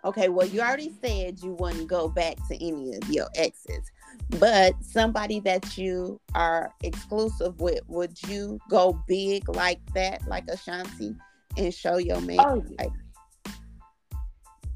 okay 0.05 0.29
well 0.29 0.47
you 0.47 0.61
already 0.61 0.93
said 1.03 1.41
you 1.43 1.55
wouldn't 1.55 1.89
go 1.89 2.09
back 2.09 2.37
to 2.49 2.55
any 2.65 2.95
of 2.95 3.09
your 3.11 3.27
exes 3.35 3.91
but 4.39 4.73
somebody 4.81 5.41
that 5.41 5.77
you 5.77 6.21
are 6.35 6.73
exclusive 6.83 7.61
with 7.61 7.81
would 7.89 8.17
you 8.29 8.59
go 8.71 9.03
big 9.07 9.49
like 9.49 9.81
that 9.95 10.27
like 10.29 10.45
ashanti 10.49 11.15
and 11.57 11.75
show 11.75 11.97
your 11.97 12.21
man 12.21 12.39
oh, 12.41 12.65
yeah. 12.69 12.85
Like, 12.85 12.93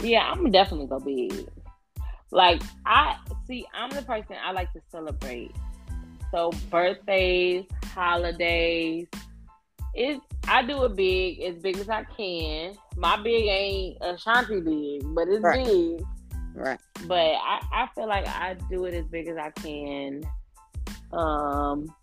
yeah 0.02 0.32
i'm 0.32 0.50
definitely 0.50 0.86
go 0.86 0.98
big 0.98 1.48
like 2.30 2.62
i 2.84 3.16
see 3.46 3.64
i'm 3.74 3.90
the 3.90 4.02
person 4.02 4.36
i 4.44 4.50
like 4.50 4.72
to 4.72 4.80
celebrate 4.90 5.54
so 6.32 6.50
birthdays 6.70 7.64
holidays 7.94 9.06
it's 9.94 10.20
I 10.48 10.62
do 10.62 10.84
it 10.84 10.96
big, 10.96 11.40
as 11.42 11.56
big 11.56 11.78
as 11.78 11.88
I 11.88 12.04
can. 12.04 12.74
My 12.96 13.16
big 13.16 13.46
ain't 13.46 13.98
a 14.00 14.14
Ashanti 14.14 14.60
big, 14.60 15.02
but 15.14 15.28
it's 15.28 15.42
right. 15.42 15.64
big. 15.64 16.02
Right. 16.54 16.80
But 17.06 17.16
I, 17.16 17.60
I 17.72 17.88
feel 17.94 18.08
like 18.08 18.26
I 18.26 18.56
do 18.70 18.84
it 18.84 18.94
as 18.94 19.06
big 19.06 19.28
as 19.28 19.36
I 19.36 19.50
can. 19.50 20.22
Um 21.12 21.94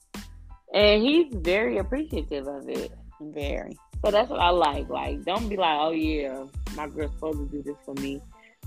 and 0.74 1.02
he's 1.02 1.34
very 1.34 1.78
appreciative 1.78 2.48
of 2.48 2.70
it. 2.70 2.92
Very. 3.20 3.78
So 4.06 4.12
that's 4.12 4.30
what 4.30 4.40
I 4.40 4.50
like. 4.50 4.88
Like, 4.88 5.26
don't 5.26 5.50
be 5.50 5.58
like, 5.58 5.78
oh 5.80 5.92
yeah, 5.92 6.46
my 6.76 6.88
girl's 6.88 7.12
supposed 7.14 7.40
to 7.40 7.46
do 7.48 7.64
this 7.64 7.76
for 7.84 7.96
me. 7.96 8.22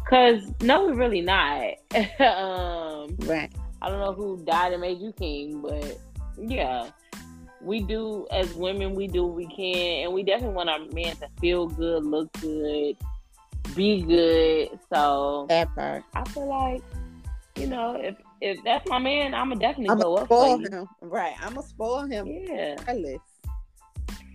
Cause 0.08 0.42
no, 0.61 0.87
we're 0.87 0.94
really 0.94 1.20
not. 1.20 1.74
um 2.20 3.16
Right. 3.20 3.52
I 3.80 3.88
don't 3.88 4.00
know 4.00 4.12
who 4.12 4.44
died 4.44 4.72
and 4.72 4.80
made 4.80 4.98
you 4.98 5.12
king, 5.12 5.62
but 5.62 5.98
yeah 6.38 6.90
we 7.62 7.81
do 7.81 8.27
as 8.31 8.53
women, 8.55 8.94
we 8.94 9.07
do 9.07 9.25
what 9.25 9.37
we 9.37 9.46
can, 9.46 10.05
and 10.05 10.12
we 10.12 10.22
definitely 10.22 10.55
want 10.55 10.68
our 10.68 10.81
men 10.92 11.16
to 11.16 11.29
feel 11.40 11.66
good, 11.66 12.05
look 12.05 12.33
good, 12.40 12.96
be 13.75 14.03
good. 14.03 14.79
So 14.92 15.46
that 15.48 15.75
part, 15.75 16.05
I 16.14 16.25
feel 16.25 16.48
like 16.48 16.83
you 17.57 17.66
know, 17.66 17.94
if 17.94 18.16
if 18.40 18.62
that's 18.64 18.88
my 18.88 18.98
man, 18.98 19.35
I'ma 19.35 19.55
definitely 19.55 19.90
I'm 19.90 19.98
go 19.98 20.16
up 20.16 20.29
for 20.29 20.59
you. 20.59 20.68
Him. 20.68 20.88
Right, 21.01 21.35
I'ma 21.40 21.61
spoil 21.61 22.07
him. 22.07 22.27
Yeah. 22.27 22.77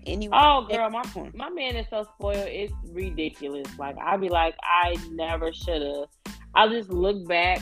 Anyway, 0.06 0.38
oh 0.40 0.66
girl, 0.66 0.90
my 0.90 1.04
point. 1.04 1.36
my 1.36 1.50
man 1.50 1.76
is 1.76 1.86
so 1.90 2.08
spoiled. 2.16 2.48
It's 2.48 2.74
ridiculous. 2.92 3.68
Like 3.78 3.98
I'd 4.00 4.22
be 4.22 4.30
like, 4.30 4.56
I 4.64 4.96
never 5.12 5.52
should 5.52 5.82
have. 5.82 6.06
I'll 6.56 6.70
just 6.70 6.90
look 6.90 7.28
back 7.28 7.62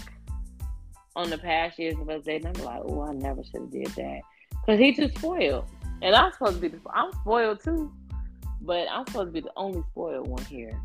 on 1.15 1.29
the 1.29 1.37
past 1.37 1.79
years 1.79 1.95
of 1.99 2.09
us 2.09 2.21
dating. 2.23 2.47
I'm 2.47 2.63
like, 2.63 2.81
oh, 2.85 3.01
I 3.01 3.13
never 3.13 3.43
should 3.43 3.61
have 3.61 3.71
did 3.71 3.87
that. 3.87 4.19
Cause 4.65 4.79
he's 4.79 4.95
too 4.97 5.09
spoiled, 5.09 5.65
and 6.01 6.15
I'm 6.15 6.31
supposed 6.31 6.55
to 6.55 6.61
be. 6.61 6.67
The, 6.69 6.79
I'm 6.91 7.11
spoiled 7.13 7.63
too, 7.63 7.93
but 8.61 8.87
I'm 8.89 9.05
supposed 9.05 9.27
to 9.27 9.31
be 9.31 9.41
the 9.41 9.51
only 9.55 9.83
spoiled 9.91 10.27
one 10.27 10.43
here. 10.45 10.79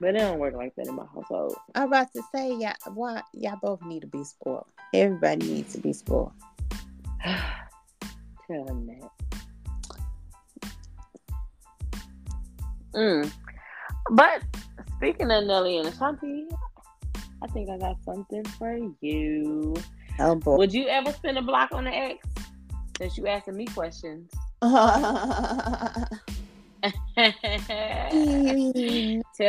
But 0.00 0.14
it 0.14 0.18
don't 0.18 0.38
work 0.38 0.54
like 0.54 0.74
that 0.76 0.86
in 0.86 0.94
my 0.94 1.06
household. 1.14 1.56
I'm 1.74 1.88
about 1.88 2.12
to 2.12 2.22
say, 2.34 2.54
y'all, 2.54 2.74
why 2.92 3.22
y'all 3.32 3.58
both 3.62 3.82
need 3.84 4.00
to 4.00 4.06
be 4.06 4.22
spoiled. 4.24 4.66
Everybody 4.92 5.46
needs 5.46 5.72
to 5.72 5.80
be 5.80 5.92
spoiled. 5.92 6.32
Tell 7.24 8.66
him 8.66 8.86
that. 8.86 9.10
Mm. 12.94 13.32
But 14.10 14.42
speaking 14.96 15.30
of 15.30 15.44
Nelly 15.44 15.78
and 15.78 15.88
Ashanti, 15.88 16.46
I 17.42 17.46
think 17.48 17.68
I 17.70 17.78
got 17.78 17.96
something 18.04 18.44
for 18.44 18.78
you. 19.00 19.74
Oh 20.18 20.34
boy. 20.34 20.56
Would 20.56 20.72
you 20.72 20.88
ever 20.88 21.12
spend 21.12 21.38
a 21.38 21.42
block 21.42 21.72
on 21.72 21.84
the 21.84 21.94
ex? 21.94 22.26
Since 22.98 23.18
you 23.18 23.26
asking 23.26 23.56
me 23.56 23.66
questions. 23.66 24.30
Tell 24.62 26.06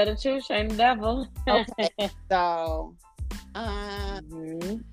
the 0.06 0.18
truth, 0.22 0.45
shame 0.45 0.70
the 0.70 0.76
devil. 0.78 1.28
okay, 1.50 1.89
so 2.32 2.95
Uh, 3.56 4.20
Mhm. 4.30 4.84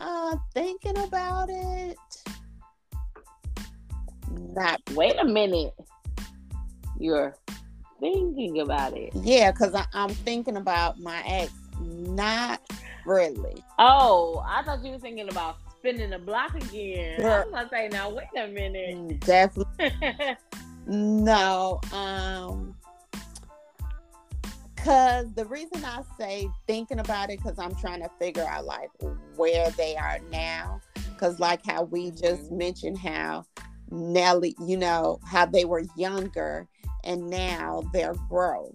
uh, 0.00 0.36
thinking 0.54 0.96
about 0.98 1.48
it. 1.50 1.98
Not 4.54 4.80
Wait 4.92 5.16
a 5.20 5.24
minute. 5.24 5.74
You're 6.98 7.34
thinking 7.98 8.60
about 8.60 8.96
it. 8.96 9.10
yeah, 9.14 9.50
because 9.50 9.74
I'm 9.92 10.10
thinking 10.10 10.56
about 10.56 11.00
my 11.00 11.22
ex. 11.26 11.52
Not 11.80 12.60
really. 13.04 13.62
Oh, 13.78 14.42
I 14.46 14.62
thought 14.62 14.84
you 14.84 14.92
were 14.92 14.98
thinking 14.98 15.28
about 15.30 15.56
spinning 15.80 16.10
the 16.10 16.18
block 16.18 16.54
again. 16.54 17.24
I 17.24 17.38
was 17.40 17.46
gonna 17.50 17.68
say, 17.70 17.88
now 17.88 18.10
wait 18.10 18.26
a 18.36 18.46
minute. 18.48 18.94
Mm, 18.96 19.20
Definitely 19.24 20.36
no. 20.86 21.80
Um, 21.92 22.74
cause 24.76 25.26
the 25.34 25.44
reason 25.46 25.84
I 25.84 26.02
say 26.18 26.48
thinking 26.66 26.98
about 26.98 27.30
it, 27.30 27.42
cause 27.42 27.58
I'm 27.58 27.74
trying 27.74 28.02
to 28.02 28.10
figure 28.18 28.44
out 28.44 28.64
like 28.64 28.90
where 29.36 29.70
they 29.70 29.96
are 29.96 30.18
now. 30.30 30.80
Cause 31.18 31.38
like 31.38 31.64
how 31.64 31.84
we 31.84 32.10
just 32.10 32.50
Mhm. 32.50 32.58
mentioned 32.58 32.98
how 32.98 33.44
Nelly, 33.90 34.54
you 34.66 34.76
know, 34.76 35.18
how 35.26 35.46
they 35.46 35.64
were 35.64 35.82
younger 35.96 36.66
and 37.04 37.28
now 37.28 37.82
they're 37.92 38.14
grown. 38.28 38.74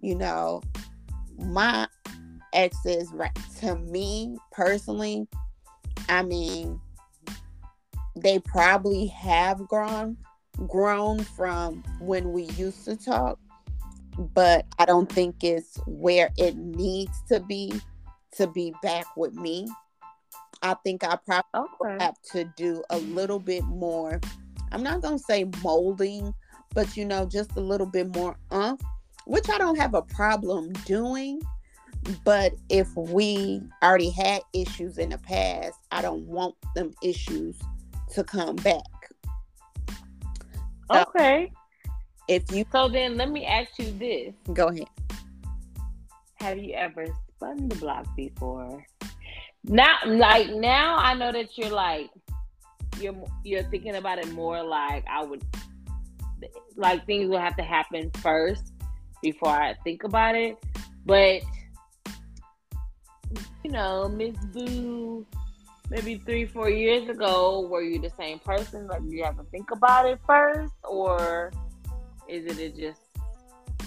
You 0.00 0.14
know, 0.16 0.62
my 1.38 1.86
exes, 2.52 3.10
right 3.12 3.36
to 3.60 3.76
me 3.76 4.36
personally, 4.50 5.28
I 6.08 6.22
mean, 6.22 6.80
they 8.14 8.38
probably 8.38 9.06
have 9.06 9.66
grown 9.68 10.16
grown 10.66 11.22
from 11.22 11.84
when 12.00 12.32
we 12.32 12.44
used 12.44 12.84
to 12.86 12.96
talk, 12.96 13.38
but 14.18 14.64
I 14.78 14.86
don't 14.86 15.10
think 15.10 15.44
it's 15.44 15.78
where 15.86 16.30
it 16.38 16.56
needs 16.56 17.20
to 17.28 17.40
be 17.40 17.80
to 18.32 18.46
be 18.46 18.74
back 18.82 19.04
with 19.16 19.34
me. 19.34 19.68
I 20.62 20.74
think 20.82 21.04
I 21.04 21.16
probably 21.16 21.68
okay. 21.84 22.04
have 22.04 22.20
to 22.32 22.44
do 22.56 22.82
a 22.90 22.98
little 22.98 23.38
bit 23.38 23.64
more. 23.64 24.20
I'm 24.72 24.82
not 24.82 25.02
gonna 25.02 25.18
say 25.18 25.44
molding, 25.62 26.34
but 26.74 26.96
you 26.96 27.04
know, 27.04 27.26
just 27.26 27.56
a 27.56 27.60
little 27.60 27.86
bit 27.86 28.14
more 28.14 28.36
umph, 28.50 28.80
which 29.26 29.48
I 29.50 29.58
don't 29.58 29.78
have 29.78 29.94
a 29.94 30.02
problem 30.02 30.72
doing. 30.84 31.40
But 32.24 32.54
if 32.68 32.94
we 32.96 33.62
already 33.82 34.10
had 34.10 34.42
issues 34.52 34.98
in 34.98 35.10
the 35.10 35.18
past, 35.18 35.78
I 35.90 36.02
don't 36.02 36.26
want 36.26 36.54
them 36.74 36.92
issues 37.02 37.56
to 38.12 38.24
come 38.24 38.56
back. 38.56 38.82
So- 40.90 41.02
Okay. 41.08 41.52
If 42.28 42.50
you 42.50 42.64
So 42.72 42.88
then 42.88 43.16
let 43.16 43.30
me 43.30 43.46
ask 43.46 43.78
you 43.78 43.92
this. 43.92 44.34
go 44.52 44.68
ahead. 44.68 44.88
Have 46.34 46.58
you 46.58 46.74
ever 46.74 47.06
spun 47.36 47.68
the 47.68 47.76
block 47.76 48.04
before? 48.16 48.84
Now 49.64 49.96
like 50.06 50.50
now 50.50 50.96
I 50.96 51.14
know 51.14 51.32
that 51.32 51.56
you're 51.56 51.70
like 51.70 52.10
you're 53.00 53.14
you're 53.44 53.64
thinking 53.64 53.96
about 53.96 54.18
it 54.18 54.30
more 54.32 54.62
like 54.62 55.04
I 55.10 55.24
would 55.24 55.42
like 56.76 57.06
things 57.06 57.28
will 57.30 57.40
have 57.40 57.56
to 57.56 57.62
happen 57.62 58.10
first 58.22 58.72
before 59.22 59.48
I 59.50 59.74
think 59.84 60.04
about 60.04 60.34
it. 60.34 60.56
But 61.04 61.42
you 63.66 63.72
know, 63.72 64.08
Miss 64.08 64.36
Boo 64.52 65.26
maybe 65.90 66.18
three, 66.18 66.46
four 66.46 66.70
years 66.70 67.08
ago, 67.08 67.66
were 67.68 67.82
you 67.82 68.00
the 68.00 68.10
same 68.10 68.38
person? 68.38 68.86
Like 68.86 69.02
you 69.08 69.24
have 69.24 69.36
to 69.38 69.42
think 69.50 69.72
about 69.72 70.06
it 70.06 70.20
first 70.24 70.72
or 70.84 71.52
is 72.28 72.44
it 72.46 72.60
a 72.60 72.68
just 72.68 73.00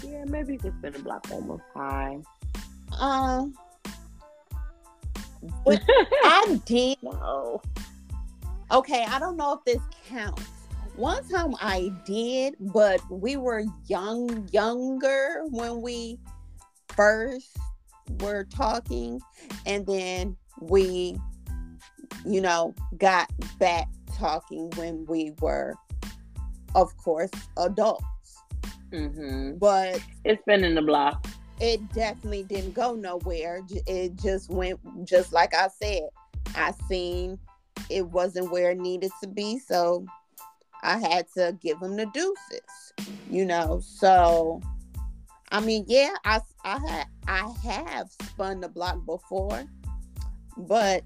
yeah, 0.04 0.24
maybe 0.26 0.54
you 0.54 0.58
could 0.58 0.74
spin 0.78 0.96
a 0.96 0.98
block 0.98 1.26
one 1.30 1.46
more 1.46 1.64
time. 1.72 2.24
Um, 2.98 3.54
But- 5.64 5.82
I 5.88 6.60
did. 6.66 6.98
no. 7.02 7.62
Okay, 8.70 9.06
I 9.08 9.18
don't 9.18 9.38
know 9.38 9.54
if 9.54 9.64
this 9.64 9.82
counts. 10.06 10.42
One 10.96 11.26
time 11.26 11.54
I 11.58 11.90
did, 12.04 12.56
but 12.60 13.00
we 13.10 13.38
were 13.38 13.64
young, 13.86 14.46
younger 14.52 15.44
when 15.48 15.80
we 15.80 16.18
first 16.88 17.56
were 18.20 18.44
talking, 18.44 19.20
and 19.66 19.86
then 19.86 20.36
we, 20.60 21.16
you 22.26 22.40
know, 22.40 22.74
got 22.98 23.30
back 23.58 23.88
talking 24.16 24.70
when 24.76 25.06
we 25.06 25.32
were, 25.40 25.74
of 26.74 26.96
course, 26.96 27.30
adults. 27.56 28.04
Mm-hmm. 28.92 29.58
But 29.58 30.02
It's 30.24 30.42
been 30.46 30.64
in 30.64 30.74
the 30.74 30.82
block. 30.82 31.26
it 31.60 31.80
definitely 31.92 32.42
didn't 32.42 32.74
go 32.74 32.94
nowhere. 32.94 33.60
It 33.86 34.16
just 34.16 34.50
went 34.50 34.80
just 35.04 35.32
like 35.32 35.54
I 35.54 35.68
said. 35.68 36.08
I 36.56 36.72
seen 36.88 37.38
it 37.88 38.06
wasn't 38.06 38.50
where 38.50 38.70
it 38.72 38.78
needed 38.78 39.10
to 39.22 39.28
be, 39.28 39.58
so 39.58 40.04
I 40.82 40.98
had 40.98 41.26
to 41.36 41.56
give 41.62 41.80
him 41.80 41.96
the 41.96 42.06
deuces. 42.06 42.92
You 43.30 43.44
know, 43.44 43.80
so 43.82 44.60
I 45.52 45.60
mean, 45.60 45.84
yeah, 45.88 46.14
I 46.24 46.40
I 46.64 46.78
had 46.78 47.06
I 47.26 47.52
have 47.64 48.08
spun 48.22 48.60
the 48.60 48.68
block 48.68 49.04
before, 49.04 49.64
but 50.56 51.02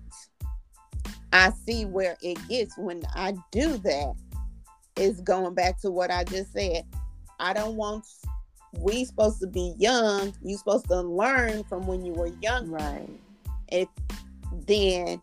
I 1.33 1.51
see 1.67 1.85
where 1.85 2.17
it 2.23 2.39
gets 2.49 2.77
when 2.77 3.03
I 3.15 3.35
do 3.51 3.77
that. 3.79 4.15
Is 4.97 5.21
going 5.23 5.55
back 5.55 5.81
to 5.81 5.91
what 5.91 6.13
I 6.13 6.23
just 6.23 6.53
said. 6.53 6.85
I 7.41 7.53
don't 7.53 7.75
want 7.75 8.07
we 8.79 9.05
supposed 9.05 9.41
to 9.41 9.49
be 9.49 9.75
young. 9.77 10.33
You 10.41 10.57
supposed 10.57 10.87
to 10.89 11.01
learn 11.01 11.65
from 11.65 11.87
when 11.87 12.05
you 12.05 12.13
were 12.13 12.31
young. 12.41 12.71
Right. 12.71 13.09
If 13.73 13.89
then 14.69 15.21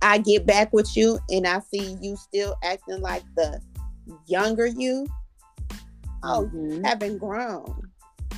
I 0.00 0.18
get 0.18 0.46
back 0.46 0.72
with 0.72 0.96
you 0.96 1.18
and 1.28 1.46
I 1.46 1.60
see 1.60 1.96
you 2.00 2.16
still 2.16 2.56
acting 2.62 3.00
like 3.00 3.24
the 3.36 3.60
younger 4.26 4.66
you. 4.66 5.06
Oh, 6.22 6.42
you 6.44 6.80
Mhm. 6.80 6.86
haven't 6.86 7.18
grown. 7.18 7.91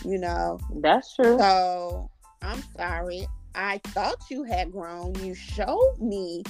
You 0.04 0.18
know. 0.18 0.58
That's 0.76 1.14
true. 1.14 1.38
So 1.38 2.10
I'm 2.42 2.62
sorry. 2.76 3.26
I 3.54 3.78
thought 3.88 4.30
you 4.30 4.44
had 4.44 4.72
grown. 4.72 5.14
You 5.16 5.34
showed 5.34 5.96
me 6.00 6.42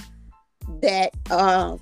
that 0.82 1.10
um 1.30 1.80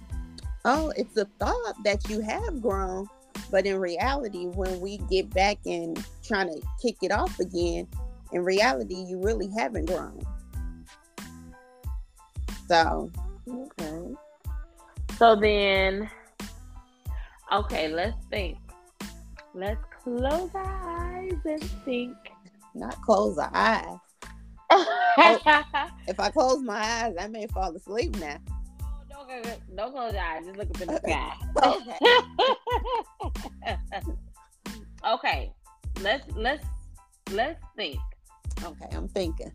oh, 0.65 0.93
it's 0.97 1.17
a 1.17 1.27
thought 1.39 1.75
that 1.85 2.09
you 2.09 2.21
have 2.21 2.61
grown. 2.61 3.09
But 3.51 3.67
in 3.67 3.79
reality, 3.79 4.47
when 4.47 4.81
we 4.81 4.99
get 5.11 5.31
back 5.31 5.59
and 5.67 6.03
trying 6.23 6.49
to 6.49 6.61
kick 6.81 6.97
it 7.03 7.13
off 7.13 7.39
again, 7.39 7.87
in 8.33 8.45
reality, 8.45 8.97
you 8.97 9.21
really 9.21 9.51
haven't 9.57 9.87
grown. 9.87 10.23
So 12.69 13.11
Okay. 13.49 14.15
So 15.19 15.37
then, 15.37 16.09
okay, 17.53 17.89
let's 17.89 18.17
think. 18.31 18.59
Let's 19.55 19.83
close 20.03 20.51
our 20.55 20.65
eyes 20.65 21.22
and 21.45 21.63
think. 21.85 22.17
not 22.75 23.01
close 23.03 23.37
the 23.37 23.51
eyes. 23.53 23.99
Oh, 25.15 25.39
if 26.09 26.19
I 26.19 26.31
close 26.31 26.63
my 26.63 26.81
eyes, 26.81 27.15
I 27.21 27.29
may 27.29 27.47
fall 27.49 27.77
asleep 27.77 28.19
now. 28.19 28.39
don't, 29.77 29.93
close 29.93 30.15
your 30.15 30.23
eyes. 30.23 30.43
Just 30.47 30.57
look 30.57 30.71
up 30.71 30.81
in 30.81 30.89
the 30.89 30.97
sky. 30.97 31.35
Okay. 33.93 34.17
okay. 35.13 35.53
Let's 36.01 36.25
let's 36.35 36.65
let's 37.31 37.61
think. 37.77 38.01
Okay, 38.65 38.87
I'm 38.93 39.09
thinking. 39.09 39.53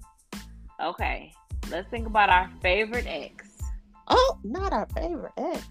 Okay. 0.80 1.34
Let's 1.72 1.90
think 1.90 2.06
about 2.06 2.30
our 2.30 2.52
favorite 2.62 3.08
ex. 3.08 3.48
Oh, 4.08 4.38
not 4.44 4.74
our 4.74 4.86
favorite 4.96 5.34
ex. 5.38 5.66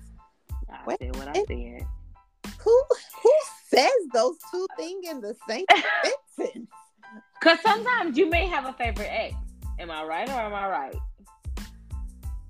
I 0.68 0.80
Wait, 0.86 0.98
said 0.98 1.14
what 1.16 1.28
I 1.28 1.34
said. 1.34 1.86
Who 2.58 2.82
who 3.22 3.32
says 3.68 3.90
those 4.12 4.36
two 4.50 4.66
things 4.76 5.08
in 5.08 5.20
the 5.20 5.34
same 5.48 5.64
sentence? 6.36 6.68
Cause 7.42 7.58
sometimes 7.62 8.16
you 8.16 8.28
may 8.28 8.46
have 8.46 8.66
a 8.66 8.72
favorite 8.72 9.08
ex. 9.10 9.34
Am 9.78 9.90
I 9.90 10.04
right 10.04 10.28
or 10.28 10.40
am 10.40 10.54
I 10.54 10.68
right? 10.68 10.96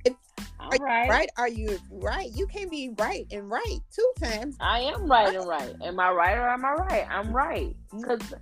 If- 0.05 0.15
I'm 0.59 0.71
Are 0.73 0.85
right. 0.85 1.09
right? 1.09 1.29
Are 1.37 1.49
you 1.49 1.79
right? 1.91 2.31
You 2.35 2.47
can't 2.47 2.71
be 2.71 2.91
right 2.99 3.27
and 3.31 3.51
right 3.51 3.79
two 3.95 4.13
times. 4.19 4.57
I 4.61 4.81
am 4.81 5.11
right 5.11 5.35
and 5.35 5.47
right. 5.47 5.75
Am 5.83 5.99
I 6.01 6.11
right 6.11 6.37
or 6.37 6.49
am 6.49 6.65
I 6.65 6.73
right? 6.73 7.07
I'm 7.11 7.33
right. 7.33 7.77
Mm-hmm. 7.93 8.03
Cause 8.03 8.35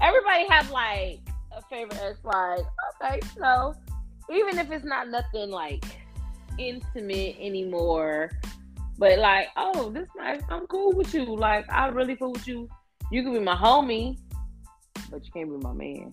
everybody 0.00 0.46
have 0.48 0.70
like 0.70 1.20
a 1.52 1.62
favorite 1.62 1.98
ex. 2.02 2.18
Like 2.22 2.60
okay, 3.02 3.20
so 3.38 3.74
even 4.30 4.58
if 4.58 4.70
it's 4.70 4.84
not 4.84 5.08
nothing 5.08 5.50
like 5.50 5.84
intimate 6.58 7.36
anymore, 7.40 8.30
but 8.98 9.18
like 9.18 9.48
oh 9.56 9.90
this 9.90 10.08
nice, 10.16 10.40
I'm 10.50 10.66
cool 10.66 10.92
with 10.92 11.12
you. 11.14 11.24
Like 11.36 11.70
I 11.70 11.88
really 11.88 12.16
cool 12.16 12.32
with 12.32 12.46
you. 12.46 12.68
You 13.10 13.22
can 13.22 13.32
be 13.32 13.40
my 13.40 13.54
homie, 13.54 14.18
but 15.10 15.24
you 15.24 15.32
can't 15.32 15.50
be 15.50 15.56
my 15.56 15.72
man. 15.72 16.12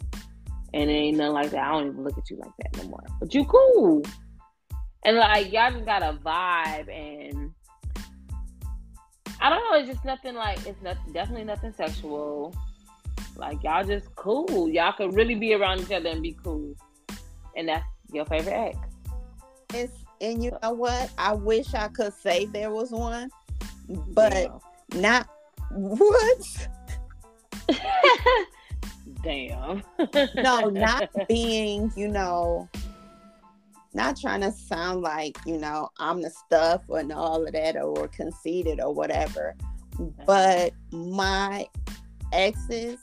And 0.73 0.89
it 0.89 0.93
ain't 0.93 1.17
nothing 1.17 1.33
like 1.33 1.51
that. 1.51 1.67
I 1.67 1.71
don't 1.71 1.87
even 1.87 2.03
look 2.03 2.17
at 2.17 2.29
you 2.29 2.37
like 2.37 2.51
that 2.59 2.83
no 2.83 2.89
more. 2.89 3.03
But 3.19 3.33
you 3.33 3.45
cool. 3.45 4.03
And 5.05 5.17
like 5.17 5.51
y'all 5.51 5.71
just 5.71 5.85
got 5.85 6.01
a 6.01 6.13
vibe 6.13 6.89
and 6.89 7.51
I 9.41 9.49
don't 9.49 9.59
know, 9.59 9.77
it's 9.77 9.89
just 9.89 10.05
nothing 10.05 10.35
like 10.35 10.65
it's 10.65 10.81
not 10.81 10.97
definitely 11.11 11.43
nothing 11.43 11.73
sexual. 11.73 12.55
Like 13.35 13.61
y'all 13.63 13.83
just 13.83 14.13
cool. 14.15 14.69
Y'all 14.69 14.93
could 14.93 15.13
really 15.13 15.35
be 15.35 15.53
around 15.53 15.81
each 15.81 15.91
other 15.91 16.09
and 16.09 16.21
be 16.21 16.37
cool. 16.43 16.73
And 17.55 17.67
that's 17.67 17.85
your 18.11 18.25
favorite 18.25 18.53
ex. 18.53 18.77
It's, 19.73 20.02
and 20.23 20.43
you 20.43 20.57
know 20.63 20.71
what? 20.71 21.11
I 21.17 21.33
wish 21.33 21.73
I 21.73 21.89
could 21.89 22.13
say 22.13 22.45
there 22.45 22.71
was 22.71 22.91
one, 22.91 23.29
but 23.89 24.31
Damn. 24.93 25.01
not 25.01 25.27
what? 25.71 26.67
Damn. 29.21 29.83
No, 30.35 30.69
not 30.69 31.09
being, 31.27 31.91
you 31.97 32.07
know, 32.07 32.69
not 33.93 34.17
trying 34.17 34.41
to 34.41 34.51
sound 34.51 35.01
like, 35.01 35.37
you 35.45 35.57
know, 35.57 35.89
I'm 35.99 36.21
the 36.21 36.29
stuff 36.29 36.83
and 36.89 37.11
all 37.11 37.45
of 37.45 37.51
that 37.51 37.75
or 37.75 38.07
conceited 38.07 38.79
or 38.79 38.93
whatever. 38.93 39.55
But 40.25 40.73
my 40.91 41.67
exes, 42.31 42.97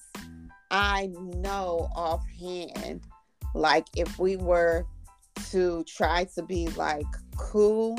I 0.71 1.11
know 1.17 1.89
offhand, 1.95 3.03
like 3.55 3.87
if 3.95 4.19
we 4.19 4.37
were 4.37 4.87
to 5.51 5.85
try 5.85 6.25
to 6.35 6.43
be 6.43 6.69
like 6.71 7.07
cool, 7.37 7.99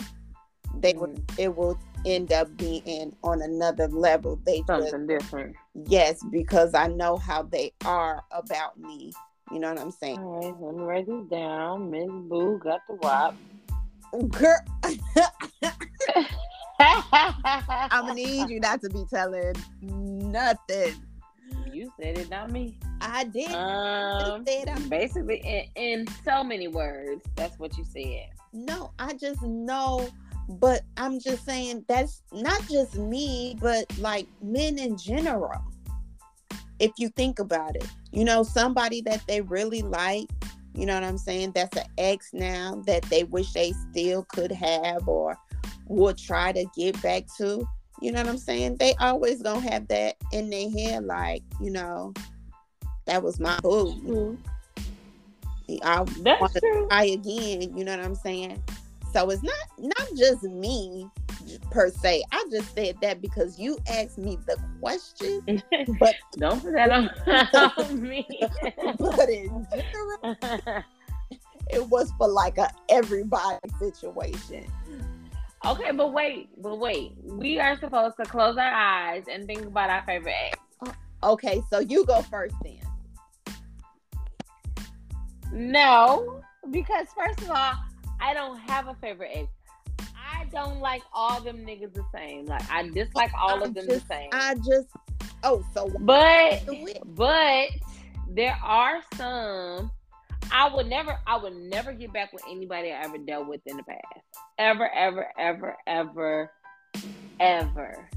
they 0.80 0.94
would 0.94 1.12
mm-hmm. 1.12 1.42
it 1.42 1.56
will 1.56 1.78
end 2.06 2.32
up 2.32 2.56
being 2.58 3.16
on 3.24 3.42
another 3.42 3.88
level. 3.88 4.40
They 4.46 4.60
just 4.60 4.68
something 4.68 5.08
different. 5.08 5.56
yes, 5.86 6.20
because 6.32 6.74
I 6.74 6.88
know 6.88 7.18
how 7.18 7.44
they 7.44 7.74
are 7.86 8.24
about 8.32 8.80
me. 8.80 9.14
You 9.52 9.60
know 9.60 9.70
what 9.70 9.80
I'm 9.80 9.92
saying? 9.92 10.20
All 10.20 10.40
right, 10.40 10.62
let 10.62 10.76
me 10.76 10.84
write 10.84 11.08
this 11.08 11.26
down. 11.30 11.92
Miss 11.92 12.08
Boo 12.08 12.60
got 12.64 12.80
the 12.88 12.96
wop. 12.96 13.36
Girl, 14.30 14.58
I'm 16.82 18.08
gonna 18.08 18.14
need 18.14 18.50
you 18.50 18.60
not 18.60 18.82
to 18.82 18.90
be 18.90 19.06
telling 19.10 19.54
nothing. 19.82 20.96
You 21.82 21.92
said 22.00 22.16
it, 22.20 22.30
not 22.30 22.52
me. 22.52 22.78
I 23.02 23.24
did. 23.24 23.50
Um, 23.54 24.46
said 24.46 24.70
I'm- 24.70 24.88
basically, 24.88 25.38
in, 25.38 25.66
in 25.74 26.08
so 26.24 26.44
many 26.44 26.68
words, 26.68 27.26
that's 27.36 27.58
what 27.58 27.76
you 27.76 27.84
said. 27.84 28.28
No, 28.54 28.92
I 29.00 29.14
just 29.14 29.42
know, 29.42 30.08
but 30.48 30.84
I'm 30.98 31.20
just 31.20 31.44
saying 31.44 31.86
that's 31.88 32.22
not 32.32 32.62
just 32.70 33.00
me, 33.00 33.58
but 33.60 33.98
like 33.98 34.28
men 34.44 34.78
in 34.78 34.96
general. 34.96 35.60
If 36.78 36.92
you 37.00 37.10
think 37.10 37.40
about 37.40 37.76
it, 37.76 37.88
you 38.12 38.26
know, 38.26 38.44
somebody 38.44 39.02
that 39.08 39.24
they 39.26 39.42
really 39.42 39.82
like, 39.82 40.30
you 40.76 40.86
know 40.86 40.94
what 40.94 41.04
I'm 41.04 41.18
saying? 41.18 41.54
That's 41.56 41.76
an 41.78 41.88
ex 41.98 42.30
now 42.32 42.84
that 42.86 43.02
they 43.06 43.24
wish 43.24 43.54
they 43.54 43.74
still 43.90 44.24
could 44.26 44.52
have 44.52 45.08
or 45.08 45.36
would 45.88 46.20
try 46.20 46.52
to 46.52 46.64
get 46.78 47.02
back 47.02 47.24
to. 47.38 47.68
You 48.02 48.12
know 48.12 48.20
what 48.20 48.30
I'm 48.30 48.38
saying? 48.38 48.78
They 48.78 48.94
always 49.00 49.42
gonna 49.42 49.60
have 49.62 49.88
that 49.90 50.16
in 50.32 50.50
their 50.50 50.70
head, 50.70 51.06
like, 51.06 51.44
you 51.60 51.72
know, 51.72 52.14
that 53.06 53.22
was 53.22 53.40
my 53.40 53.60
boo. 53.60 54.38
I 55.84 55.98
mm-hmm. 56.00 56.24
That's 56.24 56.42
wanna 56.42 56.60
true. 56.60 56.88
try 56.88 57.06
again. 57.06 57.78
You 57.78 57.86
know 57.86 57.96
what 57.96 58.06
I'm 58.06 58.16
saying? 58.16 58.62
So 59.14 59.30
it's 59.30 59.44
not 59.44 59.54
not 59.78 60.08
just 60.16 60.44
me 60.44 61.08
per 61.70 61.90
se. 61.90 62.24
I 62.32 62.46
just 62.52 62.74
said 62.74 62.98
that 63.02 63.22
because 63.22 63.60
you 63.60 63.78
asked 63.88 64.18
me 64.18 64.38
the 64.46 64.58
question, 64.80 65.62
but 66.00 66.16
Don't 66.38 66.62
put 66.62 66.74
that 66.74 66.92
on, 66.92 67.10
on 67.78 68.02
me. 68.02 68.26
but 69.00 69.30
in 69.30 69.68
general, 69.72 70.38
it 71.70 71.88
was 71.88 72.12
for 72.18 72.28
like 72.28 72.58
a 72.58 72.70
everybody 72.90 73.60
situation. 73.80 74.66
Okay, 75.66 75.92
but 75.92 76.14
wait, 76.14 76.50
but 76.58 76.80
wait. 76.80 77.14
We 77.24 77.60
are 77.60 77.78
supposed 77.80 78.18
to 78.18 78.24
close 78.24 78.58
our 78.58 78.74
eyes 78.74 79.24
and 79.32 79.46
think 79.46 79.66
about 79.66 79.90
our 79.90 80.04
favorite 80.06 80.36
ex. 80.52 80.58
Okay, 81.24 81.62
so 81.70 81.80
you 81.80 82.06
go 82.06 82.22
first 82.24 82.56
then. 82.64 82.80
No, 85.52 86.42
because 86.72 87.08
first 87.16 87.42
of 87.42 87.50
all, 87.50 87.74
I 88.20 88.34
don't 88.34 88.58
have 88.70 88.88
a 88.88 88.96
favorite 88.96 89.32
ex. 89.34 89.50
I 90.16 90.46
don't 90.46 90.80
like 90.80 91.04
all 91.14 91.42
them 91.42 91.58
niggas 91.66 91.94
the 91.94 92.06
same. 92.14 92.46
Like 92.46 92.64
I 92.72 92.88
dislike 92.90 93.32
all 93.40 93.62
I 93.64 93.68
of 93.68 93.74
them 93.74 93.88
just, 93.88 94.08
the 94.08 94.14
same. 94.16 94.30
I 94.32 94.56
just 94.56 94.88
oh 95.44 95.64
so 95.74 95.92
but 96.00 96.64
but 97.16 97.70
there 98.30 98.58
are 98.64 99.02
some 99.16 99.92
I 100.52 100.74
would 100.74 100.88
never 100.88 101.18
I 101.26 101.38
would 101.38 101.56
never 101.56 101.94
get 101.94 102.12
back 102.14 102.34
with 102.34 102.44
anybody 102.50 102.92
I 102.92 103.04
ever 103.04 103.18
dealt 103.18 103.48
with 103.48 103.62
in 103.66 103.78
the 103.78 103.84
past. 103.84 104.02
Ever, 104.58 104.90
ever, 104.94 105.28
ever, 105.38 105.78
ever, 105.88 106.52
ever. 107.40 108.10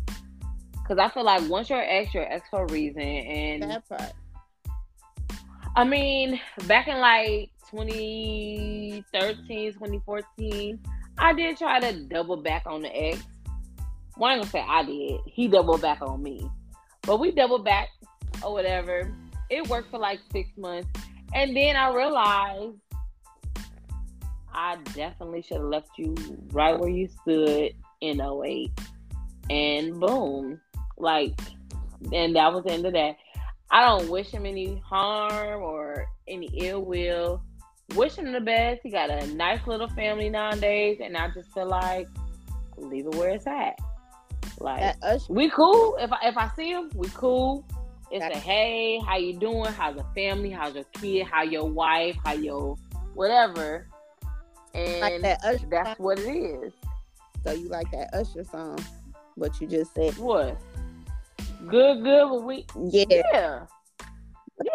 Cause 0.87 0.99
I 0.99 1.09
feel 1.09 1.25
like 1.25 1.49
once 1.49 1.71
you're 1.71 1.81
an 1.81 1.87
ex, 1.89 2.13
you're 2.13 2.31
ex 2.31 2.47
for 2.51 2.65
a 2.65 2.73
reason. 2.73 3.01
And 3.01 3.63
that 3.63 3.89
part. 3.89 4.13
I 5.77 5.85
mean, 5.85 6.41
back 6.67 6.89
in 6.89 6.99
like 6.99 7.51
2013, 7.71 9.05
2014, 9.73 10.79
I 11.19 11.33
did 11.33 11.57
try 11.57 11.81
to 11.81 12.05
double 12.05 12.37
back 12.37 12.65
on 12.67 12.83
the 12.83 12.95
ex. 12.95 13.23
Well, 14.17 14.31
I 14.31 14.35
ain't 14.35 14.43
gonna 14.43 14.51
say 14.51 14.65
I 14.69 14.85
did. 14.85 15.21
He 15.27 15.49
doubled 15.49 15.81
back 15.81 16.03
on 16.03 16.23
me. 16.23 16.49
But 17.03 17.19
we 17.19 17.33
doubled 17.33 17.65
back 17.65 17.89
or 18.43 18.53
whatever. 18.53 19.11
It 19.51 19.67
worked 19.69 19.91
for 19.91 19.99
like 19.99 20.21
six 20.33 20.51
months. 20.57 20.89
And 21.33 21.57
then 21.57 21.77
I 21.77 21.93
realized 21.93 22.77
I 24.53 24.77
definitely 24.95 25.43
should 25.43 25.59
have 25.59 25.67
left 25.67 25.91
you 25.99 26.15
right 26.53 26.79
where 26.79 26.91
you 26.91 27.09
stood 27.09 27.73
in 28.01 28.21
08. 28.21 28.71
And 29.51 30.01
boom. 30.01 30.61
Like, 30.97 31.39
and 32.13 32.37
that 32.37 32.53
was 32.53 32.65
the 32.65 32.73
end 32.73 32.87
of 32.87 32.93
that. 32.93 33.17
I 33.71 33.83
don't 33.83 34.09
wish 34.09 34.29
him 34.29 34.47
any 34.47 34.81
harm 34.87 35.63
or 35.63 36.07
any 36.29 36.49
ill 36.55 36.83
will. 36.83 37.43
Wish 37.97 38.15
him 38.15 38.33
the 38.33 38.41
best. 38.41 38.81
He 38.83 38.91
got 38.91 39.11
a 39.11 39.27
nice 39.35 39.67
little 39.67 39.89
family 39.89 40.31
nowadays, 40.31 40.99
and 41.03 41.17
I 41.17 41.29
just 41.35 41.53
feel 41.53 41.67
like 41.67 42.07
leave 42.77 43.07
it 43.07 43.15
where 43.17 43.31
it's 43.31 43.47
at. 43.47 43.79
Like 44.61 44.97
we 45.29 45.51
cool. 45.51 45.97
If 46.01 46.13
I 46.13 46.29
if 46.29 46.37
I 46.37 46.49
see 46.57 46.71
him, 46.71 46.91
we 46.95 47.09
cool. 47.09 47.67
It's 48.15 48.37
a 48.37 48.39
hey, 48.39 49.01
how 49.05 49.17
you 49.17 49.37
doing? 49.37 49.73
How's 49.73 49.97
the 49.97 50.05
family? 50.15 50.51
How's 50.51 50.77
your 50.77 50.85
kid? 50.85 51.27
How 51.27 51.43
your 51.43 51.69
wife? 51.69 52.17
How 52.25 52.35
your 52.35 52.77
whatever? 53.15 53.89
And 54.73 55.01
like 55.01 55.21
that 55.23 55.45
Usher. 55.45 55.67
that's 55.69 55.97
song. 55.97 56.07
what 56.07 56.19
it 56.21 56.29
is. 56.29 56.73
So 57.43 57.51
you 57.51 57.69
like 57.69 57.91
that 57.91 58.15
Usher 58.15 58.45
song? 58.45 58.79
What 59.35 59.61
you 59.61 59.67
just 59.67 59.93
said? 59.95 60.17
What? 60.17 60.57
Good, 61.67 62.05
good. 62.05 62.29
But 62.29 62.43
we 62.45 62.67
Yeah. 62.91 63.05
yeah, 63.11 63.67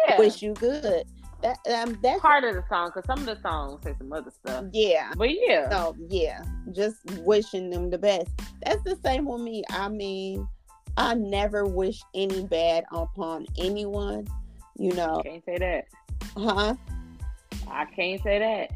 yeah. 0.06 0.18
Wish 0.18 0.42
you 0.42 0.52
good. 0.52 1.04
That 1.40 1.56
um 1.72 1.98
that's 2.02 2.20
part 2.20 2.44
of 2.44 2.54
the 2.54 2.64
song 2.68 2.90
because 2.94 3.06
some 3.06 3.20
of 3.20 3.24
the 3.24 3.40
songs 3.40 3.82
say 3.82 3.94
some 3.96 4.12
other 4.12 4.30
stuff. 4.30 4.66
yeah. 4.72 5.12
But 5.16 5.30
yeah, 5.30 5.70
So 5.70 5.96
yeah, 6.10 6.42
just 6.72 6.98
wishing 7.20 7.70
them 7.70 7.88
the 7.88 7.96
best. 7.96 8.28
That's 8.66 8.82
the 8.82 8.98
same 9.02 9.24
with 9.24 9.40
me. 9.40 9.64
I 9.70 9.88
mean, 9.88 10.46
I 10.96 11.14
never 11.14 11.64
wish 11.64 12.00
any 12.14 12.44
bad 12.44 12.84
upon 12.92 13.46
anyone. 13.58 14.26
You 14.78 14.92
know, 14.94 15.22
can't 15.24 15.44
say 15.44 15.58
that. 15.58 15.84
huh? 16.36 16.74
I 17.70 17.84
can't 17.86 18.22
say 18.22 18.38
that. 18.38 18.70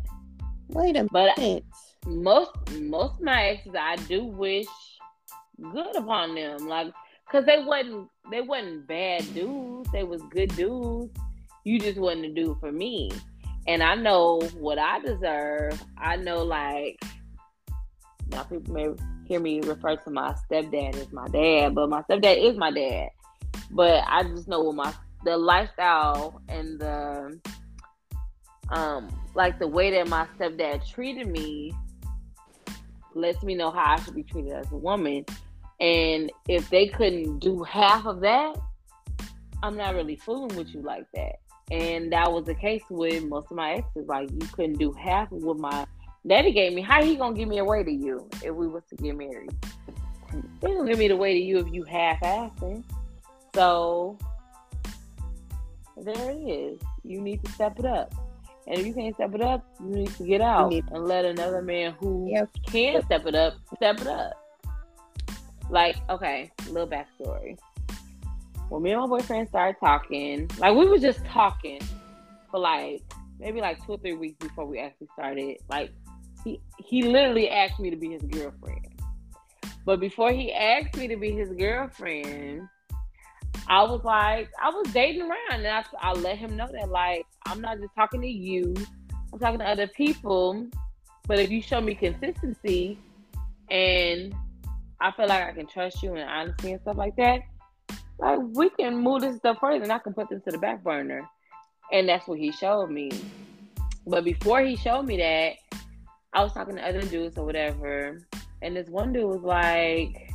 Wait 0.68 0.90
a 0.96 1.04
minute, 1.04 1.12
But 1.12 1.36
minute. 1.38 1.64
most 2.06 2.50
most 2.80 3.14
of 3.14 3.20
my 3.22 3.42
exes, 3.46 3.74
I 3.78 3.96
do 3.96 4.24
wish 4.24 4.66
good 5.72 5.96
upon 5.96 6.34
them, 6.34 6.68
like 6.68 6.92
because 7.26 7.46
they 7.46 7.62
wasn't 7.64 8.08
they 8.30 8.40
wasn't 8.40 8.86
bad 8.86 9.22
dudes. 9.34 9.90
They 9.92 10.04
was 10.04 10.22
good 10.30 10.54
dudes. 10.56 11.16
You 11.64 11.78
just 11.80 11.98
wasn't 11.98 12.26
a 12.26 12.32
dude 12.32 12.58
for 12.60 12.70
me, 12.72 13.10
and 13.66 13.82
I 13.82 13.94
know 13.94 14.40
what 14.58 14.78
I 14.78 15.00
deserve. 15.00 15.82
I 15.98 16.16
know 16.16 16.42
like 16.44 17.02
now 18.28 18.42
people 18.44 18.72
may 18.74 18.88
hear 19.35 19.41
me 19.41 19.61
refer 19.62 19.97
to 19.97 20.11
my 20.11 20.32
stepdad 20.49 20.95
as 20.95 21.12
my 21.12 21.26
dad, 21.28 21.74
but 21.74 21.91
my 21.91 22.03
stepdad 22.03 22.39
is 22.39 22.57
my 22.57 22.70
dad. 22.70 23.09
But 23.72 24.05
I 24.07 24.22
just 24.22 24.47
know 24.47 24.61
what 24.61 24.76
my 24.76 24.95
the 25.24 25.37
lifestyle 25.37 26.41
and 26.49 26.78
the 26.78 27.41
um 28.70 29.09
like 29.35 29.59
the 29.59 29.66
way 29.66 29.91
that 29.91 30.09
my 30.09 30.26
stepdad 30.39 30.89
treated 30.89 31.26
me 31.26 31.72
lets 33.14 33.43
me 33.43 33.57
know 33.57 33.72
how 33.72 33.95
I 33.95 34.01
should 34.01 34.14
be 34.14 34.22
treated 34.22 34.53
as 34.53 34.70
a 34.70 34.76
woman. 34.76 35.24
And 35.80 36.30
if 36.49 36.70
they 36.70 36.87
couldn't 36.87 37.41
do 37.41 37.64
half 37.64 38.07
of 38.07 38.20
that, 38.20 38.57
I'm 39.64 39.76
not 39.76 39.97
really 39.97 40.16
fooling 40.16 40.57
with 40.57 40.72
you 40.72 40.82
like 40.82 41.07
that. 41.14 41.41
And 41.72 42.12
that 42.12 42.30
was 42.30 42.45
the 42.45 42.55
case 42.55 42.82
with 42.89 43.24
most 43.24 43.51
of 43.51 43.57
my 43.57 43.74
exes. 43.74 44.07
Like 44.07 44.30
you 44.30 44.47
couldn't 44.53 44.78
do 44.78 44.93
half 44.93 45.32
of 45.32 45.43
what 45.43 45.59
my 45.59 45.87
daddy 46.27 46.53
gave 46.53 46.72
me. 46.72 46.83
How 46.83 47.03
he 47.03 47.16
gonna 47.16 47.37
give 47.37 47.49
me 47.49 47.59
away 47.59 47.83
to 47.85 47.91
you 47.93 48.29
if 48.43 48.55
we 48.55 48.66
was 48.66 48.83
to 48.91 48.97
get 48.97 49.16
married? 49.16 49.55
He 50.33 50.66
gonna 50.66 50.89
give 50.89 50.99
me 50.99 51.09
the 51.09 51.16
way 51.16 51.35
to 51.35 51.41
you 51.41 51.59
if 51.59 51.72
you 51.72 51.85
half 51.85 52.20
assing. 52.20 52.85
So 53.55 54.18
there 55.97 56.31
it 56.31 56.37
is. 56.49 56.81
You 57.05 57.20
need 57.20 57.45
to 57.45 57.53
step 57.53 57.79
it 57.79 57.85
up. 57.85 58.12
And 58.66 58.79
if 58.79 58.87
you 58.87 58.95
can't 58.95 59.14
step 59.14 59.35
it 59.35 59.43
up, 59.43 59.62
you 59.79 59.91
need 59.91 60.14
to 60.16 60.25
get 60.25 60.41
out 60.41 60.70
need- 60.70 60.89
and 60.91 61.05
let 61.05 61.25
another 61.27 61.61
man 61.61 61.93
who 62.01 62.27
Yes. 62.31 62.49
can 62.66 63.03
step 63.05 63.27
it 63.27 63.35
up, 63.35 63.55
step 63.77 64.01
it 64.01 64.07
up. 64.07 64.33
Like, 65.70 65.97
okay, 66.11 66.51
little 66.70 66.89
backstory. 66.89 67.59
when 68.70 68.83
me 68.83 68.93
and 68.93 69.01
my 69.03 69.07
boyfriend 69.07 69.47
started 69.49 69.79
talking, 69.79 70.51
like 70.59 70.75
we 70.75 70.87
were 70.89 70.99
just 70.99 71.22
talking 71.27 71.81
for 72.51 72.59
like 72.59 73.03
maybe 73.39 73.61
like 73.61 73.85
two 73.85 73.93
or 73.93 73.99
three 73.99 74.14
weeks 74.14 74.39
before 74.39 74.64
we 74.64 74.79
actually 74.79 75.07
started. 75.12 75.59
Like 75.68 75.93
he 76.45 76.61
he 76.78 77.03
literally 77.03 77.51
asked 77.51 77.80
me 77.80 77.90
to 77.90 77.97
be 77.97 78.11
his 78.11 78.22
girlfriend. 78.22 79.01
But 79.84 80.01
before 80.01 80.32
he 80.32 80.53
asked 80.53 80.97
me 80.97 81.09
to 81.09 81.16
be 81.16 81.32
his 81.32 81.51
girlfriend, 81.51 82.68
I 83.68 83.82
was 83.82 84.03
like, 84.05 84.51
I 84.62 84.70
was 84.70 84.92
dating 84.92 85.22
around, 85.22 85.64
and 85.64 85.66
I, 85.66 85.84
I 86.01 86.12
let 86.12 86.38
him 86.38 86.57
know 86.57 86.68
that 86.70 86.88
like 86.88 87.26
I'm 87.47 87.61
not 87.61 87.80
just 87.80 87.95
talking 87.95 88.20
to 88.20 88.28
you, 88.28 88.74
I'm 89.32 89.38
talking 89.38 89.59
to 89.59 89.68
other 89.68 89.86
people. 89.88 90.66
But 91.26 91.38
if 91.38 91.51
you 91.51 91.62
show 91.62 91.80
me 91.80 91.95
consistency, 91.95 92.99
and 93.70 94.34
I 95.01 95.11
feel 95.12 95.26
like 95.26 95.45
I 95.45 95.53
can 95.53 95.66
trust 95.66 96.03
you 96.03 96.14
and 96.14 96.28
honesty 96.28 96.72
and 96.72 96.80
stuff 96.82 96.99
like 96.99 97.16
that, 97.16 97.40
like 98.18 98.38
we 98.53 98.68
can 98.70 98.97
move 98.97 99.22
this 99.22 99.36
stuff 99.36 99.59
further, 99.61 99.82
and 99.82 99.92
I 99.92 99.99
can 99.99 100.12
put 100.12 100.28
this 100.28 100.42
to 100.45 100.51
the 100.51 100.59
back 100.59 100.84
burner. 100.84 101.26
And 101.92 102.09
that's 102.09 102.26
what 102.26 102.38
he 102.38 102.51
showed 102.53 102.90
me. 102.90 103.11
But 104.07 104.24
before 104.24 104.61
he 104.61 104.76
showed 104.76 105.03
me 105.03 105.16
that, 105.18 105.55
I 106.35 106.43
was 106.43 106.53
talking 106.53 106.76
to 106.76 106.87
other 106.87 107.03
dudes 107.03 107.39
or 107.39 107.45
whatever, 107.45 108.20
and 108.61 108.76
this 108.76 108.89
one 108.89 109.12
dude 109.12 109.24
was 109.24 109.43
like, 109.43 110.32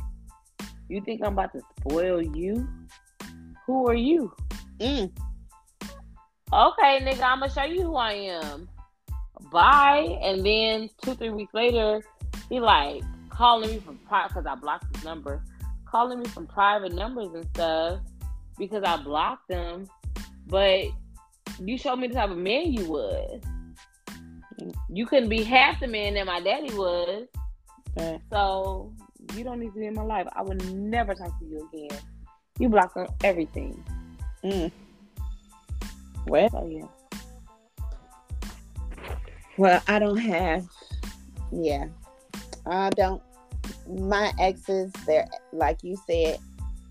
"You 0.88 1.00
think 1.02 1.20
I'm 1.22 1.34
about 1.34 1.52
to 1.52 1.60
spoil 1.78 2.22
you? 2.22 2.68
Who 3.66 3.86
are 3.86 3.94
you?" 3.94 4.34
Mm. 4.78 5.12
Okay, 6.52 7.00
nigga, 7.02 7.22
I'm 7.22 7.40
gonna 7.40 7.50
show 7.50 7.64
you 7.64 7.82
who 7.82 7.96
I 7.96 8.12
am. 8.12 8.68
Bye. 9.52 10.18
And 10.22 10.44
then 10.44 10.88
two, 11.02 11.14
three 11.14 11.30
weeks 11.30 11.54
later, 11.54 12.02
he 12.48 12.60
like 12.60 13.02
calling 13.28 13.70
me 13.70 13.78
from 13.78 13.98
private 14.08 14.28
because 14.28 14.46
I 14.46 14.54
blocked 14.54 14.96
his 14.96 15.04
number, 15.04 15.42
calling 15.86 16.20
me 16.20 16.26
from 16.26 16.46
private 16.46 16.92
numbers 16.92 17.28
and 17.34 17.44
stuff 17.54 18.00
because 18.58 18.82
I 18.84 18.96
blocked 18.96 19.48
them. 19.48 19.86
But 20.46 20.86
you 21.62 21.78
showed 21.78 21.96
me 21.96 22.08
the 22.08 22.14
type 22.14 22.30
of 22.30 22.38
man 22.38 22.72
you 22.72 22.84
was. 22.84 23.40
You 24.88 25.06
couldn't 25.06 25.28
be 25.28 25.42
half 25.42 25.80
the 25.80 25.86
man 25.86 26.14
that 26.14 26.26
my 26.26 26.40
daddy 26.40 26.74
was. 26.74 27.26
So 28.30 28.92
you 29.34 29.44
don't 29.44 29.60
need 29.60 29.72
to 29.74 29.78
be 29.78 29.86
in 29.86 29.94
my 29.94 30.02
life. 30.02 30.26
I 30.34 30.42
would 30.42 30.64
never 30.72 31.14
talk 31.14 31.38
to 31.38 31.44
you 31.44 31.68
again. 31.72 31.98
You 32.58 32.68
block 32.68 32.96
on 32.96 33.08
everything. 33.24 33.82
Mm. 34.44 34.70
Well, 36.26 36.50
so, 36.50 36.66
yeah. 36.66 36.86
Well, 39.56 39.82
I 39.88 39.98
don't 39.98 40.16
have. 40.16 40.66
Yeah, 41.52 41.86
I 42.66 42.90
don't. 42.90 43.22
My 43.88 44.32
exes, 44.38 44.92
they're 45.06 45.28
like 45.52 45.82
you 45.82 45.96
said, 46.06 46.38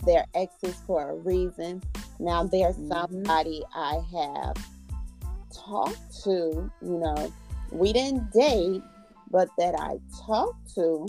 they're 0.06 0.26
exes 0.36 0.76
for 0.86 1.12
a 1.12 1.16
reason. 1.16 1.82
Now 2.20 2.44
there's 2.44 2.76
mm-hmm. 2.76 2.92
somebody 2.92 3.64
I 3.74 4.02
have 4.14 4.56
talked 5.54 6.24
to, 6.24 6.72
you 6.82 6.98
know, 6.98 7.34
we 7.72 7.94
didn't 7.94 8.32
date, 8.32 8.82
but 9.32 9.50
that 9.58 9.76
I 9.80 9.98
talked 10.26 10.74
to, 10.76 11.06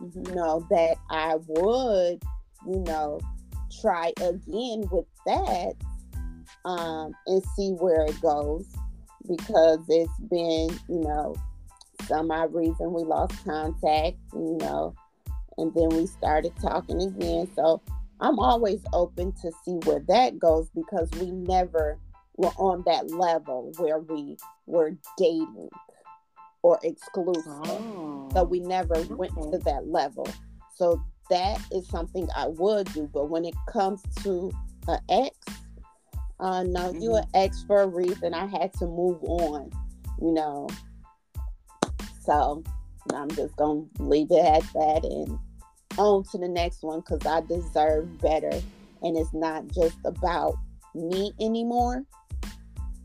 you 0.00 0.34
know, 0.34 0.66
that 0.70 0.96
I 1.10 1.36
would, 1.48 2.22
you 2.66 2.80
know, 2.80 3.20
try 3.80 4.12
again 4.20 4.84
with 4.90 5.06
that 5.26 5.74
um, 6.64 7.12
and 7.26 7.42
see 7.56 7.70
where 7.72 8.04
it 8.04 8.20
goes 8.20 8.66
because 9.28 9.80
it's 9.88 10.18
been, 10.30 10.70
you 10.88 11.00
know, 11.00 11.34
some 12.06 12.30
odd 12.30 12.54
reason 12.54 12.92
we 12.92 13.02
lost 13.02 13.44
contact, 13.44 14.16
you 14.32 14.56
know, 14.60 14.94
and 15.58 15.74
then 15.74 15.88
we 15.88 16.06
started 16.06 16.52
talking 16.60 17.00
again. 17.00 17.48
So 17.54 17.80
I'm 18.20 18.38
always 18.38 18.80
open 18.92 19.32
to 19.42 19.50
see 19.64 19.78
where 19.84 20.00
that 20.08 20.38
goes 20.38 20.68
because 20.74 21.10
we 21.20 21.30
never 21.30 21.98
were 22.36 22.52
on 22.56 22.82
that 22.86 23.10
level 23.10 23.72
where 23.78 23.98
we 23.98 24.36
were 24.66 24.92
dating 25.16 25.70
or 26.62 26.78
exclusive. 26.82 27.42
Oh, 27.46 28.28
so 28.32 28.44
we 28.44 28.60
never 28.60 28.96
okay. 28.96 29.14
went 29.14 29.34
to 29.34 29.58
that 29.58 29.86
level. 29.86 30.28
So 30.74 31.02
that 31.30 31.60
is 31.72 31.88
something 31.88 32.28
I 32.36 32.48
would 32.48 32.92
do. 32.92 33.08
But 33.12 33.30
when 33.30 33.44
it 33.44 33.54
comes 33.68 34.02
to 34.22 34.52
an 34.88 34.98
ex, 35.08 35.36
uh, 36.40 36.62
no, 36.64 36.90
mm-hmm. 36.90 37.00
you're 37.00 37.18
an 37.18 37.28
ex 37.34 37.62
for 37.66 37.82
a 37.82 37.86
reason. 37.86 38.34
I 38.34 38.46
had 38.46 38.72
to 38.74 38.86
move 38.86 39.22
on, 39.22 39.70
you 40.20 40.32
know. 40.32 40.68
So 42.22 42.62
I'm 43.14 43.30
just 43.30 43.56
gonna 43.56 43.84
leave 43.98 44.30
it 44.30 44.44
at 44.44 44.62
that 44.74 45.04
and 45.04 45.38
on 45.98 46.24
to 46.24 46.38
the 46.38 46.48
next 46.48 46.82
one 46.82 47.00
because 47.00 47.24
I 47.24 47.40
deserve 47.40 48.20
better. 48.20 48.52
And 49.02 49.16
it's 49.16 49.32
not 49.32 49.68
just 49.68 49.96
about 50.04 50.56
me 50.94 51.32
anymore. 51.40 52.04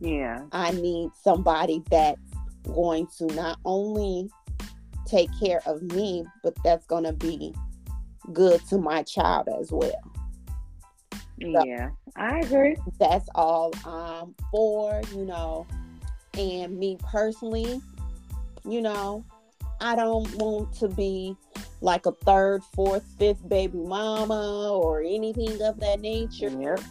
Yeah. 0.01 0.41
I 0.51 0.71
need 0.71 1.11
somebody 1.23 1.83
that's 1.89 2.19
going 2.65 3.07
to 3.19 3.27
not 3.27 3.59
only 3.65 4.29
take 5.05 5.29
care 5.39 5.61
of 5.65 5.81
me, 5.83 6.25
but 6.43 6.55
that's 6.63 6.85
going 6.87 7.03
to 7.03 7.13
be 7.13 7.53
good 8.33 8.65
to 8.69 8.77
my 8.77 9.03
child 9.03 9.47
as 9.59 9.71
well. 9.71 9.91
So 11.41 11.63
yeah, 11.65 11.89
I 12.15 12.39
agree. 12.39 12.75
That's 12.99 13.27
all 13.33 13.71
um 13.85 14.35
for, 14.51 15.01
you 15.11 15.25
know, 15.25 15.65
and 16.35 16.77
me 16.77 16.97
personally, 17.03 17.81
you 18.63 18.81
know, 18.81 19.25
I 19.79 19.95
don't 19.95 20.31
want 20.35 20.73
to 20.73 20.87
be 20.87 21.35
like 21.81 22.05
a 22.05 22.11
third, 22.11 22.63
fourth, 22.75 23.03
fifth 23.17 23.47
baby 23.49 23.79
mama 23.79 24.71
or 24.71 25.01
anything 25.01 25.59
of 25.63 25.79
that 25.79 25.99
nature. 25.99 26.49
Yep. 26.49 26.81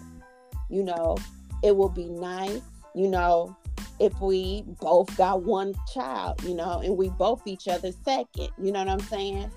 You 0.68 0.82
know, 0.82 1.16
it 1.62 1.76
will 1.76 1.88
be 1.88 2.06
nice, 2.06 2.60
you 2.94 3.08
know, 3.08 3.56
if 3.98 4.18
we 4.20 4.64
both 4.80 5.14
got 5.16 5.42
one 5.42 5.74
child, 5.92 6.42
you 6.42 6.54
know, 6.54 6.80
and 6.80 6.96
we 6.96 7.10
both 7.10 7.46
each 7.46 7.68
other 7.68 7.92
second, 8.04 8.50
you 8.60 8.72
know 8.72 8.80
what 8.80 8.88
I'm 8.88 9.00
saying? 9.00 9.50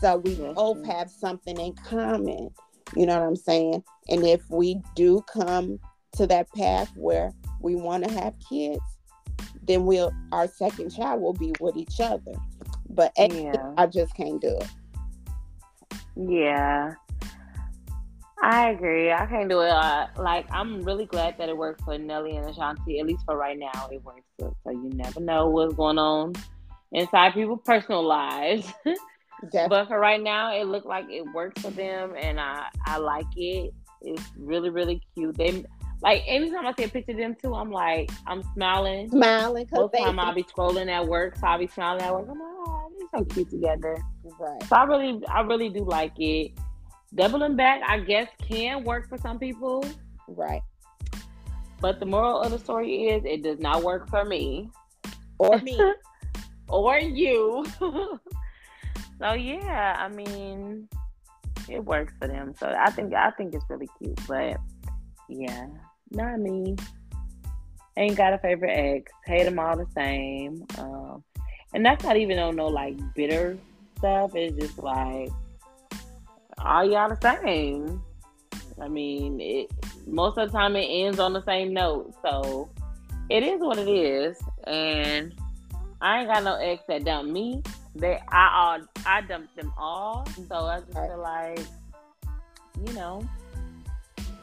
So 0.00 0.18
we 0.18 0.32
yes, 0.32 0.54
both 0.54 0.84
have 0.84 1.10
something 1.10 1.58
in 1.58 1.72
common, 1.74 2.50
you 2.94 3.06
know 3.06 3.18
what 3.18 3.26
I'm 3.26 3.36
saying? 3.36 3.82
And 4.08 4.26
if 4.26 4.42
we 4.50 4.80
do 4.94 5.22
come 5.22 5.78
to 6.12 6.26
that 6.26 6.52
path 6.52 6.92
where 6.94 7.32
we 7.60 7.74
want 7.74 8.04
to 8.04 8.12
have 8.12 8.34
kids, 8.48 8.82
then 9.62 9.86
we'll 9.86 10.12
our 10.32 10.46
second 10.46 10.94
child 10.94 11.20
will 11.20 11.32
be 11.32 11.54
with 11.60 11.76
each 11.76 11.98
other. 12.00 12.32
But 12.90 13.12
yeah. 13.16 13.72
I 13.76 13.86
just 13.86 14.14
can't 14.14 14.40
do 14.40 14.58
it. 14.58 14.68
Yeah. 16.16 16.94
I 18.42 18.70
agree. 18.70 19.10
I 19.10 19.26
can't 19.26 19.48
do 19.48 19.60
it. 19.60 19.70
Uh, 19.70 20.08
like, 20.18 20.46
I'm 20.50 20.82
really 20.82 21.06
glad 21.06 21.38
that 21.38 21.48
it 21.48 21.56
works 21.56 21.82
for 21.84 21.96
Nelly 21.96 22.36
and 22.36 22.48
Ashanti. 22.48 23.00
At 23.00 23.06
least 23.06 23.24
for 23.24 23.36
right 23.36 23.58
now, 23.58 23.88
it 23.90 24.02
works. 24.04 24.26
So, 24.38 24.54
so 24.62 24.70
you 24.70 24.90
never 24.90 25.20
know 25.20 25.48
what's 25.48 25.74
going 25.74 25.98
on 25.98 26.34
inside 26.92 27.34
people's 27.34 27.60
personal 27.64 28.04
lives. 28.04 28.72
but 29.52 29.88
for 29.88 29.98
right 29.98 30.22
now, 30.22 30.54
it 30.54 30.64
looked 30.64 30.86
like 30.86 31.06
it 31.10 31.24
worked 31.34 31.60
for 31.60 31.70
them, 31.70 32.14
and 32.18 32.40
I 32.40 32.68
I 32.84 32.98
like 32.98 33.26
it. 33.36 33.72
It's 34.02 34.22
really 34.38 34.70
really 34.70 35.00
cute. 35.14 35.36
They 35.36 35.64
like 36.02 36.22
anytime 36.26 36.66
I 36.66 36.74
see 36.76 36.84
a 36.84 36.88
picture 36.88 37.12
of 37.12 37.18
them 37.18 37.36
too, 37.42 37.54
I'm 37.54 37.70
like 37.70 38.10
I'm 38.26 38.42
smiling, 38.54 39.10
smiling. 39.10 39.66
Most 39.72 39.94
time 39.96 40.18
I'll 40.18 40.34
be 40.34 40.44
scrolling 40.44 40.90
at 40.90 41.06
work, 41.06 41.36
so 41.36 41.46
I'll 41.46 41.58
be 41.58 41.66
smiling 41.66 42.02
at 42.02 42.12
work. 42.12 42.26
I'm 42.30 42.38
like, 42.38 42.48
oh, 42.48 42.92
they're 42.98 43.20
so 43.20 43.24
cute 43.26 43.50
together. 43.50 43.96
Right. 44.38 44.62
So 44.64 44.76
I 44.76 44.84
really 44.84 45.20
I 45.28 45.40
really 45.40 45.68
do 45.68 45.84
like 45.84 46.12
it. 46.18 46.52
Doubling 47.16 47.56
back, 47.56 47.80
I 47.88 47.98
guess, 48.00 48.28
can 48.46 48.84
work 48.84 49.08
for 49.08 49.16
some 49.16 49.38
people. 49.38 49.84
Right. 50.28 50.60
But 51.80 51.98
the 51.98 52.04
moral 52.04 52.42
of 52.42 52.50
the 52.50 52.58
story 52.58 53.08
is, 53.08 53.24
it 53.24 53.42
does 53.42 53.58
not 53.58 53.82
work 53.82 54.08
for 54.08 54.24
me 54.24 54.68
or 55.38 55.58
me 55.62 55.80
or 56.68 56.98
you. 56.98 57.64
so 59.18 59.32
yeah, 59.32 59.96
I 59.98 60.08
mean, 60.08 60.88
it 61.68 61.82
works 61.82 62.12
for 62.20 62.28
them. 62.28 62.54
So 62.58 62.74
I 62.78 62.90
think 62.90 63.14
I 63.14 63.30
think 63.30 63.54
it's 63.54 63.64
really 63.70 63.88
cute. 63.98 64.20
But 64.28 64.58
yeah, 65.28 65.68
not 66.10 66.38
me. 66.38 66.76
Ain't 67.96 68.16
got 68.16 68.34
a 68.34 68.38
favorite 68.38 68.72
ex. 68.72 69.12
Hate 69.24 69.44
them 69.44 69.58
all 69.58 69.74
the 69.74 69.86
same. 69.94 70.66
Um, 70.78 71.24
and 71.72 71.84
that's 71.84 72.04
not 72.04 72.18
even 72.18 72.38
on 72.38 72.56
no 72.56 72.66
like 72.66 72.98
bitter 73.14 73.56
stuff. 73.96 74.34
It's 74.34 74.54
just 74.58 74.78
like 74.78 75.30
all 76.66 76.84
y'all 76.84 77.08
the 77.08 77.40
same. 77.42 78.02
I 78.80 78.88
mean, 78.88 79.40
it 79.40 79.70
most 80.06 80.38
of 80.38 80.50
the 80.50 80.58
time 80.58 80.76
it 80.76 80.86
ends 80.86 81.18
on 81.18 81.32
the 81.32 81.44
same 81.44 81.72
note. 81.72 82.14
So 82.22 82.68
it 83.30 83.42
is 83.42 83.60
what 83.60 83.78
it 83.78 83.88
is. 83.88 84.38
And 84.66 85.34
I 86.00 86.20
ain't 86.20 86.28
got 86.28 86.44
no 86.44 86.56
ex 86.56 86.82
that 86.88 87.04
dumped 87.04 87.32
me. 87.32 87.62
They 87.94 88.20
I 88.28 88.50
all 88.54 88.86
I 89.06 89.22
dumped 89.22 89.56
them 89.56 89.72
all. 89.78 90.26
So 90.48 90.56
I 90.56 90.80
just 90.80 90.92
feel 90.92 91.20
like, 91.20 91.60
you 92.86 92.92
know, 92.94 93.26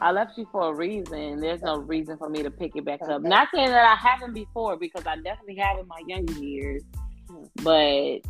I 0.00 0.10
left 0.10 0.36
you 0.36 0.48
for 0.50 0.72
a 0.72 0.74
reason. 0.74 1.40
There's 1.40 1.62
no 1.62 1.76
reason 1.76 2.18
for 2.18 2.28
me 2.28 2.42
to 2.42 2.50
pick 2.50 2.74
it 2.74 2.84
back 2.84 3.02
up. 3.02 3.22
Not 3.22 3.48
saying 3.54 3.68
that 3.68 3.86
I 3.86 3.94
haven't 3.94 4.34
before 4.34 4.76
because 4.76 5.06
I 5.06 5.16
definitely 5.16 5.56
have 5.56 5.78
in 5.78 5.86
my 5.86 6.02
younger 6.06 6.34
years. 6.34 6.82
Hmm. 7.28 7.44
But 7.62 8.20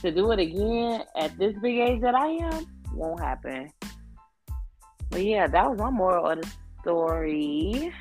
to 0.00 0.10
do 0.10 0.30
it 0.32 0.38
again 0.38 1.02
at 1.16 1.36
this 1.38 1.54
big 1.60 1.78
age 1.78 2.00
that 2.00 2.14
I 2.14 2.28
am 2.28 2.66
won't 2.96 3.20
happen. 3.20 3.70
But 5.10 5.24
yeah, 5.24 5.46
that 5.46 5.70
was 5.70 5.78
my 5.78 5.90
moral 5.90 6.26
of 6.26 6.40
the 6.42 6.50
story. 6.82 7.92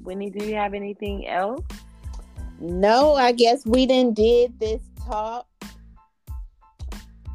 Winnie, 0.00 0.30
do 0.30 0.44
you 0.44 0.54
have 0.56 0.74
anything 0.74 1.28
else? 1.28 1.64
No, 2.60 3.14
I 3.14 3.32
guess 3.32 3.64
we 3.66 3.86
didn't 3.86 4.14
did 4.14 4.58
this 4.58 4.80
talk 5.06 5.46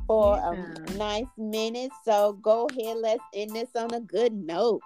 for 0.07 0.35
Yeah. 0.37 0.51
a 0.51 0.97
nice 0.97 1.31
minute. 1.37 1.91
So 2.05 2.33
go 2.33 2.67
ahead, 2.71 2.97
let's 2.97 3.23
end 3.33 3.51
this 3.51 3.69
on 3.75 3.93
a 3.93 3.99
good 3.99 4.33
note. 4.33 4.81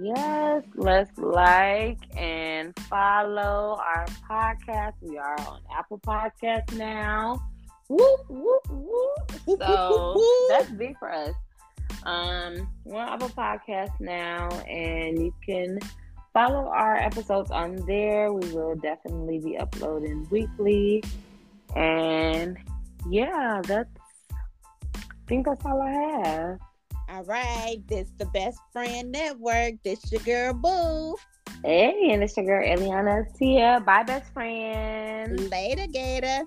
Yes, 0.00 0.62
let's 0.74 1.16
like 1.18 1.98
and 2.16 2.72
follow 2.88 3.78
our 3.78 4.06
podcast. 4.28 4.94
We 5.02 5.18
are 5.18 5.38
on 5.46 5.60
Apple 5.76 5.98
Podcast 6.00 6.76
now. 6.76 7.38
Whoop, 7.88 8.20
whoop, 8.28 8.68
whoop. 8.70 9.58
So 9.58 10.22
that's 10.48 10.70
big 10.70 10.98
for 10.98 11.12
us. 11.12 11.34
Um, 12.04 12.68
we're 12.84 13.00
on 13.00 13.08
Apple 13.08 13.30
Podcasts 13.30 14.00
now, 14.00 14.48
and 14.68 15.18
you 15.18 15.34
can 15.44 15.78
follow 16.32 16.66
our 16.68 16.96
episodes 16.96 17.50
on 17.50 17.76
there. 17.86 18.32
We 18.32 18.52
will 18.52 18.74
definitely 18.74 19.38
be 19.38 19.56
uploading 19.56 20.26
weekly. 20.30 21.02
And 21.76 22.58
yeah, 23.08 23.60
that's 23.64 23.90
I 24.32 25.26
think 25.26 25.46
that's 25.46 25.64
all 25.64 25.80
I 25.80 25.90
have. 25.90 26.58
All 27.08 27.24
right, 27.24 27.76
this 27.86 28.10
the 28.18 28.26
best 28.26 28.58
friend 28.72 29.12
network. 29.12 29.74
This 29.84 30.10
your 30.10 30.20
girl 30.22 30.54
Boo. 30.54 31.16
Hey, 31.62 32.10
and 32.12 32.22
it's 32.22 32.36
your 32.36 32.44
girl 32.46 32.66
Eliana 32.66 33.24
Tia. 33.38 33.82
Bye, 33.84 34.02
best 34.02 34.32
friend. 34.32 35.50
Later, 35.50 35.86
Gator. 35.86 36.42